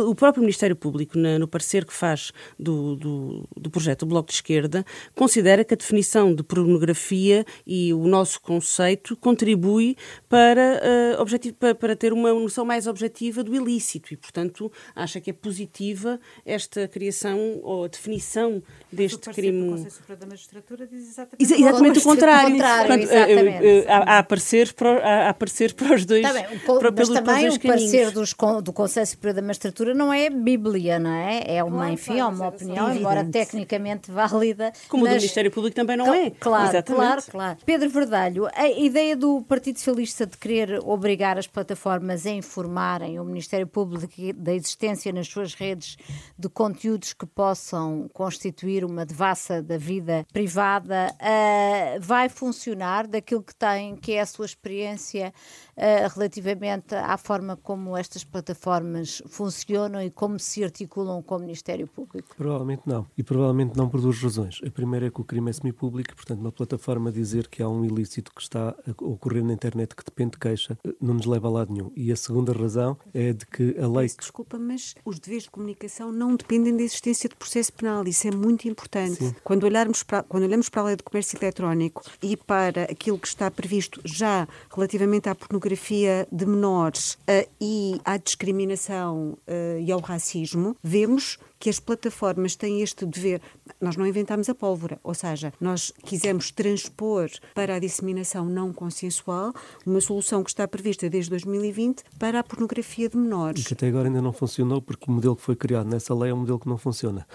o 0.08 0.14
próprio 0.16 0.42
Ministério 0.42 0.76
Público 0.76 1.18
na- 1.18 1.40
no 1.40 1.48
parecer 1.48 1.86
que 1.86 1.94
faz 1.94 2.32
do, 2.60 2.96
do, 2.96 3.48
do 3.56 3.70
projeto 3.70 4.00
do 4.02 4.08
Bloco 4.08 4.30
de 4.30 4.36
Esquerda 4.36 4.86
considera 5.16 5.64
que 5.64 5.74
a 5.74 5.78
definição 5.78 6.34
de 6.36 6.44
pornografia 6.44 7.46
e 7.66 7.94
o 7.94 8.08
nosso 8.08 8.42
conceito 8.42 9.16
contribui 9.16 9.96
para, 10.28 10.80
eh, 10.84 11.16
objetivo, 11.20 11.56
para, 11.56 11.76
para 11.76 11.96
ter 11.96 12.12
uma 12.14 12.34
noção 12.34 12.66
mais 12.66 12.88
objetiva 12.88 13.44
do 13.44 13.56
ilícito 13.56 14.14
e 14.14 14.18
portanto 14.18 14.72
acha 14.96 15.22
que 15.22 15.30
é 15.30 15.34
positiva 15.34 16.20
esta 16.46 16.88
criação 16.88 17.60
ou 17.64 17.86
a 17.86 17.88
definição 17.88 18.62
deste 18.92 19.30
crime 19.30 19.68
O 19.68 19.72
Conselho 19.72 19.92
Superior 19.92 20.18
da 20.20 20.26
Magistratura 20.28 20.88
diz 20.88 21.08
exatamente 21.10 21.44
Exa- 21.44 21.56
o 21.56 21.60
Exatamente 21.60 22.00
o 22.00 22.04
contrário. 22.04 22.52
contrário, 22.52 22.88
Portanto, 22.88 23.12
exatamente. 23.12 23.88
há, 23.88 24.18
há 24.20 24.24
pareceres 24.24 24.72
para, 24.72 24.90
há, 25.00 25.30
há 25.30 25.34
pareceres 25.34 25.74
para 25.74 25.96
os 25.96 26.06
dois. 26.06 26.22
Tá 26.24 26.34
bem, 26.34 26.46
o 26.58 26.60
para, 26.60 26.92
mas 26.92 26.94
pelos- 27.10 27.10
também 27.10 27.42
dois 27.42 27.56
o 27.56 27.60
parecer 27.60 28.12
dos, 28.12 28.34
do 28.64 28.74
Conselho 28.82 29.08
Superior 29.08 29.36
da 29.36 29.42
Magistratura 29.42 29.94
não 29.94 30.12
é 30.14 30.30
Bíblia, 30.30 31.00
não 31.00 31.10
é? 31.12 31.44
É 31.58 31.64
uma, 31.64 31.78
Claro, 31.78 31.94
enfim, 31.94 32.20
é 32.20 32.24
mas 32.24 32.40
uma 32.40 32.48
opinião, 32.48 32.86
evidente. 32.86 33.00
embora 33.00 33.26
tecnicamente 33.26 34.12
válida. 34.12 34.72
Como 34.88 35.04
o 35.04 35.08
do 35.08 35.12
mas- 35.14 35.22
Ministério 35.22 35.52
Público 35.52 35.76
também 35.76 35.98
não 35.98 36.14
é. 36.14 36.30
Claro, 36.32 36.70
Exatamente. 36.70 36.96
claro, 37.06 37.22
claro. 37.30 37.58
Pedro 37.66 37.90
Verdalho, 37.90 38.48
a 38.54 38.70
ideia 38.70 39.16
do 39.16 39.42
Partido 39.44 39.78
Socialista 39.78 40.26
de 40.26 40.38
querer 40.38 40.80
obrigar 40.84 41.38
as 41.38 41.48
plataformas 41.48 42.26
a 42.26 42.32
informarem 42.32 43.20
o 43.20 43.24
Ministério 43.26 43.68
Público 43.68 44.02
da 44.36 44.54
existência 44.54 45.12
nas 45.12 45.28
suas 45.28 45.54
redes 45.54 45.98
de 46.38 46.50
conteúdos 46.50 47.14
que 47.14 47.26
possam 47.26 48.08
constituir 48.14 48.84
uma 48.86 49.06
devassa 49.06 49.62
da 49.62 49.78
vida 49.78 50.26
privada 50.34 51.14
ah, 51.20 51.98
vai 52.00 52.30
funcionar 52.30 53.06
daquilo 53.08 53.44
que 53.44 53.54
tem, 53.56 53.96
que 53.96 54.14
é 54.14 54.22
a 54.22 54.26
sua 54.26 54.46
experiência 54.46 55.34
ah, 55.78 56.08
relativamente 56.14 56.96
à 56.96 57.18
forma 57.18 57.58
como 57.58 57.98
estas 57.98 58.24
plataformas 58.24 58.71
plataformas 58.72 59.22
funcionam 59.28 60.02
e 60.02 60.10
como 60.10 60.40
se 60.40 60.64
articulam 60.64 61.22
com 61.22 61.36
o 61.36 61.40
Ministério 61.40 61.88
Público? 61.88 62.36
Provavelmente 62.38 62.84
não. 62.86 63.06
E 63.18 63.24
provavelmente 63.24 63.76
não 63.76 63.90
por 63.90 64.00
duas 64.00 64.18
razões. 64.22 64.62
A 64.66 64.72
primeira 64.72 65.08
é 65.08 65.12
que 65.12 65.20
o 65.20 65.24
crime 65.24 65.50
é 65.50 65.54
semipúblico, 65.54 66.16
portanto, 66.16 66.40
uma 66.40 66.52
plataforma 66.52 67.12
dizer 67.12 67.48
que 67.48 67.62
há 67.62 67.68
um 67.68 67.84
ilícito 67.84 68.32
que 68.34 68.42
está 68.42 68.70
a 68.70 69.04
ocorrer 69.04 69.44
na 69.44 69.54
internet 69.54 69.96
que 69.96 70.06
depende 70.06 70.32
de 70.32 70.40
queixa 70.40 70.78
não 71.02 71.16
nos 71.16 71.26
leva 71.26 71.48
a 71.48 71.52
lado 71.52 71.74
nenhum. 71.74 71.92
E 71.96 72.12
a 72.12 72.16
segunda 72.16 72.54
razão 72.54 72.98
é 73.14 73.34
de 73.34 73.46
que 73.46 73.76
a 73.78 73.88
lei. 73.88 74.08
Desculpa, 74.08 74.58
mas 74.58 74.96
os 75.04 75.20
deveres 75.20 75.44
de 75.44 75.52
comunicação 75.52 76.12
não 76.12 76.36
dependem 76.36 76.76
da 76.76 76.84
existência 76.84 77.28
de 77.28 77.36
processo 77.36 77.74
penal. 77.74 78.08
Isso 78.08 78.28
é 78.28 78.32
muito 78.32 78.68
importante. 78.68 79.16
Sim. 79.16 79.36
Quando, 79.44 79.64
olharmos 79.64 80.04
para, 80.04 80.24
quando 80.24 80.44
olhamos 80.44 80.70
para 80.70 80.82
a 80.82 80.86
lei 80.86 80.96
do 80.96 81.04
comércio 81.04 81.38
eletrónico 81.42 82.04
e 82.22 82.38
para 82.38 82.84
aquilo 82.84 83.18
que 83.18 83.28
está 83.28 83.50
previsto 83.50 84.00
já 84.06 84.48
relativamente 84.74 85.28
à 85.28 85.36
pornografia 85.36 86.28
de 86.32 86.46
menores 86.46 87.14
uh, 87.14 87.50
e 87.60 88.00
à 88.06 88.18
discriminação 88.18 88.61
uh, 88.68 89.80
e 89.80 89.92
ao 89.92 90.00
racismo, 90.00 90.76
vemos 90.84 91.38
que 91.62 91.70
as 91.70 91.80
plataformas 91.80 92.56
têm 92.56 92.82
este 92.82 93.06
dever. 93.06 93.40
Nós 93.80 93.96
não 93.96 94.06
inventamos 94.06 94.50
a 94.50 94.56
pólvora, 94.56 95.00
ou 95.04 95.14
seja, 95.14 95.54
nós 95.62 95.94
quisemos 96.04 96.50
transpor 96.50 97.30
para 97.54 97.76
a 97.76 97.80
disseminação 97.80 98.46
não 98.46 98.74
consensual 98.74 99.54
uma 99.86 100.02
solução 100.02 100.44
que 100.44 100.50
está 100.50 100.68
prevista 100.68 101.08
desde 101.08 101.30
2020 101.30 102.04
para 102.18 102.40
a 102.40 102.44
pornografia 102.44 103.08
de 103.08 103.16
menores. 103.16 103.62
E 103.62 103.66
que 103.66 103.74
até 103.76 103.88
agora 103.88 104.08
ainda 104.08 104.22
não 104.22 104.34
funcionou, 104.34 104.82
porque 104.82 105.06
o 105.08 105.14
modelo 105.14 105.36
que 105.36 105.44
foi 105.44 105.56
criado 105.56 105.88
nessa 105.88 106.16
lei 106.16 106.32
é 106.32 106.34
um 106.34 106.38
modelo 106.38 106.58
que 106.60 106.68
não 106.68 106.80
funciona. 106.80 107.28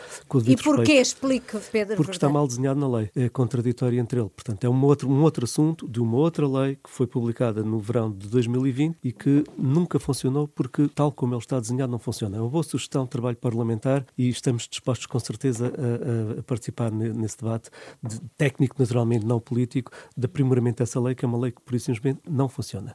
E 0.44 0.56
porquê? 0.56 0.94
Explique, 0.94 1.56
Pedro. 1.70 1.96
Porque 1.96 2.10
está 2.10 2.28
mal 2.28 2.48
desenhado 2.48 2.80
na 2.80 2.88
lei, 2.88 3.10
é 3.14 3.28
contraditório 3.28 4.00
entre 4.00 4.18
ele. 4.18 4.28
Portanto, 4.28 4.64
é 4.64 4.68
um 4.68 4.84
outro, 4.84 5.08
um 5.08 5.22
outro 5.22 5.44
assunto 5.44 5.86
de 5.88 6.00
uma 6.00 6.16
outra 6.16 6.48
lei 6.48 6.74
que 6.82 6.90
foi 6.90 7.06
publicada 7.06 7.62
no 7.62 7.78
verão 7.78 8.10
de 8.10 8.26
2020 8.26 8.96
e 9.04 9.12
que 9.12 9.44
nunca 9.56 10.00
funcionou 10.00 10.48
porque, 10.48 10.88
tal 10.88 11.12
como 11.16 11.34
ele 11.34 11.40
está 11.40 11.58
desenhado, 11.58 11.90
não 11.90 11.98
funciona. 11.98 12.36
É 12.36 12.40
uma 12.40 12.48
boa 12.48 12.62
sugestão 12.62 13.04
de 13.04 13.10
trabalho 13.10 13.36
parlamentar 13.36 14.06
e 14.16 14.28
estamos 14.28 14.68
dispostos 14.68 15.06
com 15.06 15.18
certeza 15.18 15.72
a, 15.76 16.40
a 16.40 16.42
participar 16.42 16.92
nesse 16.92 17.38
debate 17.38 17.70
de, 18.02 18.20
técnico, 18.36 18.76
naturalmente, 18.78 19.24
não 19.24 19.40
político, 19.40 19.90
de 20.16 20.26
aprimoramento 20.26 20.82
dessa 20.82 21.00
lei, 21.00 21.14
que 21.14 21.24
é 21.24 21.28
uma 21.28 21.38
lei 21.38 21.52
que, 21.52 21.60
por 21.60 21.74
isso 21.74 21.86
simplesmente, 21.86 22.20
não 22.28 22.48
funciona. 22.48 22.94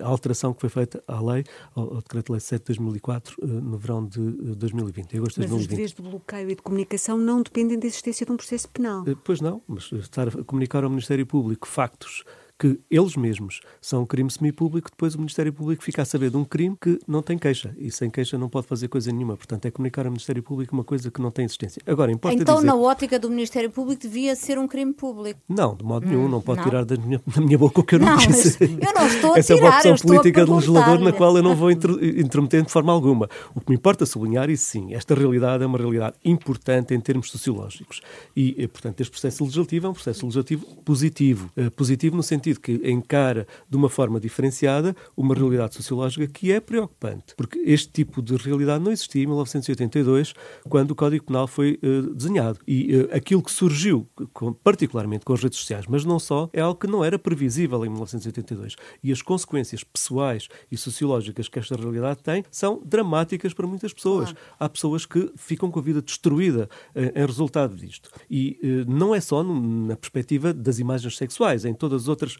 A, 0.00 0.04
a 0.04 0.08
alteração 0.08 0.54
que 0.54 0.60
foi 0.60 0.70
feita 0.70 1.02
à 1.06 1.20
lei, 1.20 1.44
ao, 1.74 1.94
ao 1.94 2.02
Decreto-Lei 2.02 2.40
7 2.40 2.60
de 2.60 2.66
2004, 2.66 3.36
eh, 3.42 3.46
no 3.46 3.76
verão 3.76 4.06
de 4.06 4.20
2020, 4.20 5.12
em 5.12 5.18
agosto 5.18 5.40
de 5.40 5.46
2020. 5.46 5.50
Mas 5.50 5.60
os 5.60 5.66
deveres 5.66 5.92
de 5.92 6.02
bloqueio 6.02 6.50
e 6.50 6.54
de 6.54 6.62
comunicação 6.62 7.18
não 7.18 7.42
dependem 7.42 7.78
da 7.78 7.86
existência 7.86 8.24
de 8.24 8.32
um 8.32 8.36
processo 8.36 8.68
penal. 8.68 9.04
Eh, 9.06 9.16
pois 9.24 9.40
não, 9.40 9.60
mas 9.66 9.90
estar 9.92 10.28
a 10.28 10.44
comunicar 10.44 10.84
ao 10.84 10.90
Ministério 10.90 11.26
Público 11.26 11.66
factos 11.66 12.24
que 12.58 12.80
eles 12.90 13.16
mesmos 13.16 13.60
são 13.80 14.02
um 14.02 14.06
crime 14.06 14.30
semipúblico, 14.30 14.90
depois 14.90 15.14
o 15.14 15.18
Ministério 15.18 15.52
Público 15.52 15.82
fica 15.82 16.02
a 16.02 16.04
saber 16.04 16.30
de 16.30 16.36
um 16.36 16.44
crime 16.44 16.76
que 16.80 16.98
não 17.06 17.22
tem 17.22 17.36
queixa. 17.36 17.74
E 17.76 17.90
sem 17.90 18.08
queixa 18.08 18.38
não 18.38 18.48
pode 18.48 18.66
fazer 18.66 18.88
coisa 18.88 19.12
nenhuma. 19.12 19.36
Portanto, 19.36 19.66
é 19.66 19.70
comunicar 19.70 20.06
ao 20.06 20.10
Ministério 20.10 20.42
Público 20.42 20.74
uma 20.74 20.84
coisa 20.84 21.10
que 21.10 21.20
não 21.20 21.30
tem 21.30 21.44
existência. 21.44 21.82
Agora, 21.86 22.10
importa 22.10 22.40
então, 22.40 22.56
dizer... 22.56 22.66
na 22.66 22.74
ótica 22.74 23.18
do 23.18 23.28
Ministério 23.28 23.70
Público, 23.70 24.00
devia 24.00 24.34
ser 24.34 24.58
um 24.58 24.66
crime 24.66 24.94
público. 24.94 25.40
Não, 25.48 25.74
de 25.74 25.84
modo 25.84 26.06
nenhum. 26.06 26.24
Hum, 26.24 26.28
não 26.28 26.40
pode 26.40 26.60
não. 26.60 26.64
tirar 26.64 26.84
da 26.84 26.96
minha, 26.96 27.20
da 27.26 27.40
minha 27.42 27.58
boca 27.58 27.80
o 27.80 27.84
que 27.84 27.96
eu 27.96 27.98
não, 27.98 28.08
não 28.08 28.16
disse. 28.16 28.64
Eu 28.64 28.94
não 28.94 29.06
estou 29.06 29.34
a 29.34 29.38
Essa 29.38 29.54
tirar, 29.54 29.66
é 29.66 29.70
uma 29.70 29.94
opção 29.94 30.08
política 30.08 30.44
de 30.44 30.50
legislador 30.50 30.98
na 31.00 31.12
qual 31.12 31.36
eu 31.36 31.42
não 31.42 31.54
vou 31.54 31.70
intrometer 31.70 32.62
de 32.62 32.72
forma 32.72 32.92
alguma. 32.92 33.28
O 33.54 33.60
que 33.60 33.70
me 33.70 33.76
importa 33.76 34.06
sublinhar, 34.06 34.48
e 34.48 34.56
sim, 34.56 34.94
esta 34.94 35.14
realidade 35.14 35.62
é 35.62 35.66
uma 35.66 35.78
realidade 35.78 36.16
importante 36.24 36.94
em 36.94 37.00
termos 37.00 37.30
sociológicos. 37.30 38.00
E, 38.34 38.66
portanto, 38.68 39.00
este 39.00 39.10
processo 39.10 39.44
legislativo 39.44 39.86
é 39.86 39.90
um 39.90 39.92
processo 39.92 40.24
legislativo 40.24 40.64
positivo. 40.84 41.50
Eh, 41.56 41.70
positivo 41.70 42.16
no 42.16 42.22
sentido 42.22 42.45
que 42.54 42.80
encara 42.84 43.16
encara 43.26 43.46
de 43.68 43.76
uma 43.76 43.88
forma 43.88 44.20
diferenciada 44.20 44.94
uma 45.16 45.34
realidade 45.34 45.74
sociológica 45.74 46.26
que 46.26 46.52
é 46.52 46.60
preocupante, 46.60 47.34
porque 47.36 47.58
este 47.60 47.90
tipo 47.90 48.22
de 48.22 48.36
realidade 48.36 48.82
não 48.82 48.92
existia 48.92 49.22
em 49.22 49.26
1982, 49.26 50.34
quando 50.68 50.92
o 50.92 50.94
Código 50.94 51.24
Penal 51.24 51.46
foi 51.46 51.78
uh, 51.82 52.14
desenhado. 52.14 52.58
E 52.66 52.96
uh, 52.96 53.08
aquilo 53.12 53.42
que 53.42 53.50
surgiu, 53.50 54.06
com, 54.32 54.52
particularmente 54.52 55.24
com 55.24 55.32
as 55.32 55.42
redes 55.42 55.58
sociais, 55.58 55.86
mas 55.88 56.04
não 56.04 56.18
só, 56.18 56.48
é 56.52 56.60
algo 56.60 56.78
que 56.78 56.86
não 56.86 57.04
era 57.04 57.18
previsível 57.18 57.84
em 57.84 57.88
1982. 57.88 58.76
E 59.02 59.10
as 59.10 59.22
consequências 59.22 59.82
pessoais 59.82 60.48
e 60.70 60.76
sociológicas 60.76 61.48
que 61.48 61.58
esta 61.58 61.76
realidade 61.76 62.22
tem 62.22 62.44
são 62.50 62.80
dramáticas 62.84 63.52
para 63.52 63.66
muitas 63.66 63.92
pessoas. 63.92 64.32
Claro. 64.32 64.46
Há 64.58 64.68
pessoas 64.68 65.06
que 65.06 65.30
ficam 65.36 65.70
com 65.70 65.78
a 65.78 65.82
vida 65.82 66.02
destruída 66.02 66.68
uh, 66.94 67.18
em 67.18 67.26
resultado 67.26 67.74
disto. 67.74 68.10
E 68.30 68.58
não 68.86 69.14
é 69.14 69.20
só 69.20 69.42
no, 69.42 69.86
na 69.86 69.96
perspectiva 69.96 70.52
das 70.52 70.78
imagens 70.78 71.16
sexuais, 71.16 71.64
em 71.64 71.74
todas 71.74 72.02
as 72.02 72.08
outras 72.08 72.35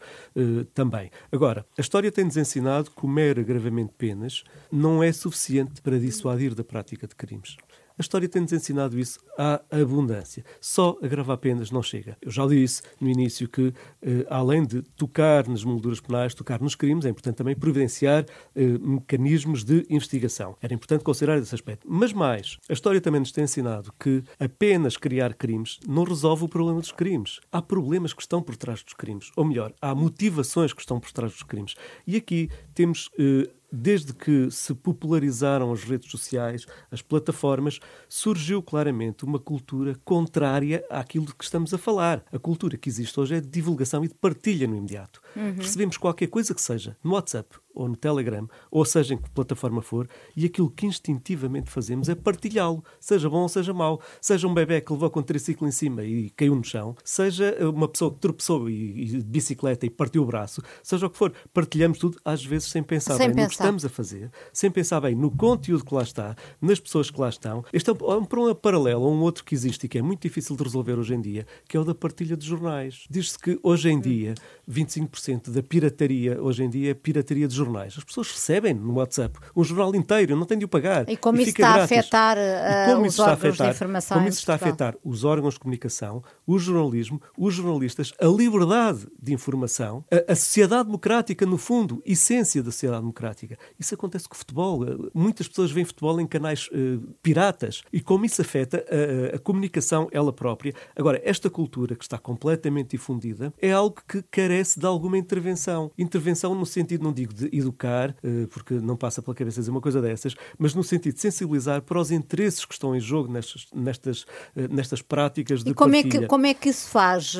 também. 0.73 1.09
Agora, 1.31 1.65
a 1.77 1.81
história 1.81 2.11
tem-nos 2.11 2.37
ensinado 2.37 2.91
que 2.91 3.05
o 3.05 3.07
mero 3.07 3.41
agravamento 3.41 3.91
de 3.91 3.97
penas 3.97 4.43
não 4.71 5.01
é 5.03 5.11
suficiente 5.11 5.81
para 5.81 5.99
dissuadir 5.99 6.53
da 6.53 6.63
prática 6.63 7.07
de 7.07 7.15
crimes. 7.15 7.57
A 7.97 8.01
história 8.01 8.29
tem-nos 8.29 8.53
ensinado 8.53 8.99
isso 8.99 9.19
à 9.35 9.59
abundância. 9.71 10.45
Só 10.61 10.95
agravar 11.01 11.37
penas 11.39 11.71
não 11.71 11.81
chega. 11.81 12.15
Eu 12.21 12.29
já 12.29 12.45
disse 12.45 12.83
no 13.01 13.09
início 13.09 13.49
que, 13.49 13.73
eh, 14.03 14.23
além 14.29 14.63
de 14.63 14.83
tocar 14.95 15.47
nas 15.47 15.63
molduras 15.63 15.99
penais, 15.99 16.35
tocar 16.35 16.61
nos 16.61 16.75
crimes, 16.75 17.05
é 17.05 17.09
importante 17.09 17.37
também 17.37 17.55
providenciar 17.55 18.23
eh, 18.55 18.77
mecanismos 18.79 19.63
de 19.63 19.83
investigação. 19.89 20.55
Era 20.61 20.75
importante 20.75 21.03
considerar 21.03 21.39
esse 21.39 21.55
aspecto. 21.55 21.87
Mas 21.89 22.13
mais, 22.13 22.59
a 22.69 22.73
história 22.73 23.01
também 23.01 23.19
nos 23.19 23.31
tem 23.31 23.45
ensinado 23.45 23.91
que 23.99 24.23
apenas 24.39 24.95
criar 24.95 25.33
crimes 25.33 25.79
não 25.87 26.03
resolve 26.03 26.45
o 26.45 26.47
problema 26.47 26.79
dos 26.79 26.91
crimes. 26.91 27.39
Há 27.51 27.63
problemas 27.63 28.13
que 28.13 28.21
estão 28.21 28.43
por 28.43 28.55
trás 28.55 28.83
dos 28.83 28.93
crimes. 28.93 29.31
Ou 29.35 29.43
melhor, 29.43 29.73
há 29.81 29.95
motivações 29.95 30.71
que 30.71 30.81
estão 30.81 30.99
por 30.99 31.11
trás 31.11 31.31
dos 31.31 31.41
crimes. 31.41 31.73
E 32.05 32.15
aqui 32.15 32.47
temos 32.75 33.09
eh, 33.17 33.49
desde 33.71 34.13
que 34.13 34.49
se 34.51 34.73
popularizaram 34.73 35.71
as 35.71 35.83
redes 35.83 36.09
sociais, 36.09 36.65
as 36.91 37.01
plataformas, 37.01 37.79
surgiu 38.07 38.61
claramente 38.61 39.25
uma 39.25 39.39
cultura 39.39 39.95
contrária 40.05 40.83
àquilo 40.89 41.25
de 41.25 41.35
que 41.35 41.43
estamos 41.43 41.73
a 41.73 41.77
falar. 41.77 42.23
A 42.31 42.39
cultura 42.39 42.77
que 42.77 42.89
existe 42.89 43.19
hoje 43.19 43.35
é 43.35 43.41
de 43.41 43.47
divulgação 43.47 44.03
e 44.03 44.07
de 44.07 44.15
partilha 44.15 44.67
no 44.67 44.75
imediato. 44.75 45.21
Uhum. 45.37 45.55
Recebemos 45.57 45.97
qualquer 45.97 46.27
coisa 46.27 46.53
que 46.53 46.61
seja 46.61 46.97
no 47.03 47.11
WhatsApp 47.11 47.57
ou 47.77 47.87
no 47.87 47.95
Telegram, 47.95 48.47
ou 48.71 48.83
seja 48.83 49.13
em 49.13 49.17
que 49.17 49.29
plataforma 49.29 49.83
for, 49.83 50.09
e 50.35 50.45
aquilo 50.45 50.69
que 50.69 50.87
instintivamente 50.87 51.69
fazemos 51.69 52.09
é 52.09 52.15
partilhá-lo, 52.15 52.83
seja 52.99 53.29
bom 53.29 53.41
ou 53.41 53.49
seja 53.49 53.71
mau. 53.71 54.01
Seja 54.19 54.47
um 54.47 54.53
bebê 54.53 54.81
que 54.81 54.91
levou 54.91 55.11
com 55.11 55.19
um 55.19 55.23
triciclo 55.23 55.67
em 55.67 55.71
cima 55.71 56.03
e 56.03 56.31
caiu 56.31 56.55
no 56.55 56.63
chão, 56.63 56.95
seja 57.03 57.55
uma 57.69 57.87
pessoa 57.87 58.11
que 58.11 58.19
tropeçou 58.19 58.67
e, 58.67 59.03
e 59.03 59.05
de 59.17 59.23
bicicleta 59.23 59.85
e 59.85 59.91
partiu 59.91 60.23
o 60.23 60.25
braço, 60.25 60.61
seja 60.81 61.05
o 61.05 61.09
que 61.09 61.17
for, 61.17 61.31
partilhamos 61.53 61.99
tudo, 61.99 62.19
às 62.25 62.43
vezes 62.43 62.69
sem 62.71 62.81
pensar 62.81 63.15
sem 63.15 63.27
bem 63.27 63.35
pensar. 63.35 63.43
no 63.43 63.49
que 63.49 63.55
estamos 63.55 63.85
a 63.85 63.89
fazer, 63.89 64.31
sem 64.51 64.71
pensar 64.71 64.99
bem 64.99 65.13
no 65.13 65.29
conteúdo 65.29 65.85
que 65.85 65.93
lá 65.93 66.01
está, 66.01 66.35
nas 66.59 66.79
pessoas 66.79 67.11
que 67.11 67.21
lá 67.21 67.29
estão. 67.29 67.63
Este 67.71 67.91
é 67.91 67.93
um 67.93 68.25
problema 68.25 68.55
paralelo 68.55 69.05
a 69.05 69.09
um 69.09 69.21
outro 69.21 69.43
que 69.43 69.53
existe 69.53 69.85
e 69.85 69.89
que 69.89 69.99
é 69.99 70.01
muito 70.01 70.21
difícil 70.21 70.55
de 70.55 70.63
resolver 70.63 70.97
hoje 70.97 71.13
em 71.13 71.21
dia, 71.21 71.45
que 71.67 71.77
é 71.77 71.79
o 71.79 71.83
da 71.83 71.93
partilha 71.93 72.35
de 72.35 72.45
jornais. 72.45 73.05
Diz-se 73.07 73.37
que 73.37 73.59
hoje 73.61 73.89
em 73.89 73.99
dia 73.99 74.33
25% 74.67 75.26
da 75.35 75.61
pirataria 75.61 76.41
hoje 76.41 76.63
em 76.63 76.69
dia 76.69 76.91
é 76.91 76.93
pirataria 76.93 77.47
de 77.47 77.55
jornais. 77.55 77.95
As 77.97 78.03
pessoas 78.03 78.31
recebem 78.31 78.73
no 78.73 78.93
WhatsApp 78.95 79.37
um 79.55 79.63
jornal 79.63 79.93
inteiro, 79.95 80.35
não 80.35 80.45
têm 80.45 80.57
de 80.57 80.65
o 80.65 80.67
pagar. 80.67 81.09
E 81.09 81.17
como 81.17 81.39
e 81.39 81.41
isso 81.41 81.51
está 81.51 81.73
grátis. 81.73 81.97
a 81.97 81.99
afetar 81.99 82.37
uh, 82.37 83.01
os 83.01 83.19
órgãos 83.19 83.37
afetar, 83.45 83.67
de 83.67 83.75
informação? 83.75 84.17
Como 84.17 84.29
isso 84.29 84.39
está 84.39 84.53
a 84.53 84.55
afetar 84.55 84.95
os 85.03 85.23
órgãos 85.23 85.55
de 85.55 85.59
comunicação, 85.59 86.23
o 86.45 86.57
jornalismo, 86.57 87.21
os 87.37 87.53
jornalistas, 87.53 88.13
a 88.19 88.27
liberdade 88.27 89.07
de 89.21 89.33
informação, 89.33 90.03
a, 90.11 90.31
a 90.31 90.35
sociedade 90.35 90.85
democrática, 90.85 91.45
no 91.45 91.57
fundo, 91.57 92.01
essência 92.05 92.63
da 92.63 92.71
sociedade 92.71 93.01
democrática. 93.01 93.57
Isso 93.79 93.93
acontece 93.93 94.27
com 94.27 94.35
o 94.35 94.37
futebol. 94.37 94.85
Muitas 95.13 95.47
pessoas 95.47 95.71
veem 95.71 95.85
futebol 95.85 96.19
em 96.21 96.27
canais 96.27 96.69
uh, 96.71 97.01
piratas 97.21 97.81
e 97.91 97.99
como 97.99 98.25
isso 98.25 98.41
afeta 98.41 98.85
a, 98.89 99.35
a 99.35 99.39
comunicação 99.39 100.07
ela 100.11 100.31
própria. 100.31 100.73
Agora, 100.95 101.21
esta 101.23 101.49
cultura 101.49 101.95
que 101.95 102.03
está 102.03 102.17
completamente 102.17 102.91
difundida 102.91 103.53
é 103.61 103.71
algo 103.71 104.01
que 104.07 104.21
carece 104.23 104.79
de 104.79 104.85
alguma 104.85 105.16
intervenção. 105.17 105.91
Intervenção 105.97 106.55
no 106.55 106.65
sentido, 106.65 107.03
não 107.03 107.13
digo 107.13 107.33
de 107.33 107.49
educar, 107.55 108.15
eh, 108.23 108.47
porque 108.49 108.75
não 108.75 108.95
passa 108.95 109.21
pela 109.21 109.35
cabeça 109.35 109.59
dizer 109.59 109.71
uma 109.71 109.81
coisa 109.81 110.01
dessas, 110.01 110.35
mas 110.57 110.73
no 110.73 110.83
sentido 110.83 111.15
de 111.15 111.21
sensibilizar 111.21 111.81
para 111.81 111.99
os 111.99 112.11
interesses 112.11 112.65
que 112.65 112.73
estão 112.73 112.95
em 112.95 112.99
jogo 112.99 113.31
nestas, 113.31 113.67
nestas, 113.73 114.25
eh, 114.55 114.67
nestas 114.67 115.01
práticas 115.01 115.63
de 115.63 115.71
e 115.71 115.73
como 115.73 115.91
partilha. 115.93 116.17
É 116.17 116.21
que, 116.21 116.27
como 116.27 116.45
é 116.45 116.53
que 116.53 116.69
isso 116.69 116.89
faz? 116.89 117.35
Uh, 117.35 117.39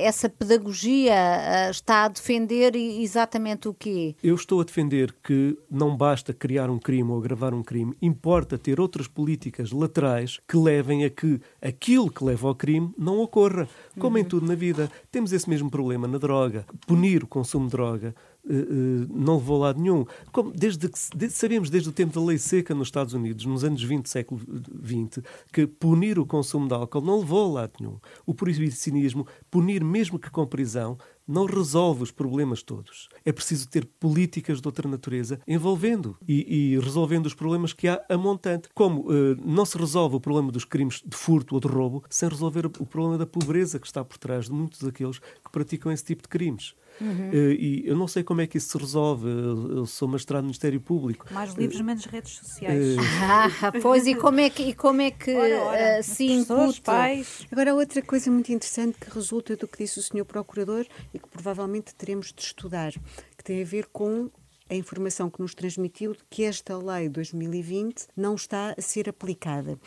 essa 0.00 0.28
pedagogia 0.28 1.14
está 1.70 2.04
a 2.04 2.08
defender 2.08 2.74
exatamente 2.74 3.68
o 3.68 3.74
quê? 3.74 4.14
Eu 4.22 4.34
estou 4.34 4.60
a 4.60 4.64
defender 4.64 5.14
que 5.22 5.56
não 5.70 5.96
basta 5.96 6.32
criar 6.32 6.70
um 6.70 6.78
crime 6.78 7.10
ou 7.10 7.18
agravar 7.18 7.54
um 7.54 7.62
crime, 7.62 7.96
importa 8.00 8.58
ter 8.58 8.80
outras 8.80 9.08
políticas 9.08 9.72
laterais 9.72 10.38
que 10.48 10.56
levem 10.56 11.04
a 11.04 11.10
que 11.10 11.40
aquilo 11.60 12.10
que 12.10 12.24
leva 12.24 12.48
ao 12.48 12.54
crime 12.54 12.92
não 12.98 13.20
ocorra. 13.20 13.68
Como 13.98 14.16
uhum. 14.16 14.22
em 14.22 14.24
tudo 14.24 14.46
na 14.46 14.54
vida, 14.54 14.90
temos 15.10 15.32
esse 15.32 15.48
mesmo 15.48 15.70
problema 15.70 16.06
na 16.06 16.18
droga. 16.18 16.64
Punir 16.86 17.24
o 17.24 17.26
consumo 17.26 17.66
de 17.66 17.72
droga 17.72 18.14
uh, 18.46 19.06
não 19.10 19.36
levou 19.36 19.56
a 19.56 19.66
lado 19.66 19.80
nenhum. 19.80 20.04
Como 20.32 20.52
desde 20.52 20.88
que 20.88 20.98
desde, 21.14 21.36
sabemos 21.36 21.70
desde 21.70 21.88
o 21.88 21.92
tempo 21.92 22.18
da 22.18 22.24
lei 22.24 22.38
seca 22.38 22.74
nos 22.74 22.88
Estados 22.88 23.14
Unidos, 23.14 23.44
nos 23.44 23.64
anos 23.64 23.82
20 23.82 24.02
do 24.02 24.08
século 24.08 24.40
XX, 24.40 25.24
que 25.52 25.66
punir 25.66 26.18
o 26.18 26.26
consumo 26.26 26.68
de 26.68 26.74
álcool 26.74 27.00
não 27.00 27.20
levou 27.20 27.44
a 27.44 27.60
lado 27.60 27.72
nenhum. 27.80 27.98
O 28.24 28.34
proibicionismo, 28.34 29.26
punir 29.50 29.82
mesmo 29.82 30.18
que 30.18 30.30
com 30.30 30.46
prisão, 30.46 30.96
não 31.26 31.44
resolve 31.44 32.04
os 32.04 32.12
problemas 32.12 32.62
todos. 32.62 33.08
É 33.24 33.32
preciso 33.32 33.68
ter 33.68 33.84
políticas 33.84 34.60
de 34.60 34.68
outra 34.68 34.88
natureza 34.88 35.40
envolvendo 35.46 36.16
e, 36.26 36.74
e 36.74 36.78
resolvendo 36.78 37.26
os 37.26 37.34
problemas 37.34 37.72
que 37.72 37.88
há 37.88 38.00
a 38.08 38.16
montante. 38.16 38.68
Como 38.72 39.06
não 39.44 39.64
se 39.64 39.76
resolve 39.76 40.16
o 40.16 40.20
problema 40.20 40.52
dos 40.52 40.64
crimes 40.64 41.02
de 41.04 41.16
furto 41.16 41.54
ou 41.56 41.60
de 41.60 41.66
roubo 41.66 42.04
sem 42.08 42.28
resolver 42.28 42.66
o 42.66 42.86
problema 42.86 43.18
da 43.18 43.26
pobreza 43.26 43.80
que 43.80 43.86
está 43.86 44.04
por 44.04 44.18
trás 44.18 44.46
de 44.46 44.52
muitos 44.52 44.80
daqueles 44.80 45.18
que 45.18 45.50
praticam 45.50 45.90
esse 45.90 46.04
tipo 46.04 46.22
de 46.22 46.28
crimes. 46.28 46.74
Uhum. 47.00 47.30
Uh, 47.30 47.52
e 47.52 47.86
eu 47.86 47.96
não 47.96 48.08
sei 48.08 48.22
como 48.22 48.40
é 48.40 48.46
que 48.46 48.58
isso 48.58 48.70
se 48.70 48.78
resolve. 48.78 49.28
Eu 49.28 49.86
sou 49.86 50.08
magistrado 50.08 50.42
do 50.42 50.46
Ministério 50.46 50.80
Público. 50.80 51.26
Mais 51.30 51.54
livros, 51.54 51.80
uh, 51.80 51.84
menos 51.84 52.04
redes 52.06 52.32
sociais. 52.32 52.96
Uh, 52.96 53.00
ah, 53.62 53.72
pois, 53.82 54.06
e 54.06 54.14
como 54.14 54.40
é 54.40 54.50
que, 54.50 54.62
e 54.62 54.74
como 54.74 55.00
é 55.00 55.10
que 55.10 55.34
ora, 55.34 55.62
ora, 55.62 56.02
se? 56.02 56.46
Pais. 56.84 57.46
Agora, 57.50 57.74
outra 57.74 58.02
coisa 58.02 58.30
muito 58.30 58.52
interessante 58.52 58.98
que 58.98 59.10
resulta 59.10 59.56
do 59.56 59.66
que 59.68 59.78
disse 59.78 59.98
o 59.98 60.02
Sr. 60.02 60.24
Procurador 60.24 60.86
e 61.12 61.18
que 61.18 61.28
provavelmente 61.28 61.94
teremos 61.94 62.32
de 62.32 62.42
estudar, 62.42 62.92
que 63.36 63.44
tem 63.44 63.62
a 63.62 63.64
ver 63.64 63.86
com 63.92 64.30
a 64.68 64.74
informação 64.74 65.30
que 65.30 65.40
nos 65.40 65.54
transmitiu 65.54 66.12
de 66.12 66.24
que 66.28 66.42
esta 66.44 66.76
lei 66.76 67.08
2020 67.08 68.08
não 68.16 68.34
está 68.34 68.74
a 68.76 68.82
ser 68.82 69.08
aplicada. 69.08 69.78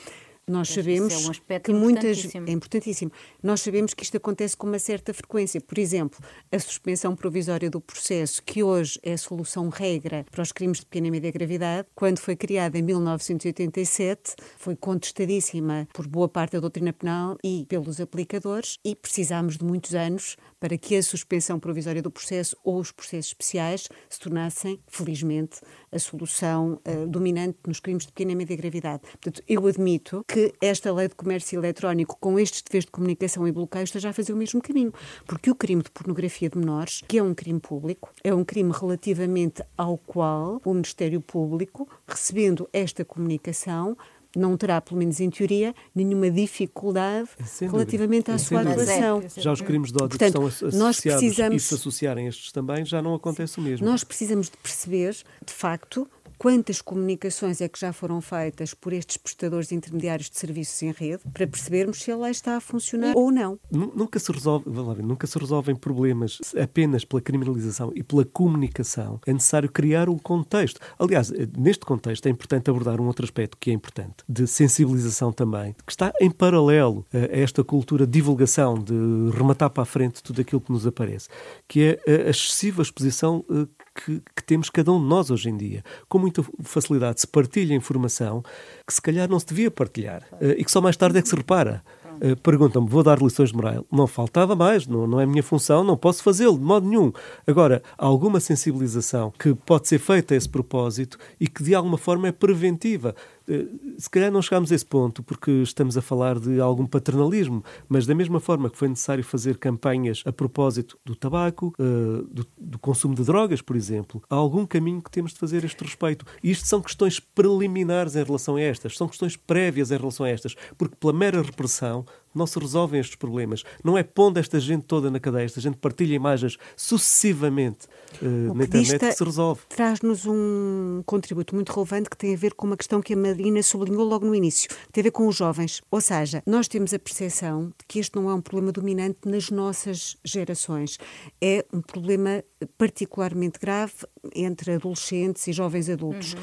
Nós 0.50 0.70
sabemos 0.70 1.14
é 1.14 1.58
um 1.58 1.60
que 1.60 1.72
muitas 1.72 2.34
é 2.34 2.52
importantíssimo. 2.52 3.12
Nós 3.42 3.62
sabemos 3.62 3.94
que 3.94 4.04
isto 4.04 4.18
acontece 4.18 4.58
com 4.58 4.66
uma 4.66 4.80
certa 4.80 5.14
frequência. 5.14 5.62
Por 5.62 5.78
exemplo, 5.78 6.20
a 6.52 6.58
suspensão 6.58 7.16
provisória 7.16 7.70
do 7.70 7.80
processo, 7.80 8.42
que 8.44 8.64
hoje 8.64 9.00
é 9.04 9.14
a 9.14 9.18
solução 9.18 9.70
regra 9.70 10.26
para 10.32 10.42
os 10.42 10.52
crimes 10.52 10.80
de 10.80 10.88
pequena 10.88 11.08
e 11.08 11.12
média 11.12 11.32
gravidade, 11.32 11.88
quando 11.94 12.18
foi 12.18 12.36
criada 12.36 12.80
em 12.80 12.82
1987, 12.82 14.34
foi 14.58 14.76
contestadíssima 14.76 15.88
por 15.94 16.08
boa 16.08 16.28
parte 16.28 16.54
da 16.54 16.60
doutrina 16.60 16.92
penal 16.92 17.38
e 17.44 17.68
pelos 17.70 18.02
aplicadores 18.02 18.80
e 18.84 18.96
precisámos 18.96 19.56
de 19.56 19.64
muitos 19.64 19.94
anos 19.94 20.36
para 20.60 20.78
que 20.78 20.96
a 20.96 21.04
suspensão 21.04 21.60
provisória 21.60 22.02
do 22.02 22.12
processo 22.12 22.56
ou 22.64 22.80
os 22.80 22.92
processos 22.92 23.32
especiais 23.32 23.88
se 24.10 24.20
tornassem, 24.20 24.80
felizmente, 24.88 25.62
a 25.92 26.00
solução 26.00 26.80
uh, 26.86 27.08
dominante 27.08 27.58
nos 27.66 27.80
crimes 27.80 28.06
de 28.06 28.12
pequena 28.12 28.34
e 28.34 28.36
média 28.36 28.56
gravidade. 28.56 29.04
Portanto, 29.04 29.42
eu 29.48 29.66
admito 29.66 30.24
que 30.28 30.54
esta 30.62 30.94
lei 30.94 31.08
de 31.08 31.16
comércio 31.16 31.60
eletrónico, 31.60 32.18
com 32.20 32.40
estes 32.40 32.62
deveres 32.62 32.86
de 32.86 32.92
comunicação 32.92 33.48
e 33.48 33.52
bloqueio, 33.52 33.84
esteja 33.84 34.10
a 34.10 34.14
fazer 34.14 34.34
o 34.34 34.38
mesmo 34.38 34.62
caminho. 34.62 34.94
Porque 35.26 35.50
o 35.50 35.56
crime 35.56 35.82
de 35.82 35.92
pornografia 35.92 36.50
de 36.50 36.58
menores, 36.58 37.02
que 37.08 37.18
é 37.18 37.24
um 37.24 37.34
crime 37.34 37.60
público, 37.60 38.12
é 38.24 38.34
um 38.34 38.44
crime 38.44 38.72
relativamente 38.72 39.64
ao 39.78 39.98
qual 39.98 40.62
o 40.66 40.74
Ministério 40.74 41.22
Público, 41.22 41.88
recebendo 42.08 42.70
esta 42.74 43.06
comunicação, 43.06 43.98
não 44.36 44.56
terá, 44.56 44.80
pelo 44.80 45.00
menos 45.00 45.20
em 45.20 45.30
teoria, 45.30 45.74
nenhuma 45.94 46.30
dificuldade 46.30 47.30
relativamente 47.62 48.32
à 48.32 48.38
sua 48.38 48.62
atuação. 48.62 49.22
É. 49.22 49.42
Já 49.42 49.52
os 49.52 49.62
crimes 49.62 49.92
de 49.92 50.04
ódio 50.04 50.18
Portanto, 50.18 50.40
que 50.40 50.48
estão 50.48 50.68
associados 50.68 51.02
precisamos, 51.02 51.64
e 51.64 51.66
se 51.66 51.74
associarem 51.74 52.26
a 52.26 52.30
estes 52.30 52.52
também, 52.52 52.86
já 52.86 53.02
não 53.02 53.16
acontece 53.16 53.60
o 53.60 53.62
mesmo. 53.62 53.86
Nós 53.86 54.04
precisamos 54.04 54.50
de 54.50 54.58
perceber, 54.58 55.16
de 55.46 55.54
facto, 55.54 56.08
quantas 56.40 56.82
comunicações 56.82 57.60
é 57.60 57.68
que 57.68 57.78
já 57.78 57.92
foram 57.92 58.22
feitas 58.22 58.74
por 58.74 58.94
estes 58.94 59.18
prestadores 59.18 59.74
intermediários 59.74 60.30
de 60.30 60.38
serviços 60.40 60.82
em 60.82 60.92
rede 60.92 61.22
para 61.34 61.46
percebermos 61.46 62.02
se 62.02 62.12
a 62.12 62.18
lei 62.18 62.32
está 62.32 62.56
a 62.56 62.62
funcionar 62.62 63.14
ou 63.16 63.30
não. 63.30 63.60
Nunca 63.70 64.18
se, 64.18 64.32
resolve, 64.32 64.70
nunca 65.04 65.28
se 65.28 65.38
resolvem 65.38 65.76
problemas 65.76 66.40
apenas 66.60 67.04
pela 67.04 67.22
criminalização 67.22 67.92
e 67.94 68.02
pela 68.02 68.24
comunicação. 68.24 69.20
É 69.28 69.34
necessário 69.34 69.70
criar 69.70 70.08
um 70.08 70.18
contexto. 70.18 70.80
Aliás, 70.98 71.30
neste 71.58 71.86
contexto 71.86 72.26
é 72.26 72.30
importante 72.30 72.70
abordar 72.70 73.02
um 73.02 73.08
outro 73.08 73.26
aspecto 73.26 73.58
que 73.60 73.70
é 73.70 73.74
importante, 73.74 74.24
de 74.28 74.48
sensibilização 74.48 75.34
também, 75.34 75.76
que 75.86 75.92
está 75.92 76.14
em 76.22 76.32
paralelo 76.32 77.06
a 77.14 77.38
esta 77.38 77.64
cultura 77.66 78.06
de 78.06 78.14
divulgação, 78.14 78.76
de 78.76 78.94
rematar 79.36 79.70
para 79.70 79.84
a 79.84 79.86
frente 79.86 80.24
tudo 80.24 80.40
aquilo 80.40 80.62
que 80.62 80.72
nos 80.72 80.88
aparece, 80.88 81.28
que 81.68 82.00
é 82.06 82.28
a 82.28 82.30
excessiva 82.30 82.82
exposição 82.82 83.44
eh, 83.52 83.68
que, 84.00 84.22
que, 84.36 84.44
temos 84.44 84.70
cada 84.70 84.92
um 84.92 85.00
de 85.00 85.06
nós 85.06 85.30
hoje 85.30 85.50
em 85.50 85.58
dia. 85.58 85.84
Com 86.08 86.20
muita 86.20 86.44
facilidade 86.64 87.22
se 87.22 87.28
partilha 87.28 87.74
informação 87.74 88.44
que 88.88 88.94
se 88.94 89.02
calhar 89.02 89.30
não 89.30 89.40
se 89.40 89.48
devia 89.48 89.70
partilhar 89.70 90.24
uh, 90.34 90.52
e 90.58 90.64
que 90.64 90.72
só 90.72 90.82
mais 90.82 90.96
tarde 90.96 91.20
é 91.20 91.22
que 91.22 91.28
se 91.28 91.36
repara. 91.36 91.84
Uh, 92.22 92.36
Perguntam-me, 92.38 92.90
vou 92.90 93.04
dar 93.04 93.22
lições 93.22 93.50
de 93.50 93.56
moral? 93.56 93.86
Não 93.92 94.08
faltava 94.08 94.56
mais, 94.56 94.88
não, 94.88 95.08
não 95.08 95.20
é 95.20 95.26
minha 95.26 95.44
função, 95.44 95.84
não 95.84 95.96
posso 95.96 96.24
fazê-lo 96.24 96.58
de 96.58 96.64
modo 96.64 96.88
nenhum. 96.88 97.12
Agora, 97.46 97.82
há 97.98 98.06
alguma 98.06 98.40
sensibilização 98.40 99.32
que 99.38 99.54
pode 99.54 99.88
ser 99.88 100.00
feita 100.00 100.34
a 100.34 100.38
esse 100.38 100.50
propósito 100.50 101.18
e 101.40 101.48
que 101.48 101.64
de 101.64 101.76
alguma 101.76 101.98
forma 101.98 102.28
é 102.28 102.32
preventiva. 102.32 103.16
Eh, 103.50 103.66
se 103.98 104.10
calhar 104.10 104.32
não 104.32 104.42
chegámos 104.42 104.72
a 104.72 104.76
esse 104.76 104.86
ponto 104.86 105.24
porque 105.24 105.52
estamos 105.64 105.98
a 105.98 106.02
falar 106.02 106.40
de 106.40 106.62
algum 106.62 106.86
paternalismo, 106.86 107.64
mas 107.88 108.06
da 108.06 108.14
mesma 108.14 108.40
forma 108.40 108.70
que 108.70 108.78
foi 108.78 108.88
necessário 108.88 109.24
fazer 109.24 109.58
campanhas 109.58 110.22
a 110.26 110.32
propósito 110.32 110.98
do 111.04 111.16
tabaco, 111.16 111.74
eh, 111.80 112.24
do, 112.32 112.46
do 112.58 112.80
consumo 112.80 113.16
de 113.16 113.24
drogas, 113.24 113.62
por 113.62 113.76
exemplo, 113.76 114.22
há 114.30 114.36
algum 114.36 114.66
caminho 114.66 115.02
que 115.02 115.10
temos 115.10 115.34
de 115.34 115.40
fazer 115.40 115.64
a 115.64 115.66
este 115.66 115.84
respeito. 115.84 116.26
E 116.44 116.52
isto 116.52 116.68
são 116.68 116.82
questões 116.82 117.20
preliminares 117.20 118.16
em 118.16 118.24
relação 118.24 118.56
a 118.56 118.62
estas, 118.62 118.96
são 118.96 119.08
questões 119.08 119.36
prévias 119.36 119.92
em 119.92 119.98
relação 119.98 120.26
a 120.26 120.30
estas, 120.30 120.56
porque 120.78 120.96
pela 120.96 121.14
mera 121.14 121.42
repressão 121.42 122.06
não 122.34 122.46
se 122.46 122.60
resolvem 122.60 123.00
estes 123.00 123.16
problemas. 123.16 123.64
Não 123.84 123.98
é 123.98 124.04
pondo 124.04 124.38
esta 124.38 124.60
gente 124.60 124.86
toda 124.86 125.10
na 125.10 125.20
cadeia, 125.20 125.46
esta 125.46 125.62
gente 125.62 125.78
partilha 125.78 126.14
imagens 126.14 126.58
sucessivamente 126.76 127.88
uh, 128.22 128.54
na 128.54 128.64
internet 128.64 129.00
que 129.00 129.12
se 129.12 129.24
resolve. 129.24 129.62
Traz-nos 129.70 130.26
um 130.26 131.02
contributo 131.06 131.56
muito 131.56 131.72
relevante 131.72 132.10
que 132.10 132.18
tem 132.18 132.34
a 132.34 132.38
ver 132.38 132.54
com 132.54 132.68
uma 132.68 132.78
questão 132.78 133.02
que 133.02 133.14
a 133.14 133.18
Marina 133.18 133.62
sublinhou 133.64 134.04
logo 134.04 134.26
no 134.26 134.36
início, 134.36 134.70
que 134.70 134.92
tem 134.92 135.02
a 135.02 135.06
ver 135.06 135.12
com 135.12 135.28
os 135.28 135.36
jovens. 135.36 135.82
Ou 135.90 136.02
seja, 136.02 136.44
nós 136.46 136.68
temos 136.68 136.94
a 136.94 137.00
percepção 137.00 137.68
de 137.68 137.86
que 137.88 138.00
este 138.00 138.16
não 138.16 138.30
é 138.30 138.34
um 138.34 138.42
problema 138.42 138.72
dominante 138.72 139.20
nas 139.26 139.50
nossas 139.50 140.18
gerações. 140.24 140.98
É 141.42 141.66
um 141.74 141.82
problema 141.82 142.44
particularmente 142.78 143.60
grave 143.60 143.94
entre 144.36 144.74
adolescentes 144.74 145.48
e 145.48 145.54
jovens 145.54 145.90
adultos. 145.90 146.34
Uhum. 146.34 146.40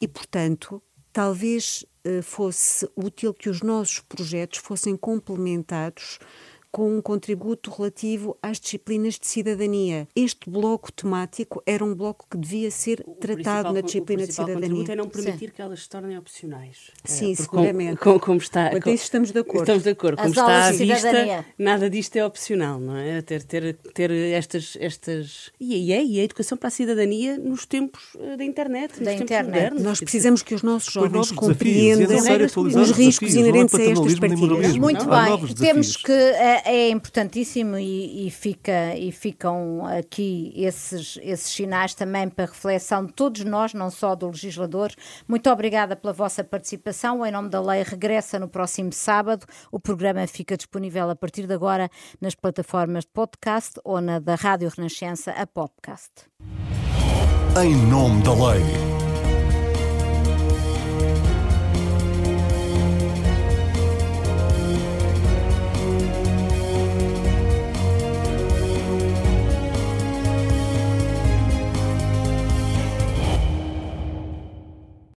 E, 0.00 0.08
portanto, 0.08 0.82
talvez 1.12 1.84
eh, 2.04 2.22
fosse 2.22 2.88
útil 2.96 3.34
que 3.34 3.48
os 3.48 3.62
nossos 3.62 4.00
projetos 4.00 4.58
fossem 4.58 4.96
complementados 4.96 6.18
com 6.70 6.96
um 6.96 7.02
contributo 7.02 7.70
relativo 7.70 8.36
às 8.42 8.60
disciplinas 8.60 9.18
de 9.18 9.26
cidadania. 9.26 10.06
Este 10.14 10.48
bloco 10.48 10.92
temático 10.92 11.62
era 11.66 11.84
um 11.84 11.94
bloco 11.94 12.26
que 12.30 12.36
devia 12.36 12.70
ser 12.70 13.02
o 13.06 13.14
tratado 13.14 13.72
na 13.72 13.80
disciplina 13.80 14.26
de 14.26 14.32
cidadania. 14.32 14.58
O 14.58 14.60
contributo 14.62 14.92
é 14.92 14.96
não 14.96 15.08
permitir 15.08 15.48
Sim. 15.48 15.54
que 15.54 15.62
elas 15.62 15.82
se 15.82 15.88
tornem 15.88 16.16
opcionais. 16.16 16.90
Sim, 17.04 17.32
é, 17.32 17.34
seguramente. 17.34 17.96
Como, 17.98 18.20
como 18.20 18.38
está, 18.38 18.70
Quanto 18.70 18.90
isso 18.90 19.04
estamos 19.04 19.32
de 19.32 19.38
acordo. 19.40 19.62
Estamos 19.62 19.82
de 19.82 19.90
acordo. 19.90 20.16
Como 20.16 20.28
As 20.28 20.36
está 20.36 20.66
à 20.66 20.72
vista, 20.72 21.44
nada 21.58 21.90
disto 21.90 22.16
é 22.16 22.24
opcional, 22.24 22.78
não 22.78 22.96
é? 22.96 23.20
Ter, 23.22 23.42
ter, 23.42 23.74
ter 23.94 24.10
estas, 24.10 24.76
estas... 24.80 25.50
E, 25.58 25.92
é, 25.92 26.04
e 26.04 26.20
a 26.20 26.24
educação 26.24 26.56
para 26.56 26.68
a 26.68 26.70
cidadania 26.70 27.36
nos 27.36 27.66
tempos 27.66 28.16
eh, 28.18 28.36
da 28.36 28.44
internet, 28.44 29.02
da 29.02 29.12
internet. 29.12 29.50
Modernos, 29.50 29.82
Nós 29.82 30.00
precisamos 30.00 30.42
que 30.42 30.54
os 30.54 30.62
nossos 30.62 30.92
jovens 30.92 31.32
compreendam 31.32 32.16
os 32.80 32.90
riscos 32.92 33.34
inerentes 33.34 33.74
a 33.74 33.82
estas 33.82 34.18
partilhas. 34.18 34.76
Muito 34.76 35.04
bem. 35.06 35.54
Temos 35.54 35.96
que 35.96 36.12
eh, 36.12 36.59
é 36.64 36.88
importantíssimo 36.90 37.76
e, 37.78 38.26
e, 38.26 38.30
fica, 38.30 38.96
e 38.96 39.12
ficam 39.12 39.84
aqui 39.86 40.52
esses, 40.56 41.18
esses 41.22 41.50
sinais 41.50 41.94
também 41.94 42.28
para 42.28 42.46
reflexão 42.46 43.04
de 43.04 43.12
todos 43.12 43.44
nós, 43.44 43.74
não 43.74 43.90
só 43.90 44.14
do 44.14 44.26
legislador. 44.28 44.92
Muito 45.26 45.50
obrigada 45.50 45.96
pela 45.96 46.12
vossa 46.12 46.42
participação. 46.44 47.24
Em 47.26 47.30
nome 47.30 47.48
da 47.48 47.60
lei, 47.60 47.82
regressa 47.82 48.38
no 48.38 48.48
próximo 48.48 48.92
sábado. 48.92 49.46
O 49.70 49.80
programa 49.80 50.26
fica 50.26 50.56
disponível 50.56 51.10
a 51.10 51.16
partir 51.16 51.46
de 51.46 51.54
agora 51.54 51.90
nas 52.20 52.34
plataformas 52.34 53.04
de 53.04 53.10
podcast 53.10 53.80
ou 53.84 54.00
na 54.00 54.18
da 54.18 54.34
Rádio 54.34 54.70
Renascença, 54.76 55.32
a 55.32 55.46
Popcast. 55.46 56.10
Em 57.62 57.74
nome 57.74 58.22
da 58.22 58.32
lei. 58.32 59.09